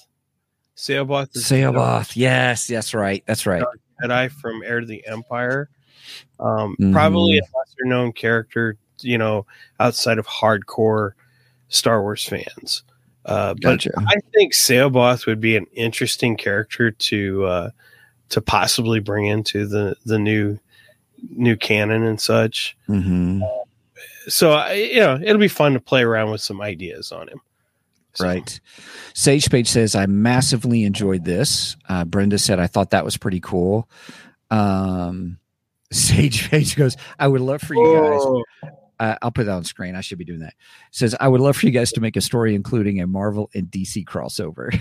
C'baoth 0.75 1.35
is 1.35 1.43
C'baoth. 1.43 2.15
Yes, 2.15 2.65
that's 2.67 2.95
right. 2.95 3.23
That's 3.27 3.45
right. 3.45 3.63
Jedi 4.01 4.31
from 4.31 4.63
Heir 4.63 4.79
to 4.79 4.87
the 4.87 5.05
Empire. 5.07 5.69
Um, 6.39 6.75
Mhm. 6.79 6.93
Probably 6.93 7.37
a 7.37 7.41
lesser 7.41 7.85
known 7.85 8.11
character, 8.13 8.77
you 9.01 9.17
know, 9.17 9.45
outside 9.79 10.17
of 10.19 10.27
hardcore 10.27 11.11
Star 11.69 12.01
Wars 12.01 12.23
fans. 12.23 12.83
Uh, 13.25 13.53
but 13.55 13.61
Gotcha. 13.61 13.91
I 13.97 14.15
think 14.33 14.53
C'baoth 14.53 15.25
would 15.25 15.41
be 15.41 15.57
an 15.57 15.65
interesting 15.73 16.37
character 16.37 16.91
to 16.91 17.45
uh, 17.45 17.69
to 18.29 18.41
possibly 18.41 18.99
bring 18.99 19.25
into 19.25 19.67
the 19.67 19.95
the 20.05 20.17
new 20.17 20.59
new 21.29 21.55
canon 21.57 22.03
and 22.03 22.21
such. 22.21 22.77
Mm-hmm. 22.87 23.41
So 24.27 24.51
I- 24.53 24.73
you 24.73 24.99
know, 24.99 25.19
it'll 25.21 25.39
be 25.39 25.47
fun 25.47 25.73
to 25.73 25.79
play 25.79 26.03
around 26.03 26.31
with 26.31 26.41
some 26.41 26.61
ideas 26.61 27.11
on 27.11 27.27
him. 27.27 27.41
So, 28.13 28.25
Right. 28.25 28.59
Sage 29.13 29.49
Page 29.51 29.67
says, 29.67 29.93
I 29.95 30.05
massively 30.07 30.85
enjoyed 30.85 31.23
this. 31.23 31.75
Uh, 31.87 32.03
Brenda 32.05 32.37
said, 32.39 32.59
I 32.59 32.67
thought 32.67 32.91
that 32.91 33.05
was 33.05 33.15
pretty 33.17 33.39
cool. 33.39 33.87
Um, 34.49 35.37
Sage 35.91 36.49
Page 36.49 36.75
goes, 36.75 36.97
I 37.19 37.27
would 37.27 37.41
love 37.41 37.61
for 37.61 37.73
you 37.75 38.43
guys. 38.63 38.71
Uh, 38.99 39.15
I'll 39.21 39.31
put 39.31 39.45
that 39.45 39.53
on 39.53 39.63
screen. 39.63 39.95
I 39.95 40.01
should 40.01 40.17
be 40.17 40.25
doing 40.25 40.39
that. 40.39 40.53
Says, 40.91 41.15
I 41.19 41.27
would 41.27 41.41
love 41.41 41.55
for 41.57 41.65
you 41.65 41.71
guys 41.71 41.91
to 41.93 42.01
make 42.01 42.15
a 42.15 42.21
story 42.21 42.55
including 42.55 43.01
a 43.01 43.07
Marvel 43.07 43.49
and 43.53 43.67
DC 43.67 44.05
crossover. 44.05 44.71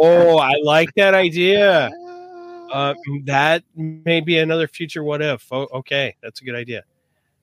oh, 0.00 0.38
I 0.38 0.52
like 0.62 0.90
that 0.96 1.14
idea. 1.14 1.90
Uh, 2.72 2.94
that 3.24 3.62
may 3.76 4.22
be 4.22 4.38
another 4.38 4.66
future 4.66 5.04
what 5.04 5.20
if. 5.20 5.46
Oh, 5.52 5.68
okay, 5.74 6.16
that's 6.22 6.40
a 6.40 6.44
good 6.44 6.54
idea. 6.54 6.82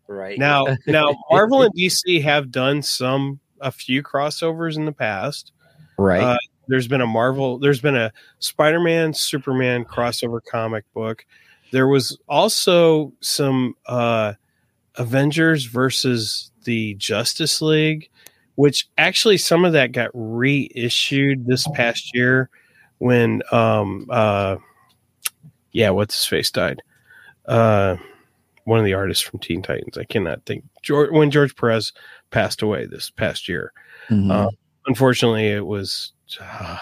right. 0.08 0.40
Now, 0.40 0.66
now 0.88 1.16
Marvel 1.30 1.62
and 1.62 1.72
DC 1.76 2.24
have 2.24 2.50
done 2.50 2.82
some 2.82 3.40
a 3.62 3.72
few 3.72 4.02
crossovers 4.02 4.76
in 4.76 4.86
the 4.86 4.92
past. 4.92 5.52
right. 6.00 6.24
uh, 6.24 6.38
There's 6.68 6.88
been 6.88 7.02
a 7.02 7.06
Marvel, 7.06 7.60
there's 7.60 7.80
been 7.80 7.96
a 7.96 8.12
Spider-Man, 8.40 9.14
Superman 9.14 9.86
crossover 9.86 10.40
comic 10.44 10.86
book. 10.96 11.24
There 11.72 11.88
was 11.88 12.18
also 12.28 13.14
some 13.20 13.76
uh, 13.86 14.34
Avengers 14.96 15.66
versus 15.66 16.52
the 16.64 16.94
Justice 16.96 17.62
League, 17.62 18.10
which 18.56 18.88
actually 18.98 19.38
some 19.38 19.66
of 19.66 19.74
that 19.74 19.92
got 19.92 20.12
reissued 20.14 21.46
this 21.46 21.68
past 21.74 22.14
year 22.16 22.50
when 22.98 23.42
um 23.52 24.06
uh 24.10 24.58
yeah, 25.72 25.90
what's 25.92 26.16
his 26.16 26.26
face 26.26 26.52
died. 26.52 26.82
Uh 27.46 27.96
one 28.66 28.80
of 28.80 28.86
the 28.86 28.94
artists 28.94 29.24
from 29.24 29.40
Teen 29.40 29.62
Titans. 29.64 29.98
I 29.98 30.04
cannot 30.04 30.46
think 30.46 30.64
George, 30.84 31.10
when 31.12 31.32
George 31.32 31.56
Perez 31.56 31.92
passed 32.32 32.62
away 32.62 32.86
this 32.86 33.10
past 33.10 33.48
year 33.50 33.72
Mhm. 34.10 34.32
uh, 34.32 34.50
unfortunately 34.88 35.48
it 35.48 35.66
was 35.66 36.14
uh, 36.42 36.78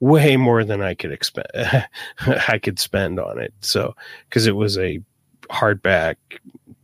way 0.00 0.36
more 0.36 0.64
than 0.64 0.80
i 0.82 0.94
could 0.94 1.10
expect 1.12 1.50
i 2.48 2.58
could 2.62 2.78
spend 2.78 3.18
on 3.20 3.38
it 3.38 3.52
so 3.60 3.94
because 4.28 4.46
it 4.46 4.54
was 4.56 4.76
a 4.78 5.00
hardback 5.50 6.16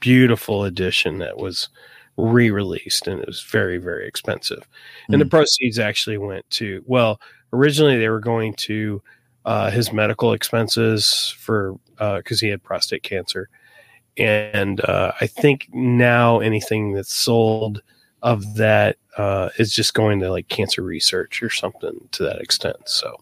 beautiful 0.00 0.64
edition 0.64 1.18
that 1.18 1.36
was 1.36 1.68
re-released 2.16 3.06
and 3.06 3.20
it 3.20 3.26
was 3.26 3.42
very 3.42 3.76
very 3.78 4.06
expensive 4.08 4.66
and 5.10 5.20
the 5.20 5.24
Mm. 5.24 5.30
proceeds 5.30 5.78
actually 5.78 6.16
went 6.16 6.48
to 6.50 6.82
well 6.86 7.20
originally 7.52 7.98
they 7.98 8.08
were 8.08 8.20
going 8.20 8.54
to 8.54 9.02
uh, 9.44 9.70
his 9.70 9.92
medical 9.92 10.32
expenses 10.32 11.34
for 11.38 11.78
because 12.16 12.40
he 12.40 12.48
had 12.48 12.62
prostate 12.62 13.02
cancer 13.02 13.48
and 14.16 14.80
uh, 14.82 15.12
i 15.20 15.26
think 15.26 15.68
now 15.72 16.40
anything 16.40 16.92
that's 16.94 17.12
sold 17.14 17.82
of 18.22 18.56
that 18.56 18.96
uh, 19.18 19.50
is 19.58 19.72
just 19.72 19.94
going 19.94 20.20
to 20.20 20.30
like 20.30 20.48
cancer 20.48 20.82
research 20.82 21.42
or 21.42 21.50
something 21.50 21.96
to 22.12 22.22
that 22.22 22.40
extent. 22.40 22.76
So, 22.86 23.16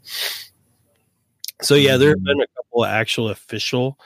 so 1.60 1.74
yeah, 1.74 1.96
there 1.96 2.10
have 2.10 2.22
been 2.24 2.40
a 2.40 2.46
couple 2.56 2.84
actual 2.84 3.28
official 3.28 3.98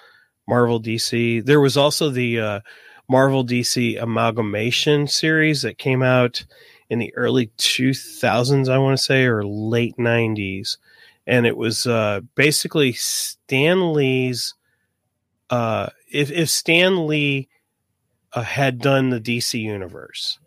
Marvel 0.49 0.80
DC. 0.80 1.44
There 1.44 1.61
was 1.61 1.76
also 1.76 2.11
the 2.11 2.40
uh, 2.40 2.61
Marvel 3.09 3.44
DC 3.44 4.01
amalgamation 4.03 5.07
series 5.07 5.62
that 5.62 5.78
came 5.78 6.03
out 6.03 6.44
in 6.90 6.99
the 6.99 7.14
early 7.14 7.49
2000s, 7.59 8.68
I 8.68 8.78
want 8.78 8.96
to 8.99 9.03
say, 9.03 9.24
or 9.24 9.44
late 9.44 9.96
90s. 9.96 10.78
And 11.26 11.46
it 11.46 11.57
was 11.57 11.86
uh, 11.86 12.20
basically 12.34 12.92
Stan 12.92 13.92
Lee's. 13.92 14.55
Uh, 15.51 15.88
if, 16.11 16.30
if 16.30 16.49
Stan 16.49 17.07
Lee 17.07 17.49
uh, 18.32 18.42
had 18.42 18.78
done 18.78 19.11
the 19.11 19.20
DC 19.20 19.61
universe, 19.61 20.38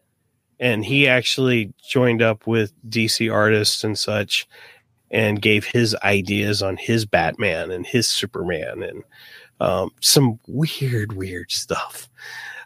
and 0.60 0.86
he 0.86 1.08
actually 1.08 1.74
joined 1.90 2.22
up 2.22 2.46
with 2.46 2.74
DC 2.88 3.32
artists 3.34 3.84
and 3.84 3.98
such 3.98 4.48
and 5.10 5.42
gave 5.42 5.66
his 5.66 5.96
ideas 6.04 6.62
on 6.62 6.78
his 6.78 7.06
Batman 7.06 7.72
and 7.72 7.86
his 7.86 8.08
Superman 8.08 8.84
and 8.84 9.04
um, 9.62 9.92
some 10.02 10.40
weird, 10.48 11.14
weird 11.14 11.52
stuff. 11.52 12.10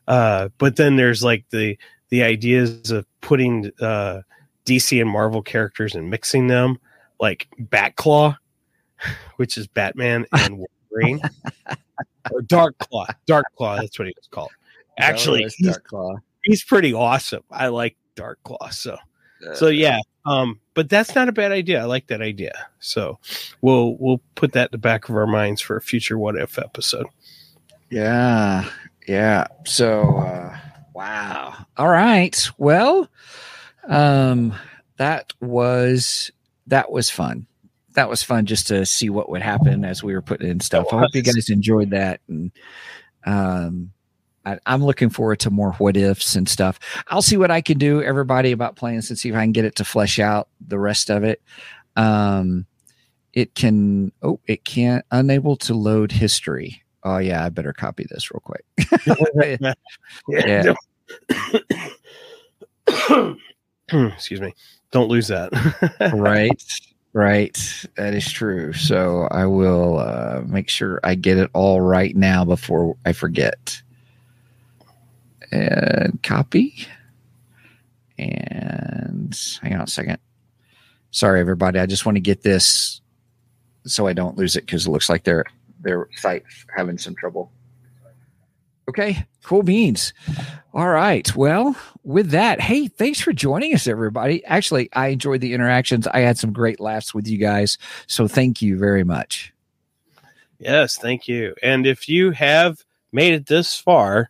Uh, 0.08 0.50
but 0.58 0.78
then 0.78 0.96
there's 0.96 1.24
like 1.24 1.46
the 1.50 1.78
the 2.10 2.24
ideas 2.24 2.90
of 2.90 3.06
putting 3.22 3.72
uh, 3.82 4.22
DC 4.66 5.00
and 5.02 5.10
Marvel 5.10 5.42
characters 5.42 5.94
and 5.94 6.10
mixing 6.10 6.48
them, 6.48 6.80
like 7.20 7.48
Batclaw, 7.60 8.38
which 9.36 9.58
is 9.58 9.68
Batman 9.68 10.26
and 10.34 10.66
Wolverine, 10.92 11.22
or 12.32 12.42
Dark 12.42 12.78
Claw. 12.78 13.08
Dark 13.26 13.48
Claw, 13.58 13.76
that's 13.76 14.00
what 14.00 14.08
he 14.08 14.14
was 14.18 14.28
called. 14.32 14.52
Actually, 14.98 15.44
he's 15.58 15.78
he's 16.44 16.64
pretty 16.64 16.94
awesome. 16.94 17.44
I 17.52 17.68
like 17.68 17.98
Dark 18.16 18.40
Claw. 18.44 18.70
So 18.70 18.98
so 19.54 19.68
yeah. 19.68 20.00
Um, 20.26 20.60
but 20.74 20.90
that's 20.90 21.16
not 21.16 21.30
a 21.30 21.34
bad 21.34 21.52
idea. 21.52 21.82
I 21.82 21.86
like 21.86 22.08
that 22.08 22.22
idea. 22.22 22.54
So 22.80 23.20
we'll 23.62 23.96
we'll 23.98 24.22
put 24.36 24.54
that 24.54 24.70
in 24.70 24.72
the 24.72 24.78
back 24.78 25.08
of 25.10 25.16
our 25.16 25.28
minds 25.28 25.62
for 25.62 25.78
a 25.78 25.82
future 25.82 26.18
what 26.18 26.36
if 26.36 26.58
episode. 26.58 27.08
Yeah. 27.90 28.70
Yeah. 29.08 29.48
So 29.66 30.18
uh 30.18 30.58
wow. 30.94 31.66
All 31.78 31.90
right. 31.90 32.50
Well, 32.58 33.10
um 33.88 34.54
that 34.98 35.34
was 35.40 36.32
that 36.68 36.92
was 36.92 37.10
fun. 37.10 37.46
That 37.94 38.10
was 38.10 38.24
fun 38.24 38.46
just 38.46 38.68
to 38.68 38.86
see 38.86 39.10
what 39.10 39.30
would 39.30 39.42
happen 39.42 39.86
as 39.86 40.04
we 40.04 40.14
were 40.14 40.22
putting 40.22 40.50
in 40.50 40.60
stuff. 40.60 40.88
I 40.92 41.00
hope 41.00 41.16
you 41.16 41.22
guys 41.22 41.50
enjoyed 41.50 41.92
that 41.92 42.20
and 42.28 42.52
um 43.26 43.92
I, 44.46 44.60
I'm 44.66 44.84
looking 44.84 45.10
forward 45.10 45.40
to 45.42 45.50
more 45.50 45.74
what 45.74 45.98
ifs 45.98 46.36
and 46.36 46.48
stuff. 46.48 46.80
I'll 47.08 47.22
see 47.22 47.38
what 47.38 47.52
I 47.52 47.62
can 47.62 47.78
do, 47.78 48.02
everybody, 48.02 48.52
about 48.52 48.76
plans 48.76 49.10
and 49.10 49.18
see 49.18 49.30
if 49.30 49.36
I 49.36 49.42
can 49.42 49.52
get 49.52 49.66
it 49.66 49.76
to 49.76 49.86
flesh 49.86 50.20
out 50.20 50.50
the 50.66 50.80
rest 50.80 51.10
of 51.10 51.24
it. 51.24 51.42
Um, 51.96 52.66
it 53.34 53.56
can. 53.56 54.12
Oh, 54.22 54.40
it 54.48 54.64
can't. 54.64 55.06
Unable 55.12 55.56
to 55.58 55.74
load 55.74 56.12
history. 56.12 56.84
Oh 57.04 57.18
yeah, 57.18 57.46
I 57.46 57.50
better 57.50 57.74
copy 57.74 58.06
this 58.10 58.32
real 58.32 58.42
quick. 58.42 58.66
Yeah. 60.28 60.74
Excuse 63.92 64.42
me. 64.42 64.54
Don't 64.92 65.10
lose 65.10 65.28
that. 65.28 65.52
right, 66.16 66.64
right. 67.14 67.86
That 67.96 68.14
is 68.14 68.32
true. 68.32 68.74
So 68.74 69.28
I 69.32 69.46
will 69.46 70.00
uh, 70.00 70.42
make 70.46 70.70
sure 70.70 71.00
I 71.04 71.16
get 71.16 71.38
it 71.38 71.50
all 71.54 71.82
right 71.82 72.16
now 72.16 72.46
before 72.46 72.98
I 73.06 73.14
forget. 73.14 73.82
And 75.56 76.22
copy. 76.22 76.88
And 78.18 79.38
hang 79.62 79.76
on 79.76 79.82
a 79.82 79.88
second. 79.88 80.18
Sorry, 81.12 81.40
everybody. 81.40 81.80
I 81.80 81.86
just 81.86 82.06
want 82.06 82.18
to 82.18 82.22
get 82.22 82.44
this 82.44 83.00
so 83.86 84.08
I 84.08 84.14
don't 84.14 84.38
lose 84.38 84.56
it 84.56 84.66
because 84.66 84.86
it 84.86 84.90
looks 84.90 85.10
like 85.10 85.24
their 85.24 85.46
their 85.80 86.10
site's 86.16 86.66
having 86.76 86.98
some 86.98 87.16
trouble. 87.16 87.52
Okay, 88.90 89.26
cool 89.44 89.64
beans. 89.64 90.14
All 90.74 90.90
right. 90.90 91.34
Well, 91.36 91.76
with 92.04 92.32
that, 92.32 92.60
hey, 92.60 92.88
thanks 92.88 93.20
for 93.20 93.34
joining 93.34 93.74
us, 93.74 93.88
everybody. 93.88 94.44
Actually, 94.46 94.90
I 94.94 95.08
enjoyed 95.08 95.42
the 95.42 95.54
interactions. 95.54 96.06
I 96.08 96.20
had 96.20 96.38
some 96.38 96.52
great 96.52 96.80
laughs 96.80 97.14
with 97.14 97.28
you 97.28 97.38
guys. 97.38 97.78
So 98.08 98.28
thank 98.28 98.62
you 98.62 98.78
very 98.78 99.04
much. 99.04 99.54
yes, 100.60 100.98
thank 100.98 101.28
you. 101.28 101.56
And 101.64 101.88
if 101.88 102.10
you 102.10 102.32
have 102.32 102.84
made 103.12 103.34
it 103.34 103.48
this 103.48 103.78
far, 103.80 104.30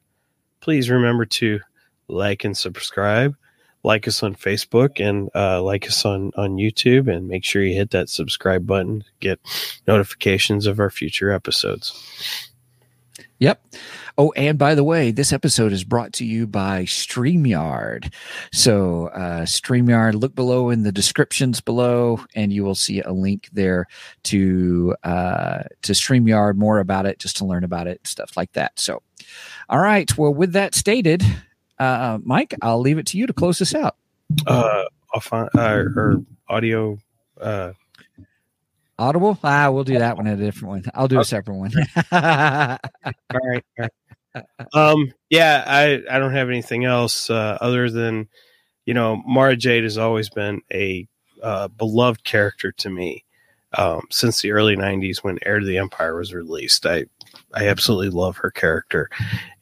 please 0.65 0.89
remember 0.89 1.25
to 1.25 1.59
like 2.07 2.43
and 2.43 2.57
subscribe. 2.57 3.35
Like 3.83 4.07
us 4.07 4.23
on 4.23 4.33
Facebook 4.33 4.99
and 4.99 5.29
uh, 5.35 5.61
like 5.61 5.85
us 5.85 6.03
on, 6.05 6.31
on 6.35 6.55
YouTube, 6.55 7.07
and 7.07 7.27
make 7.27 7.43
sure 7.43 7.63
you 7.63 7.75
hit 7.75 7.91
that 7.91 8.09
subscribe 8.09 8.65
button 8.65 9.01
to 9.01 9.05
get 9.19 9.39
notifications 9.85 10.65
of 10.65 10.79
our 10.79 10.89
future 10.89 11.29
episodes. 11.29 12.49
Yep. 13.39 13.65
Oh, 14.17 14.31
and 14.37 14.57
by 14.57 14.75
the 14.75 14.83
way, 14.83 15.11
this 15.11 15.33
episode 15.33 15.73
is 15.73 15.83
brought 15.83 16.13
to 16.13 16.25
you 16.25 16.47
by 16.47 16.83
StreamYard. 16.83 18.13
So, 18.53 19.07
uh, 19.07 19.41
StreamYard, 19.41 20.13
look 20.13 20.33
below 20.35 20.69
in 20.69 20.83
the 20.83 20.91
descriptions 20.91 21.59
below, 21.59 22.21
and 22.33 22.53
you 22.53 22.63
will 22.63 22.75
see 22.75 23.01
a 23.01 23.11
link 23.11 23.49
there 23.51 23.87
to 24.23 24.95
uh, 25.03 25.63
to 25.81 25.91
StreamYard, 25.91 26.55
more 26.55 26.79
about 26.79 27.05
it, 27.05 27.19
just 27.19 27.35
to 27.37 27.45
learn 27.45 27.65
about 27.65 27.87
it, 27.87 28.07
stuff 28.07 28.37
like 28.37 28.53
that. 28.53 28.79
So, 28.79 29.01
all 29.69 29.79
right. 29.79 30.17
Well, 30.17 30.33
with 30.33 30.53
that 30.53 30.73
stated, 30.73 31.21
uh, 31.77 32.19
Mike, 32.23 32.55
I'll 32.61 32.79
leave 32.79 32.97
it 32.97 33.07
to 33.07 33.17
you 33.17 33.27
to 33.27 33.33
close 33.33 33.59
this 33.59 33.75
out. 33.75 33.97
Uh, 34.47 34.85
off 35.13 35.33
on, 35.33 35.49
uh, 35.57 35.83
or 35.95 36.23
audio. 36.47 36.97
Uh, 37.39 37.73
Audible? 38.97 39.37
Ah, 39.43 39.69
we'll 39.71 39.83
do 39.83 39.99
that 39.99 40.17
one 40.17 40.27
at 40.27 40.39
a 40.39 40.41
different 40.41 40.69
one. 40.69 40.83
I'll 40.93 41.07
do 41.07 41.19
a 41.19 41.25
separate 41.25 41.55
one. 41.55 41.71
all 42.11 42.77
right. 43.33 43.63
um 44.73 45.13
yeah 45.29 45.63
i 45.65 46.01
i 46.11 46.19
don't 46.19 46.33
have 46.33 46.49
anything 46.49 46.83
else 46.83 47.29
uh, 47.29 47.57
other 47.61 47.89
than 47.89 48.27
you 48.85 48.93
know 48.93 49.23
mara 49.25 49.55
jade 49.55 49.83
has 49.83 49.97
always 49.97 50.29
been 50.29 50.59
a 50.73 51.07
uh, 51.41 51.69
beloved 51.69 52.21
character 52.25 52.73
to 52.73 52.89
me 52.89 53.23
um, 53.77 54.01
since 54.09 54.41
the 54.41 54.51
early 54.51 54.75
'90s 54.75 55.17
when 55.23 55.39
Heir 55.45 55.59
to 55.59 55.65
the 55.65 55.77
Empire 55.77 56.15
was 56.17 56.33
released. 56.33 56.85
I 56.85 57.05
I 57.53 57.67
absolutely 57.67 58.09
love 58.09 58.37
her 58.37 58.51
character, 58.51 59.09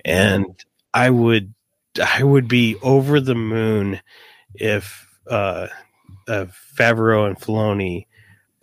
and 0.05 0.45
I 0.93 1.09
would 1.09 1.53
I 2.01 2.23
would 2.23 2.47
be 2.47 2.75
over 2.81 3.19
the 3.19 3.35
moon 3.35 3.99
if 4.55 5.07
uh, 5.29 5.67
uh, 6.27 6.45
Favreau 6.77 7.27
and 7.27 7.39
Filoni 7.39 8.05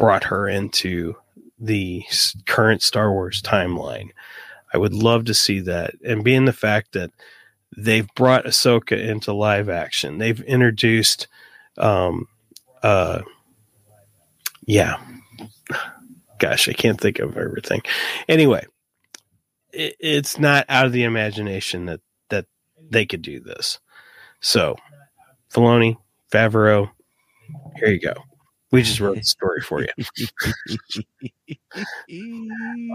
brought 0.01 0.25
her 0.25 0.49
into 0.49 1.15
the 1.59 2.03
current 2.47 2.81
Star 2.81 3.13
Wars 3.13 3.43
timeline. 3.43 4.09
I 4.73 4.79
would 4.79 4.95
love 4.95 5.27
to 5.27 5.35
see 5.35 5.61
that, 5.61 5.93
and 6.03 6.25
being 6.25 6.47
the 6.47 6.55
fact 6.55 6.93
that 6.93 7.11
they've 7.77 8.09
brought 8.15 8.47
Ahsoka 8.47 8.99
into 8.99 9.35
live 9.35 9.69
action, 9.69 10.17
they've 10.17 10.41
introduced, 10.41 11.29
um, 11.77 12.29
uh, 12.83 13.21
yeah, 14.67 14.97
gosh, 16.39 16.67
I 16.67 16.73
can't 16.73 16.99
think 16.99 17.19
of 17.19 17.37
everything. 17.37 17.83
Anyway, 18.27 18.65
it, 19.71 19.97
it's 20.01 20.39
not 20.39 20.65
out 20.71 20.87
of 20.87 20.93
the 20.93 21.05
imagination 21.05 21.85
that 21.87 22.01
that 22.31 22.47
they 22.89 23.05
could 23.05 23.21
do 23.21 23.39
this. 23.39 23.79
So, 24.41 24.77
Filoni, 25.53 25.99
Favreau, 26.33 26.91
here 27.77 27.91
you 27.91 28.01
go. 28.01 28.15
We 28.73 28.83
just 28.83 29.01
wrote 29.01 29.17
the 29.17 29.25
story 29.25 29.61
for 29.63 29.81
you. 29.83 29.89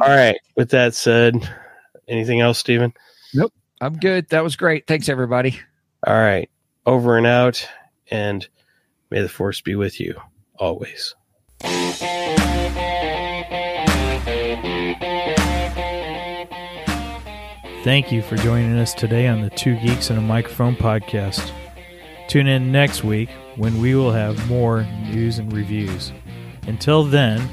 All 0.02 0.10
right. 0.10 0.38
With 0.56 0.70
that 0.70 0.94
said, 0.94 1.50
anything 2.08 2.40
else, 2.40 2.60
Stephen? 2.60 2.94
Nope. 3.34 3.54
I'm 3.82 3.98
good. 3.98 4.30
That 4.30 4.44
was 4.44 4.56
great. 4.56 4.88
Thanks, 4.88 5.10
everybody. 5.10 5.60
All 6.08 6.14
right. 6.14 6.50
Over 6.86 7.18
and 7.18 7.28
out. 7.28 7.68
And 8.10 8.48
may 9.10 9.22
the 9.22 9.28
force 9.30 9.60
be 9.60 9.76
with 9.76 10.00
you 10.00 10.20
always. 10.58 11.14
Thank 17.84 18.12
you 18.12 18.22
for 18.24 18.36
joining 18.38 18.78
us 18.80 18.94
today 18.94 19.28
on 19.28 19.42
the 19.42 19.50
Two 19.52 19.76
Geeks 19.80 20.10
and 20.10 20.18
a 20.18 20.22
Microphone 20.22 20.76
podcast. 20.76 21.52
Tune 22.28 22.48
in 22.48 22.72
next 22.72 23.04
week 23.04 23.30
when 23.58 23.82
we 23.82 23.96
will 23.96 24.12
have 24.12 24.48
more 24.48 24.84
news 25.10 25.40
and 25.40 25.52
reviews. 25.52 26.12
Until 26.68 27.04
then, 27.04 27.50